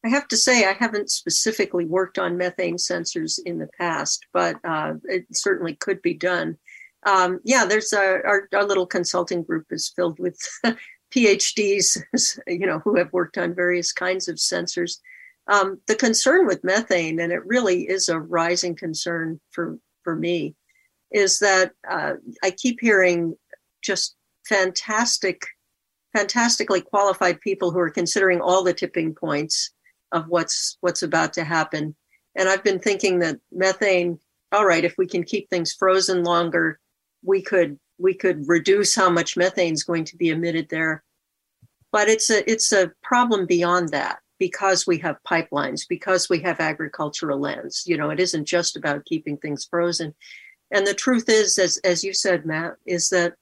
I 0.04 0.10
have 0.10 0.28
to 0.30 0.38
say, 0.38 0.66
I 0.66 0.74
haven't 0.74 1.10
specifically 1.10 1.86
worked 1.86 2.20
on 2.20 2.38
methane 2.38 2.78
sensors 2.78 3.40
in 3.44 3.58
the 3.58 3.70
past, 3.80 4.26
but 4.34 4.58
uh, 4.64 4.94
it 5.06 5.26
certainly 5.32 5.76
could 5.76 6.00
be 6.02 6.14
done. 6.14 6.58
Um, 7.08 7.40
yeah, 7.44 7.66
there's 7.66 7.92
a, 7.92 8.22
our, 8.24 8.48
our 8.54 8.66
little 8.66 8.86
consulting 8.86 9.42
group 9.42 9.66
is 9.72 9.92
filled 9.96 10.20
with 10.20 10.38
PhDs, 11.12 12.02
you 12.48 12.68
know, 12.68 12.80
who 12.80 12.98
have 12.98 13.14
worked 13.14 13.38
on 13.38 13.56
various 13.56 13.92
kinds 13.92 14.28
of 14.28 14.36
sensors. 14.36 14.98
Um, 15.48 15.80
the 15.88 15.96
concern 15.96 16.48
with 16.48 16.64
methane, 16.64 17.20
and 17.20 17.32
it 17.32 17.46
really 17.46 17.84
is 17.84 18.10
a 18.10 18.20
rising 18.20 18.76
concern 18.76 19.40
for, 19.52 19.78
for 20.04 20.16
me, 20.16 20.56
is 21.12 21.40
that 21.40 21.72
uh, 21.90 22.14
I 22.44 22.52
keep 22.52 22.80
hearing 22.82 23.36
just 23.84 24.16
fantastic, 24.48 25.46
fantastically 26.14 26.82
qualified 26.82 27.42
people 27.42 27.72
who 27.72 27.80
are 27.80 27.92
considering 27.92 28.42
all 28.42 28.64
the 28.64 28.74
tipping 28.74 29.14
points 29.14 29.72
of 30.12 30.28
what's 30.28 30.78
what's 30.82 31.04
about 31.04 31.34
to 31.34 31.44
happen. 31.44 31.96
And 32.36 32.50
I've 32.50 32.64
been 32.64 32.80
thinking 32.80 33.20
that 33.20 33.40
methane, 33.52 34.20
all 34.52 34.66
right, 34.66 34.84
if 34.84 34.96
we 34.98 35.08
can 35.08 35.24
keep 35.24 35.50
things 35.50 35.74
frozen 35.74 36.24
longer, 36.24 36.80
we 37.24 37.42
could 37.42 37.80
we 37.98 38.14
could 38.14 38.48
reduce 38.48 38.96
how 38.96 39.10
much 39.10 39.38
methane 39.38 39.74
is 39.74 39.84
going 39.84 40.06
to 40.06 40.18
be 40.18 40.30
emitted 40.30 40.70
there. 40.70 41.04
But 41.92 42.10
it's 42.10 42.30
a 42.30 42.50
it's 42.50 42.72
a 42.72 42.92
problem 43.04 43.46
beyond 43.46 43.90
that 43.90 44.20
because 44.40 44.86
we 44.86 44.98
have 45.00 45.18
pipelines, 45.28 45.88
because 45.88 46.30
we 46.30 46.40
have 46.42 46.60
agricultural 46.60 47.40
lands. 47.40 47.84
You 47.86 47.98
know, 47.98 48.10
it 48.10 48.20
isn't 48.20 48.46
just 48.46 48.76
about 48.76 49.06
keeping 49.06 49.38
things 49.38 49.66
frozen. 49.66 50.14
And 50.72 50.86
the 50.86 50.94
truth 50.94 51.30
is, 51.30 51.58
as 51.58 51.78
as 51.84 52.04
you 52.04 52.14
said, 52.14 52.46
Matt, 52.46 52.76
is 52.86 53.10
that 53.10 53.36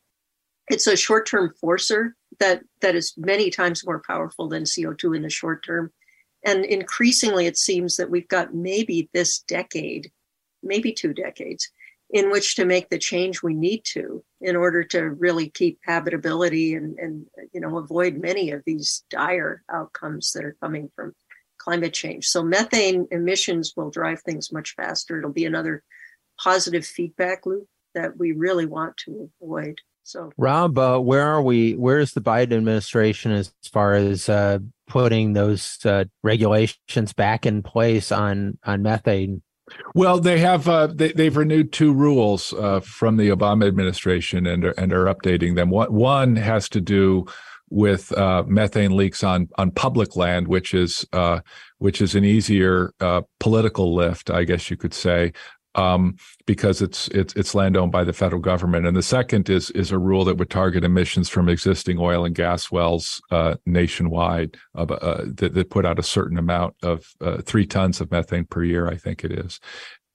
it's 0.69 0.87
a 0.87 0.95
short-term 0.95 1.53
forcer 1.59 2.15
that 2.39 2.63
that 2.81 2.95
is 2.95 3.13
many 3.17 3.49
times 3.49 3.85
more 3.85 4.01
powerful 4.05 4.47
than 4.47 4.63
CO2 4.63 5.15
in 5.15 5.21
the 5.23 5.29
short 5.29 5.63
term. 5.65 5.91
And 6.45 6.65
increasingly, 6.65 7.45
it 7.45 7.57
seems 7.57 7.95
that 7.97 8.09
we've 8.09 8.27
got 8.27 8.53
maybe 8.53 9.09
this 9.13 9.39
decade, 9.39 10.11
maybe 10.61 10.91
two 10.91 11.13
decades, 11.13 11.69
in 12.09 12.31
which 12.31 12.55
to 12.55 12.65
make 12.65 12.89
the 12.89 12.99
change 12.99 13.41
we 13.41 13.53
need 13.53 13.83
to 13.85 14.23
in 14.43 14.55
order 14.55 14.83
to 14.83 14.99
really 14.99 15.49
keep 15.49 15.79
habitability 15.85 16.75
and, 16.75 16.97
and 16.99 17.25
you 17.53 17.61
know 17.61 17.77
avoid 17.77 18.17
many 18.17 18.51
of 18.51 18.61
these 18.65 19.03
dire 19.09 19.63
outcomes 19.71 20.31
that 20.33 20.43
are 20.43 20.57
coming 20.61 20.89
from 20.95 21.13
climate 21.57 21.93
change. 21.93 22.27
So 22.27 22.43
methane 22.43 23.07
emissions 23.09 23.73
will 23.75 23.89
drive 23.89 24.21
things 24.21 24.51
much 24.51 24.75
faster. 24.75 25.17
It'll 25.17 25.31
be 25.31 25.45
another 25.45 25.81
positive 26.37 26.85
feedback 26.85 27.45
loop 27.45 27.67
that 27.95 28.17
we 28.17 28.33
really 28.33 28.65
want 28.65 28.97
to 28.97 29.29
avoid. 29.41 29.79
So, 30.03 30.31
Rob, 30.37 30.77
uh, 30.77 30.99
where 30.99 31.23
are 31.23 31.41
we? 31.41 31.75
Where 31.75 31.99
is 31.99 32.11
the 32.11 32.21
Biden 32.21 32.57
administration 32.57 33.31
as 33.31 33.53
far 33.71 33.93
as 33.93 34.27
uh, 34.27 34.59
putting 34.87 35.31
those 35.31 35.79
uh, 35.85 36.03
regulations 36.21 37.13
back 37.13 37.45
in 37.45 37.63
place 37.63 38.11
on 38.11 38.57
on 38.65 38.81
methane 38.81 39.41
Well, 39.95 40.19
they 40.19 40.39
have 40.39 40.67
uh, 40.67 40.87
they, 40.87 41.25
have 41.25 41.37
renewed 41.37 41.71
two 41.71 41.93
rules 41.93 42.53
uh, 42.53 42.79
from 42.79 43.17
the 43.17 43.29
Obama 43.29 43.67
administration 43.67 44.47
and 44.47 44.65
are, 44.65 44.71
and 44.71 44.91
are 44.91 45.05
updating 45.05 45.55
them. 45.55 45.69
One, 45.69 45.93
one 45.93 46.35
has 46.35 46.67
to 46.69 46.81
do 46.81 47.25
with 47.69 48.11
uh, 48.17 48.43
methane 48.47 48.95
leaks 48.95 49.23
on 49.23 49.49
on 49.57 49.71
public 49.71 50.15
land, 50.15 50.47
which 50.47 50.73
is 50.73 51.05
uh, 51.13 51.41
which 51.77 52.01
is 52.01 52.15
an 52.15 52.23
easier 52.23 52.93
uh, 52.99 53.21
political 53.39 53.93
lift, 53.93 54.29
I 54.29 54.43
guess 54.43 54.69
you 54.69 54.77
could 54.77 54.93
say, 54.93 55.33
um, 55.75 56.15
because 56.45 56.81
it's 56.81 57.07
it's 57.09 57.33
it's 57.35 57.55
land 57.55 57.75
owned 57.77 57.91
by 57.91 58.03
the 58.03 58.13
federal 58.13 58.41
government. 58.41 58.85
And 58.85 58.95
the 58.95 59.03
second 59.03 59.49
is 59.49 59.69
is 59.71 59.91
a 59.91 59.97
rule 59.97 60.25
that 60.25 60.37
would 60.37 60.49
target 60.49 60.83
emissions 60.83 61.29
from 61.29 61.49
existing 61.49 61.97
oil 61.99 62.25
and 62.25 62.35
gas 62.35 62.71
wells 62.71 63.21
uh, 63.31 63.55
nationwide 63.65 64.57
uh, 64.75 64.85
that, 64.85 65.51
that, 65.53 65.69
put 65.69 65.85
out 65.85 65.99
a 65.99 66.03
certain 66.03 66.37
amount 66.37 66.75
of 66.83 67.05
uh, 67.21 67.41
three 67.41 67.65
tons 67.65 68.01
of 68.01 68.11
methane 68.11 68.45
per 68.45 68.63
year. 68.63 68.87
I 68.87 68.97
think 68.97 69.23
it 69.23 69.31
is. 69.31 69.59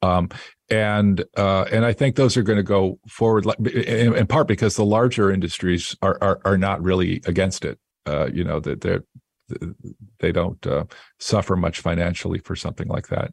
Um, 0.00 0.28
and 0.70 1.24
uh, 1.36 1.64
and 1.72 1.84
I 1.84 1.92
think 1.92 2.16
those 2.16 2.36
are 2.36 2.42
going 2.42 2.58
to 2.58 2.62
go 2.62 3.00
forward, 3.08 3.46
in, 3.66 4.14
in, 4.14 4.26
part 4.26 4.46
because 4.46 4.76
the 4.76 4.84
larger 4.84 5.30
industries 5.30 5.96
are 6.02 6.18
are, 6.20 6.40
are 6.44 6.58
not 6.58 6.82
really 6.82 7.20
against 7.26 7.64
it. 7.64 7.78
Uh, 8.06 8.28
you 8.32 8.44
know 8.44 8.60
that 8.60 8.80
they're 8.80 9.02
they 10.20 10.32
don't 10.32 10.64
uh, 10.66 10.84
suffer 11.18 11.56
much 11.56 11.80
financially 11.80 12.38
for 12.38 12.54
something 12.54 12.88
like 12.88 13.08
that. 13.08 13.32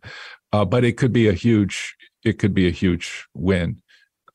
Uh, 0.53 0.65
but 0.65 0.83
it 0.83 0.97
could 0.97 1.11
be 1.11 1.27
a 1.27 1.33
huge 1.33 1.95
it 2.25 2.39
could 2.39 2.53
be 2.53 2.67
a 2.67 2.71
huge 2.71 3.25
win. 3.33 3.81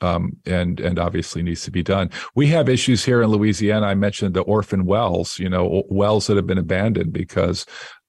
Um, 0.02 0.38
and 0.46 0.80
and 0.80 0.98
obviously 0.98 1.42
needs 1.42 1.62
to 1.64 1.70
be 1.70 1.82
done. 1.82 2.08
We 2.34 2.46
have 2.46 2.70
issues 2.70 3.04
here 3.04 3.20
in 3.20 3.28
Louisiana. 3.28 3.84
I 3.84 3.94
mentioned 3.94 4.32
the 4.32 4.40
orphan 4.40 4.86
wells, 4.86 5.38
you 5.38 5.50
know, 5.50 5.82
wells 5.90 6.26
that 6.26 6.38
have 6.38 6.46
been 6.46 6.56
abandoned 6.56 7.12
because 7.12 7.66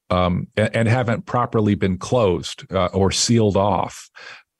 um, 0.09 0.47
and, 0.55 0.73
and, 0.73 0.87
haven't 0.87 1.25
properly 1.25 1.75
been 1.75 1.97
closed 1.97 2.65
uh, 2.73 2.87
or 2.93 3.11
sealed 3.11 3.57
off. 3.57 4.09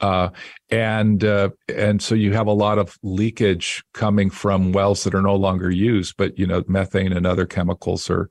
Uh, 0.02 0.30
and 0.72 1.24
uh, 1.24 1.50
and 1.74 2.02
so 2.02 2.16
you 2.16 2.34
have 2.34 2.48
a 2.48 2.54
lot 2.54 2.80
of 2.80 2.98
leakage 3.04 3.84
coming 3.94 4.30
from 4.30 4.72
wells 4.72 5.04
that 5.04 5.14
are 5.14 5.22
no 5.22 5.36
longer 5.36 5.70
used, 5.70 6.16
but 6.18 6.38
you 6.40 6.48
know 6.48 6.64
methane 6.68 7.14
and 7.14 7.28
other 7.28 7.46
chemicals 7.46 8.10
are 8.10 8.28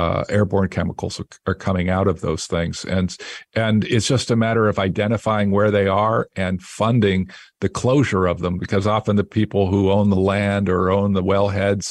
uh, 0.00 0.24
airborne 0.28 0.68
chemicals 0.68 1.20
are 1.46 1.54
coming 1.66 1.90
out 1.90 2.08
of 2.08 2.20
those 2.20 2.44
things, 2.46 2.84
and 2.84 3.08
and 3.54 3.84
it's 3.84 4.08
just 4.14 4.30
a 4.30 4.36
matter 4.36 4.64
of 4.68 4.78
identifying 4.78 5.50
where 5.50 5.70
they 5.70 5.88
are 5.88 6.28
and 6.36 6.62
funding 6.62 7.30
the 7.60 7.68
closure 7.68 8.26
of 8.32 8.38
them, 8.38 8.58
because 8.58 8.86
often 8.86 9.16
the 9.16 9.24
people 9.40 9.62
who 9.70 9.90
own 9.90 10.10
the 10.10 10.24
land 10.34 10.68
or 10.68 10.90
own 10.90 11.12
the 11.12 11.28
wellheads, 11.32 11.86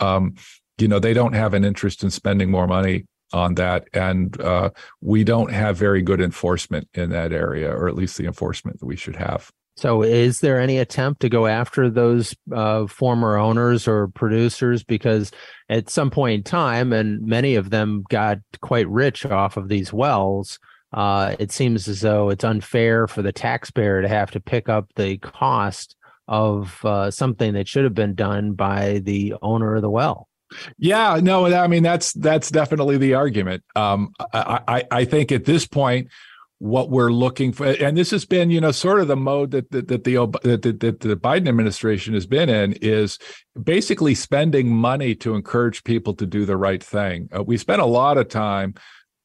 um, 0.00 0.34
you 0.80 0.88
know, 0.88 1.00
they 1.00 1.14
don't 1.14 1.34
have 1.34 1.54
an 1.56 1.64
interest 1.64 2.02
in 2.02 2.10
spending 2.10 2.50
more 2.50 2.66
money 2.66 3.04
on 3.32 3.54
that, 3.54 3.80
and 3.92 4.40
uh, 4.40 4.70
we 5.00 5.24
don't 5.24 5.52
have 5.52 5.76
very 5.88 6.02
good 6.02 6.20
enforcement 6.20 6.88
in 6.94 7.10
that 7.10 7.32
area, 7.32 7.70
or 7.70 7.88
at 7.88 7.94
least 7.94 8.16
the 8.16 8.26
enforcement 8.26 8.78
that 8.80 8.86
we 8.86 8.96
should 8.96 9.16
have. 9.16 9.50
So, 9.76 10.02
is 10.02 10.40
there 10.40 10.60
any 10.60 10.78
attempt 10.78 11.20
to 11.22 11.28
go 11.28 11.46
after 11.46 11.90
those 11.90 12.34
uh, 12.54 12.86
former 12.86 13.36
owners 13.36 13.88
or 13.88 14.08
producers? 14.08 14.84
Because 14.84 15.32
at 15.68 15.90
some 15.90 16.10
point 16.10 16.34
in 16.34 16.42
time, 16.44 16.92
and 16.92 17.20
many 17.22 17.56
of 17.56 17.70
them 17.70 18.04
got 18.08 18.38
quite 18.60 18.88
rich 18.88 19.26
off 19.26 19.56
of 19.56 19.68
these 19.68 19.92
wells, 19.92 20.60
uh, 20.92 21.34
it 21.40 21.50
seems 21.50 21.88
as 21.88 22.02
though 22.02 22.30
it's 22.30 22.44
unfair 22.44 23.08
for 23.08 23.22
the 23.22 23.32
taxpayer 23.32 24.00
to 24.00 24.08
have 24.08 24.30
to 24.30 24.40
pick 24.40 24.68
up 24.68 24.88
the 24.94 25.18
cost 25.18 25.96
of 26.28 26.82
uh, 26.84 27.10
something 27.10 27.54
that 27.54 27.66
should 27.66 27.84
have 27.84 27.94
been 27.94 28.14
done 28.14 28.52
by 28.52 29.00
the 29.02 29.34
owner 29.42 29.74
of 29.74 29.82
the 29.82 29.90
well. 29.90 30.28
Yeah, 30.78 31.18
no, 31.20 31.46
I 31.46 31.66
mean 31.66 31.82
that's 31.82 32.12
that's 32.12 32.50
definitely 32.50 32.96
the 32.96 33.14
argument. 33.14 33.64
Um, 33.74 34.12
I, 34.32 34.60
I, 34.68 34.84
I 34.90 35.04
think 35.04 35.32
at 35.32 35.44
this 35.46 35.66
point 35.66 36.08
what 36.58 36.90
we're 36.90 37.12
looking 37.12 37.52
for. 37.52 37.66
And 37.66 37.96
this 37.96 38.10
has 38.10 38.24
been 38.24 38.50
you 38.50 38.60
know 38.60 38.72
sort 38.72 39.00
of 39.00 39.08
the 39.08 39.16
mode 39.16 39.50
that 39.52 39.70
that, 39.70 39.88
that 39.88 40.04
the 40.04 40.14
that, 40.42 40.62
that 40.80 41.00
the 41.00 41.16
biden 41.16 41.48
administration 41.48 42.14
has 42.14 42.26
been 42.26 42.48
in 42.48 42.74
is 42.74 43.18
basically 43.60 44.14
spending 44.14 44.74
money 44.74 45.14
to 45.16 45.34
encourage 45.34 45.84
people 45.84 46.14
to 46.14 46.26
do 46.26 46.44
the 46.44 46.56
right 46.56 46.82
thing. 46.82 47.28
Uh, 47.36 47.42
we 47.42 47.56
spent 47.56 47.80
a 47.82 47.86
lot 47.86 48.18
of 48.18 48.28
time 48.28 48.74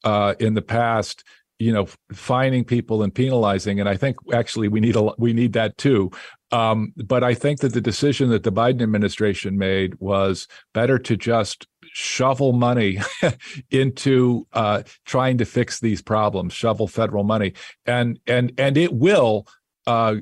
uh, 0.04 0.34
in 0.40 0.54
the 0.54 0.62
past 0.62 1.24
you 1.58 1.72
know 1.72 1.86
fining 2.12 2.64
people 2.64 3.02
and 3.02 3.14
penalizing 3.14 3.80
and 3.80 3.88
i 3.88 3.94
think 3.94 4.16
actually 4.32 4.66
we 4.66 4.80
need 4.80 4.96
a 4.96 5.12
we 5.18 5.32
need 5.32 5.52
that 5.52 5.76
too. 5.78 6.10
Um, 6.52 6.92
but 6.96 7.22
i 7.22 7.34
think 7.34 7.60
that 7.60 7.74
the 7.74 7.80
decision 7.80 8.30
that 8.30 8.42
the 8.42 8.52
biden 8.52 8.82
administration 8.82 9.56
made 9.56 9.94
was 10.00 10.48
better 10.74 10.98
to 10.98 11.16
just 11.16 11.66
shovel 11.92 12.52
money 12.52 12.98
into 13.70 14.46
uh, 14.52 14.82
trying 15.04 15.38
to 15.38 15.44
fix 15.44 15.80
these 15.80 16.02
problems, 16.02 16.52
shovel 16.52 16.86
federal 16.86 17.24
money, 17.24 17.52
and 17.86 18.18
and 18.26 18.52
and 18.58 18.76
it 18.76 18.92
will 18.92 19.46
uh, 19.86 20.16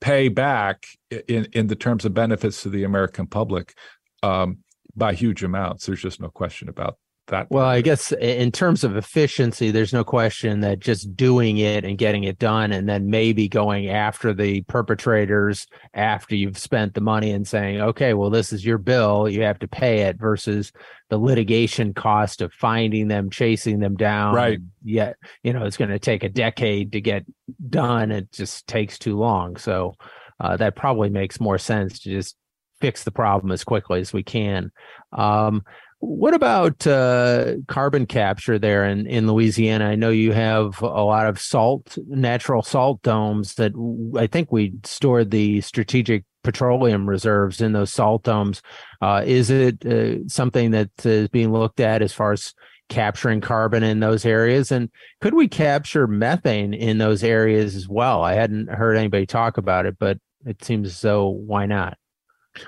pay 0.00 0.28
back 0.28 0.86
in 1.28 1.46
in 1.52 1.66
the 1.68 1.76
terms 1.76 2.04
of 2.04 2.14
benefits 2.14 2.62
to 2.62 2.68
the 2.68 2.84
American 2.84 3.26
public 3.26 3.74
um, 4.22 4.58
by 4.96 5.14
huge 5.14 5.42
amounts. 5.42 5.86
There's 5.86 6.02
just 6.02 6.20
no 6.20 6.28
question 6.28 6.68
about 6.68 6.98
that 7.28 7.50
well 7.50 7.66
i 7.66 7.80
guess 7.80 8.12
in 8.12 8.50
terms 8.50 8.84
of 8.84 8.96
efficiency 8.96 9.70
there's 9.70 9.92
no 9.92 10.04
question 10.04 10.60
that 10.60 10.78
just 10.78 11.16
doing 11.16 11.58
it 11.58 11.84
and 11.84 11.98
getting 11.98 12.24
it 12.24 12.38
done 12.38 12.72
and 12.72 12.88
then 12.88 13.08
maybe 13.08 13.48
going 13.48 13.88
after 13.88 14.34
the 14.34 14.62
perpetrators 14.62 15.66
after 15.94 16.34
you've 16.34 16.58
spent 16.58 16.94
the 16.94 17.00
money 17.00 17.30
and 17.30 17.46
saying 17.46 17.80
okay 17.80 18.14
well 18.14 18.30
this 18.30 18.52
is 18.52 18.64
your 18.64 18.78
bill. 18.78 19.28
You 19.28 19.42
have 19.42 19.58
to 19.60 19.68
pay 19.68 20.02
it 20.02 20.18
versus 20.18 20.72
the 21.10 21.18
litigation 21.18 21.94
cost 21.94 22.40
of 22.40 22.52
finding 22.52 23.08
them 23.08 23.30
chasing 23.30 23.80
them 23.80 23.96
down 23.96 24.34
right. 24.34 24.58
yet 24.82 25.16
you 25.42 25.52
know 25.52 25.64
it's 25.64 25.76
going 25.76 25.90
to 25.90 25.98
take 25.98 26.24
a 26.24 26.28
decade 26.28 26.92
to 26.92 27.00
get 27.00 27.24
done. 27.68 28.10
It 28.10 28.32
just 28.32 28.66
takes 28.66 28.98
too 28.98 29.16
long. 29.16 29.56
So 29.56 29.94
uh, 30.40 30.56
that 30.58 30.76
probably 30.76 31.10
makes 31.10 31.40
more 31.40 31.58
sense 31.58 32.00
to 32.00 32.10
just 32.10 32.36
fix 32.80 33.04
the 33.04 33.10
problem 33.10 33.50
as 33.50 33.64
quickly 33.64 34.00
as 34.00 34.12
we 34.12 34.22
can. 34.22 34.70
Um, 35.12 35.64
what 36.00 36.32
about 36.32 36.86
uh, 36.86 37.54
carbon 37.66 38.06
capture 38.06 38.58
there 38.58 38.84
in, 38.84 39.06
in 39.06 39.26
Louisiana? 39.26 39.86
I 39.86 39.96
know 39.96 40.10
you 40.10 40.32
have 40.32 40.80
a 40.80 41.02
lot 41.02 41.26
of 41.26 41.40
salt, 41.40 41.98
natural 42.06 42.62
salt 42.62 43.02
domes 43.02 43.54
that 43.54 43.72
I 44.16 44.28
think 44.28 44.52
we 44.52 44.74
stored 44.84 45.30
the 45.30 45.60
strategic 45.60 46.24
petroleum 46.44 47.08
reserves 47.08 47.60
in 47.60 47.72
those 47.72 47.92
salt 47.92 48.22
domes. 48.22 48.62
Uh, 49.02 49.22
is 49.26 49.50
it 49.50 49.84
uh, 49.84 50.26
something 50.28 50.70
that 50.70 50.90
is 51.04 51.28
being 51.28 51.52
looked 51.52 51.80
at 51.80 52.00
as 52.00 52.12
far 52.12 52.32
as 52.32 52.54
capturing 52.88 53.40
carbon 53.40 53.82
in 53.82 53.98
those 53.98 54.24
areas? 54.24 54.70
And 54.70 54.90
could 55.20 55.34
we 55.34 55.48
capture 55.48 56.06
methane 56.06 56.74
in 56.74 56.98
those 56.98 57.24
areas 57.24 57.74
as 57.74 57.88
well? 57.88 58.22
I 58.22 58.34
hadn't 58.34 58.68
heard 58.68 58.96
anybody 58.96 59.26
talk 59.26 59.58
about 59.58 59.84
it, 59.84 59.98
but 59.98 60.18
it 60.46 60.64
seems 60.64 60.88
as 60.88 61.00
though 61.00 61.28
why 61.28 61.66
not? 61.66 61.98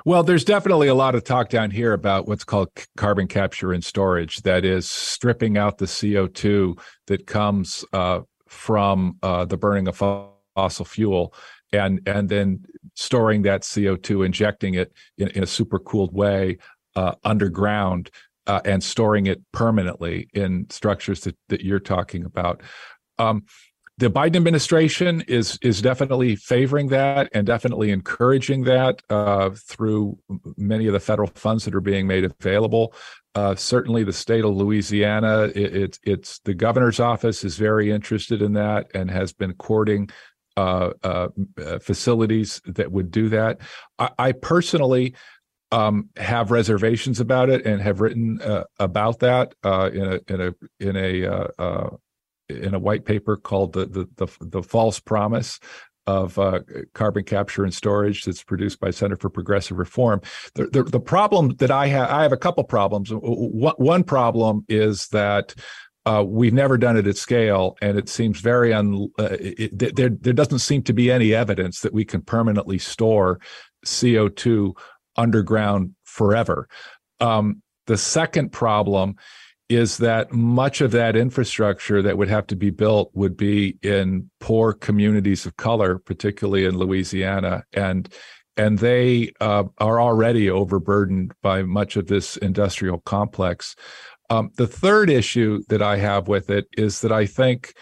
Well, 0.05 0.23
there's 0.23 0.45
definitely 0.45 0.89
a 0.89 0.95
lot 0.95 1.15
of 1.15 1.25
talk 1.25 1.49
down 1.49 1.71
here 1.71 1.93
about 1.93 2.29
what's 2.29 2.45
called 2.45 2.69
carbon 2.97 3.29
capture 3.29 3.73
and 3.73 3.85
storage. 3.85 4.37
That 4.43 4.65
is 4.65 4.91
stripping 4.91 5.57
out 5.57 5.79
the 5.79 5.87
CO2 5.87 6.79
that 7.07 7.27
comes 7.27 7.85
uh, 7.93 8.21
from 8.49 9.19
uh, 9.23 9.45
the 9.45 9.57
burning 9.57 9.89
of 9.89 9.97
fossil 9.97 10.85
fuel, 10.85 11.35
and 11.73 12.01
and 12.07 12.29
then 12.29 12.65
storing 12.95 13.43
that 13.43 13.63
CO2, 13.63 14.27
injecting 14.27 14.75
it 14.75 14.93
in, 15.19 15.29
in 15.29 15.43
a 15.43 15.47
super 15.47 15.79
cooled 15.79 16.15
way 16.15 16.59
uh, 16.97 17.15
underground, 17.25 18.11
uh, 18.47 18.61
and 18.65 18.83
storing 18.83 19.27
it 19.27 19.41
permanently 19.53 20.29
in 20.35 20.67
structures 20.71 21.21
that, 21.21 21.37
that 21.49 21.63
you're 21.63 21.81
talking 21.81 22.25
about. 22.25 22.63
Um, 23.19 23.45
the 24.01 24.11
Biden 24.11 24.37
administration 24.37 25.21
is 25.29 25.59
is 25.61 25.83
definitely 25.83 26.35
favoring 26.35 26.89
that 26.89 27.29
and 27.35 27.47
definitely 27.47 27.91
encouraging 27.91 28.65
that 28.65 29.03
uh, 29.11 29.51
through 29.51 30.19
many 30.57 30.87
of 30.87 30.95
the 30.95 31.01
federal 31.01 31.29
funds 31.29 31.67
that 31.67 31.75
are 31.75 31.83
being 31.83 32.07
made 32.07 32.25
available. 32.25 32.95
Uh, 33.35 33.55
certainly, 33.55 34.03
the 34.03 34.13
state 34.13 34.43
of 34.43 34.57
Louisiana, 34.57 35.51
it, 35.55 35.77
it's 35.77 36.01
it's 36.03 36.39
the 36.41 36.55
governor's 36.55 36.99
office 36.99 37.45
is 37.45 37.59
very 37.59 37.91
interested 37.91 38.41
in 38.41 38.55
that 38.55 38.91
and 38.95 39.11
has 39.11 39.35
been 39.35 39.53
courting 39.55 40.09
uh, 40.57 40.91
uh 41.05 41.29
facilities 41.81 42.63
that 42.65 42.91
would 42.91 43.11
do 43.11 43.29
that. 43.29 43.61
I, 43.99 44.11
I 44.19 44.33
personally. 44.33 45.15
Um, 45.73 46.09
have 46.17 46.51
reservations 46.51 47.21
about 47.21 47.49
it 47.49 47.65
and 47.65 47.81
have 47.81 48.01
written 48.01 48.41
uh, 48.43 48.65
about 48.81 49.21
that 49.21 49.55
uh, 49.63 49.89
in 49.93 50.03
a 50.03 50.21
in 50.27 50.41
a 50.41 50.55
in 50.81 50.97
a 50.97 51.89
in 52.51 52.75
a 52.75 52.79
white 52.79 53.05
paper 53.05 53.37
called 53.37 53.73
the 53.73 53.87
the 53.87 54.09
the, 54.17 54.29
the 54.41 54.63
false 54.63 55.01
promise 55.01 55.59
of 56.07 56.39
uh, 56.39 56.61
carbon 56.95 57.25
capture 57.25 57.63
and 57.63 57.73
storage 57.73 58.25
that's 58.25 58.43
produced 58.43 58.81
by 58.81 58.91
Center 58.91 59.17
for 59.17 59.31
Progressive 59.31 59.79
Reform. 59.79 60.21
The, 60.55 60.67
the, 60.67 60.83
the 60.83 61.01
problem 61.01 61.55
that 61.57 61.71
I 61.71 61.87
have, 61.89 62.11
I 62.11 62.23
have 62.23 62.33
a 62.33 62.39
couple 62.39 62.65
problems. 62.65 63.11
One 63.13 64.03
problem 64.03 64.65
is 64.69 65.09
that 65.09 65.55
uh, 66.07 66.25
we've 66.27 66.55
never 66.55 66.79
done 66.79 66.97
it 66.97 67.07
at 67.07 67.17
scale, 67.17 67.77
and 67.83 67.99
it 67.99 68.09
seems 68.09 68.41
very 68.41 68.73
un. 68.73 69.09
Uh, 69.19 69.37
it, 69.39 69.95
there, 69.97 70.09
there 70.09 70.33
doesn't 70.33 70.61
seem 70.61 70.83
to 70.85 70.93
be 70.93 71.11
any 71.11 71.35
evidence 71.35 71.81
that 71.81 71.93
we 71.93 72.05
can 72.05 72.23
permanently 72.23 72.79
store 72.79 73.39
CO 73.85 74.29
two 74.29 74.75
underground 75.17 75.95
forever. 76.05 76.69
Um, 77.21 77.63
the 77.87 77.99
second 77.99 78.51
problem 78.51 79.17
is 79.71 79.99
that 79.99 80.33
much 80.33 80.81
of 80.81 80.91
that 80.91 81.15
infrastructure 81.15 82.03
that 82.03 82.19
would 82.19 82.29
have 82.29 82.47
to 82.49 82.57
be 82.57 82.71
built 82.71 83.09
would 83.15 83.37
be 83.37 83.79
in 83.83 84.29
poor 84.41 84.73
communities 84.73 85.47
of 85.47 85.57
color, 85.57 85.97
particularly 85.97 86.65
in 86.65 86.77
Louisiana, 86.77 87.65
and 87.73 88.13
and 88.57 88.81
they 88.81 89.33
uh, 89.41 89.65
are 89.79 90.01
already 90.01 90.51
overburdened 90.51 91.33
by 91.41 91.63
much 91.63 91.97
of 91.97 92.09
this 92.09 92.37
industrial 92.39 92.99
complex. 92.99 93.77
Um, 94.29 94.51
the 94.57 94.67
third 94.67 95.09
issue 95.09 95.63
that 95.69 95.81
I 95.81 95.97
have 95.99 96.27
with 96.27 96.51
it 96.51 96.67
is 96.77 97.01
that 97.01 97.13
I 97.13 97.25
think 97.27 97.73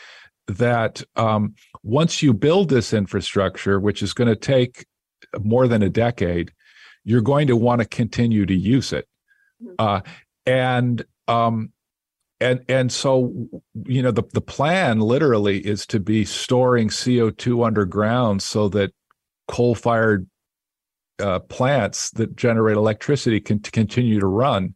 that 0.47 1.03
um, 1.17 1.55
once 1.83 2.23
you 2.23 2.35
build 2.35 2.69
this 2.69 2.93
infrastructure, 2.93 3.81
which 3.81 4.03
is 4.03 4.13
going 4.13 4.29
to 4.29 4.37
take 4.37 4.87
more 5.41 5.67
than 5.67 5.83
a 5.83 5.91
decade, 5.91 6.53
you're 7.03 7.23
going 7.23 7.47
to 7.47 7.57
want 7.57 7.81
to 7.81 7.89
continue 7.89 8.45
to 8.45 8.55
use 8.55 8.93
it. 8.93 9.09
Mm-hmm. 9.63 9.75
Uh, 9.79 10.01
and 10.47 11.05
um, 11.29 11.73
and 12.41 12.65
and 12.69 12.93
so 12.93 13.49
you 13.85 14.03
know 14.03 14.11
the 14.11 14.23
the 14.33 14.41
plan 14.41 15.01
literally 15.01 15.59
is 15.59 15.87
to 15.87 16.01
be 16.01 16.25
storing 16.25 16.89
CO2 16.89 17.67
underground 17.67 18.43
so 18.43 18.69
that 18.69 18.93
coal 19.49 19.75
fired 19.75 20.29
uh, 21.21 21.41
plants 21.41 22.11
that 22.13 22.37
generate 22.37 22.77
electricity 22.77 23.41
can 23.41 23.59
continue 23.59 24.21
to 24.21 24.27
run. 24.27 24.75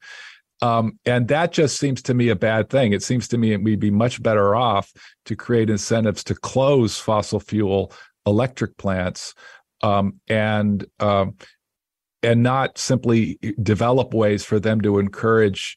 Um, 0.61 0.99
and 1.05 1.27
that 1.29 1.53
just 1.53 1.79
seems 1.79 2.03
to 2.03 2.15
me 2.15 2.29
a 2.29 2.37
bad 2.37 2.71
thing. 2.71 2.93
It 2.93 3.03
seems 3.03 3.27
to 3.29 3.39
me 3.39 3.57
we'd 3.57 3.81
be 3.81 3.91
much 3.91 4.23
better 4.23 4.55
off 4.55 4.93
to 5.25 5.35
create 5.35 5.71
incentives 5.71 6.23
to 6.25 6.35
close 6.35 6.99
fossil 6.99 7.41
fuel 7.41 7.93
electric 8.27 8.77
plants 8.77 9.35
um, 9.83 10.21
and 10.29 10.87
um, 11.01 11.35
and 12.23 12.43
not 12.43 12.79
simply 12.79 13.39
develop 13.61 14.15
ways 14.15 14.45
for 14.45 14.61
them 14.61 14.81
to 14.83 15.01
encourage 15.01 15.77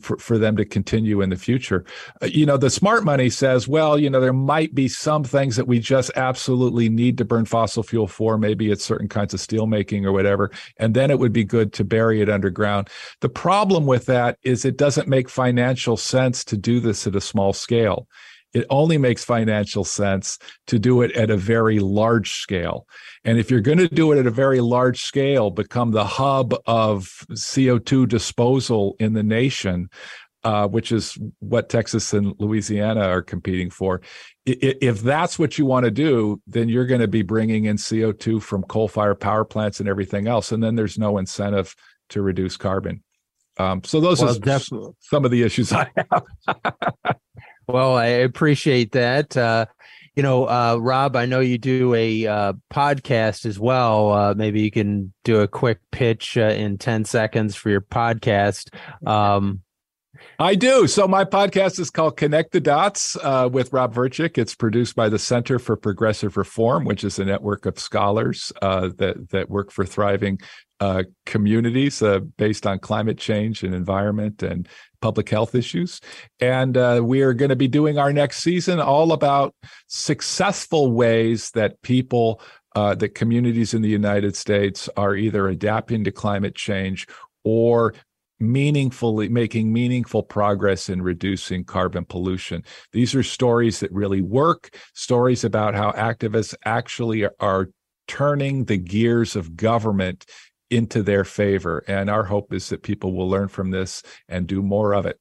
for, 0.00 0.18
for 0.18 0.38
them 0.38 0.56
to 0.56 0.64
continue 0.64 1.22
in 1.22 1.30
the 1.30 1.36
future. 1.36 1.84
Uh, 2.22 2.26
you 2.26 2.44
know, 2.44 2.56
the 2.56 2.70
smart 2.70 3.04
money 3.04 3.30
says, 3.30 3.66
well, 3.66 3.98
you 3.98 4.10
know, 4.10 4.20
there 4.20 4.32
might 4.32 4.74
be 4.74 4.88
some 4.88 5.24
things 5.24 5.56
that 5.56 5.66
we 5.66 5.78
just 5.78 6.10
absolutely 6.16 6.88
need 6.88 7.16
to 7.18 7.24
burn 7.24 7.44
fossil 7.44 7.82
fuel 7.82 8.06
for. 8.06 8.36
Maybe 8.36 8.70
it's 8.70 8.84
certain 8.84 9.08
kinds 9.08 9.32
of 9.32 9.40
steel 9.40 9.66
making 9.66 10.04
or 10.04 10.12
whatever. 10.12 10.50
And 10.78 10.94
then 10.94 11.10
it 11.10 11.18
would 11.18 11.32
be 11.32 11.44
good 11.44 11.72
to 11.74 11.84
bury 11.84 12.20
it 12.20 12.28
underground. 12.28 12.88
The 13.20 13.28
problem 13.28 13.86
with 13.86 14.06
that 14.06 14.38
is 14.42 14.64
it 14.64 14.76
doesn't 14.76 15.08
make 15.08 15.28
financial 15.28 15.96
sense 15.96 16.44
to 16.44 16.56
do 16.56 16.80
this 16.80 17.06
at 17.06 17.16
a 17.16 17.20
small 17.20 17.52
scale 17.52 18.06
it 18.56 18.64
only 18.70 18.96
makes 18.96 19.22
financial 19.22 19.84
sense 19.84 20.38
to 20.66 20.78
do 20.78 21.02
it 21.02 21.12
at 21.12 21.28
a 21.28 21.36
very 21.36 21.78
large 21.78 22.36
scale. 22.36 22.86
And 23.22 23.38
if 23.38 23.50
you're 23.50 23.60
going 23.60 23.76
to 23.76 23.86
do 23.86 24.12
it 24.12 24.18
at 24.18 24.26
a 24.26 24.30
very 24.30 24.62
large 24.62 25.02
scale, 25.02 25.50
become 25.50 25.90
the 25.90 26.06
hub 26.06 26.54
of 26.64 27.02
CO2 27.32 28.08
disposal 28.08 28.96
in 28.98 29.12
the 29.12 29.22
nation, 29.22 29.90
uh, 30.42 30.68
which 30.68 30.90
is 30.90 31.18
what 31.40 31.68
Texas 31.68 32.14
and 32.14 32.34
Louisiana 32.38 33.02
are 33.02 33.20
competing 33.20 33.68
for. 33.68 34.00
If 34.46 35.02
that's 35.02 35.38
what 35.38 35.58
you 35.58 35.66
want 35.66 35.84
to 35.84 35.90
do, 35.90 36.40
then 36.46 36.70
you're 36.70 36.86
going 36.86 37.02
to 37.02 37.08
be 37.08 37.20
bringing 37.20 37.66
in 37.66 37.76
CO2 37.76 38.40
from 38.40 38.62
coal 38.62 38.88
fired 38.88 39.20
power 39.20 39.44
plants 39.44 39.80
and 39.80 39.88
everything 39.88 40.28
else. 40.28 40.50
And 40.50 40.62
then 40.62 40.76
there's 40.76 40.96
no 40.96 41.18
incentive 41.18 41.74
to 42.08 42.22
reduce 42.22 42.56
carbon. 42.56 43.02
Um, 43.58 43.84
so 43.84 44.00
those 44.00 44.22
well, 44.22 44.34
are 44.34 44.38
definitely. 44.38 44.92
some 45.00 45.26
of 45.26 45.30
the 45.30 45.42
issues 45.42 45.74
I 45.74 45.90
have. 46.10 47.16
Well, 47.68 47.96
I 47.96 48.06
appreciate 48.06 48.92
that. 48.92 49.36
Uh, 49.36 49.66
you 50.14 50.22
know, 50.22 50.48
uh, 50.48 50.78
Rob, 50.80 51.14
I 51.16 51.26
know 51.26 51.40
you 51.40 51.58
do 51.58 51.94
a 51.94 52.26
uh, 52.26 52.52
podcast 52.72 53.44
as 53.44 53.58
well. 53.58 54.12
Uh, 54.12 54.34
maybe 54.34 54.62
you 54.62 54.70
can 54.70 55.12
do 55.24 55.40
a 55.40 55.48
quick 55.48 55.80
pitch 55.90 56.38
uh, 56.38 56.42
in 56.42 56.78
10 56.78 57.04
seconds 57.04 57.54
for 57.54 57.68
your 57.68 57.82
podcast. 57.82 58.74
Um, 59.06 59.60
I 60.38 60.54
do. 60.54 60.86
So 60.86 61.06
my 61.06 61.24
podcast 61.24 61.78
is 61.78 61.90
called 61.90 62.16
Connect 62.16 62.52
the 62.52 62.60
Dots 62.60 63.16
uh, 63.22 63.48
with 63.52 63.72
Rob 63.72 63.94
Verchick. 63.94 64.38
It's 64.38 64.54
produced 64.54 64.96
by 64.96 65.08
the 65.08 65.18
Center 65.18 65.58
for 65.58 65.76
Progressive 65.76 66.36
Reform, 66.36 66.84
which 66.84 67.04
is 67.04 67.18
a 67.18 67.24
network 67.24 67.66
of 67.66 67.78
scholars 67.78 68.52
uh, 68.62 68.90
that 68.96 69.30
that 69.30 69.50
work 69.50 69.70
for 69.70 69.84
thriving 69.84 70.38
uh, 70.80 71.04
communities 71.24 72.02
uh, 72.02 72.20
based 72.36 72.66
on 72.66 72.78
climate 72.78 73.18
change 73.18 73.62
and 73.62 73.74
environment 73.74 74.42
and 74.42 74.68
public 75.00 75.28
health 75.28 75.54
issues. 75.54 76.00
And 76.40 76.76
uh, 76.76 77.00
we 77.02 77.22
are 77.22 77.32
going 77.32 77.48
to 77.50 77.56
be 77.56 77.68
doing 77.68 77.98
our 77.98 78.12
next 78.12 78.42
season 78.42 78.80
all 78.80 79.12
about 79.12 79.54
successful 79.86 80.92
ways 80.92 81.50
that 81.52 81.80
people, 81.82 82.40
uh, 82.74 82.94
that 82.96 83.14
communities 83.14 83.72
in 83.72 83.82
the 83.82 83.88
United 83.88 84.36
States 84.36 84.88
are 84.96 85.14
either 85.14 85.48
adapting 85.48 86.04
to 86.04 86.12
climate 86.12 86.54
change 86.54 87.06
or 87.44 87.94
meaningfully 88.38 89.28
making 89.28 89.72
meaningful 89.72 90.22
progress 90.22 90.88
in 90.88 91.00
reducing 91.00 91.64
carbon 91.64 92.04
pollution. 92.04 92.62
These 92.92 93.14
are 93.14 93.22
stories 93.22 93.80
that 93.80 93.92
really 93.92 94.20
work, 94.20 94.76
stories 94.94 95.42
about 95.42 95.74
how 95.74 95.92
activists 95.92 96.54
actually 96.64 97.26
are 97.40 97.68
turning 98.08 98.64
the 98.64 98.76
gears 98.76 99.36
of 99.36 99.56
government 99.56 100.26
into 100.70 101.02
their 101.02 101.24
favor. 101.24 101.84
And 101.86 102.10
our 102.10 102.24
hope 102.24 102.52
is 102.52 102.68
that 102.70 102.82
people 102.82 103.12
will 103.14 103.28
learn 103.28 103.48
from 103.48 103.70
this 103.70 104.02
and 104.28 104.46
do 104.46 104.62
more 104.62 104.94
of 104.94 105.06
it. 105.06 105.18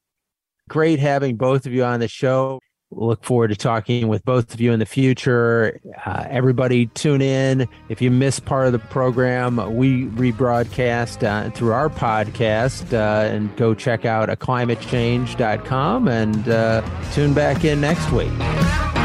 Great 0.69 0.99
having 0.99 1.35
both 1.35 1.65
of 1.65 1.73
you 1.73 1.83
on 1.83 1.99
the 1.99 2.07
show. 2.07 2.59
Look 2.91 3.23
forward 3.25 3.49
to 3.49 3.55
talking 3.55 4.07
with 4.07 4.23
both 4.23 4.53
of 4.53 4.61
you 4.61 4.71
in 4.71 4.79
the 4.79 4.85
future. 4.85 5.79
Uh, 6.05 6.25
everybody, 6.29 6.85
tune 6.87 7.21
in. 7.21 7.67
If 7.89 8.01
you 8.01 8.09
miss 8.09 8.39
part 8.39 8.67
of 8.67 8.73
the 8.73 8.79
program, 8.79 9.75
we 9.75 10.05
rebroadcast 10.05 11.23
uh, 11.23 11.49
through 11.51 11.73
our 11.73 11.89
podcast 11.89 12.93
uh, 12.93 13.33
and 13.33 13.55
go 13.57 13.73
check 13.73 14.05
out 14.05 14.29
aclimatechange.com 14.29 16.07
and 16.07 16.47
uh, 16.47 17.11
tune 17.11 17.33
back 17.33 17.65
in 17.65 17.81
next 17.81 18.11
week. 18.11 19.04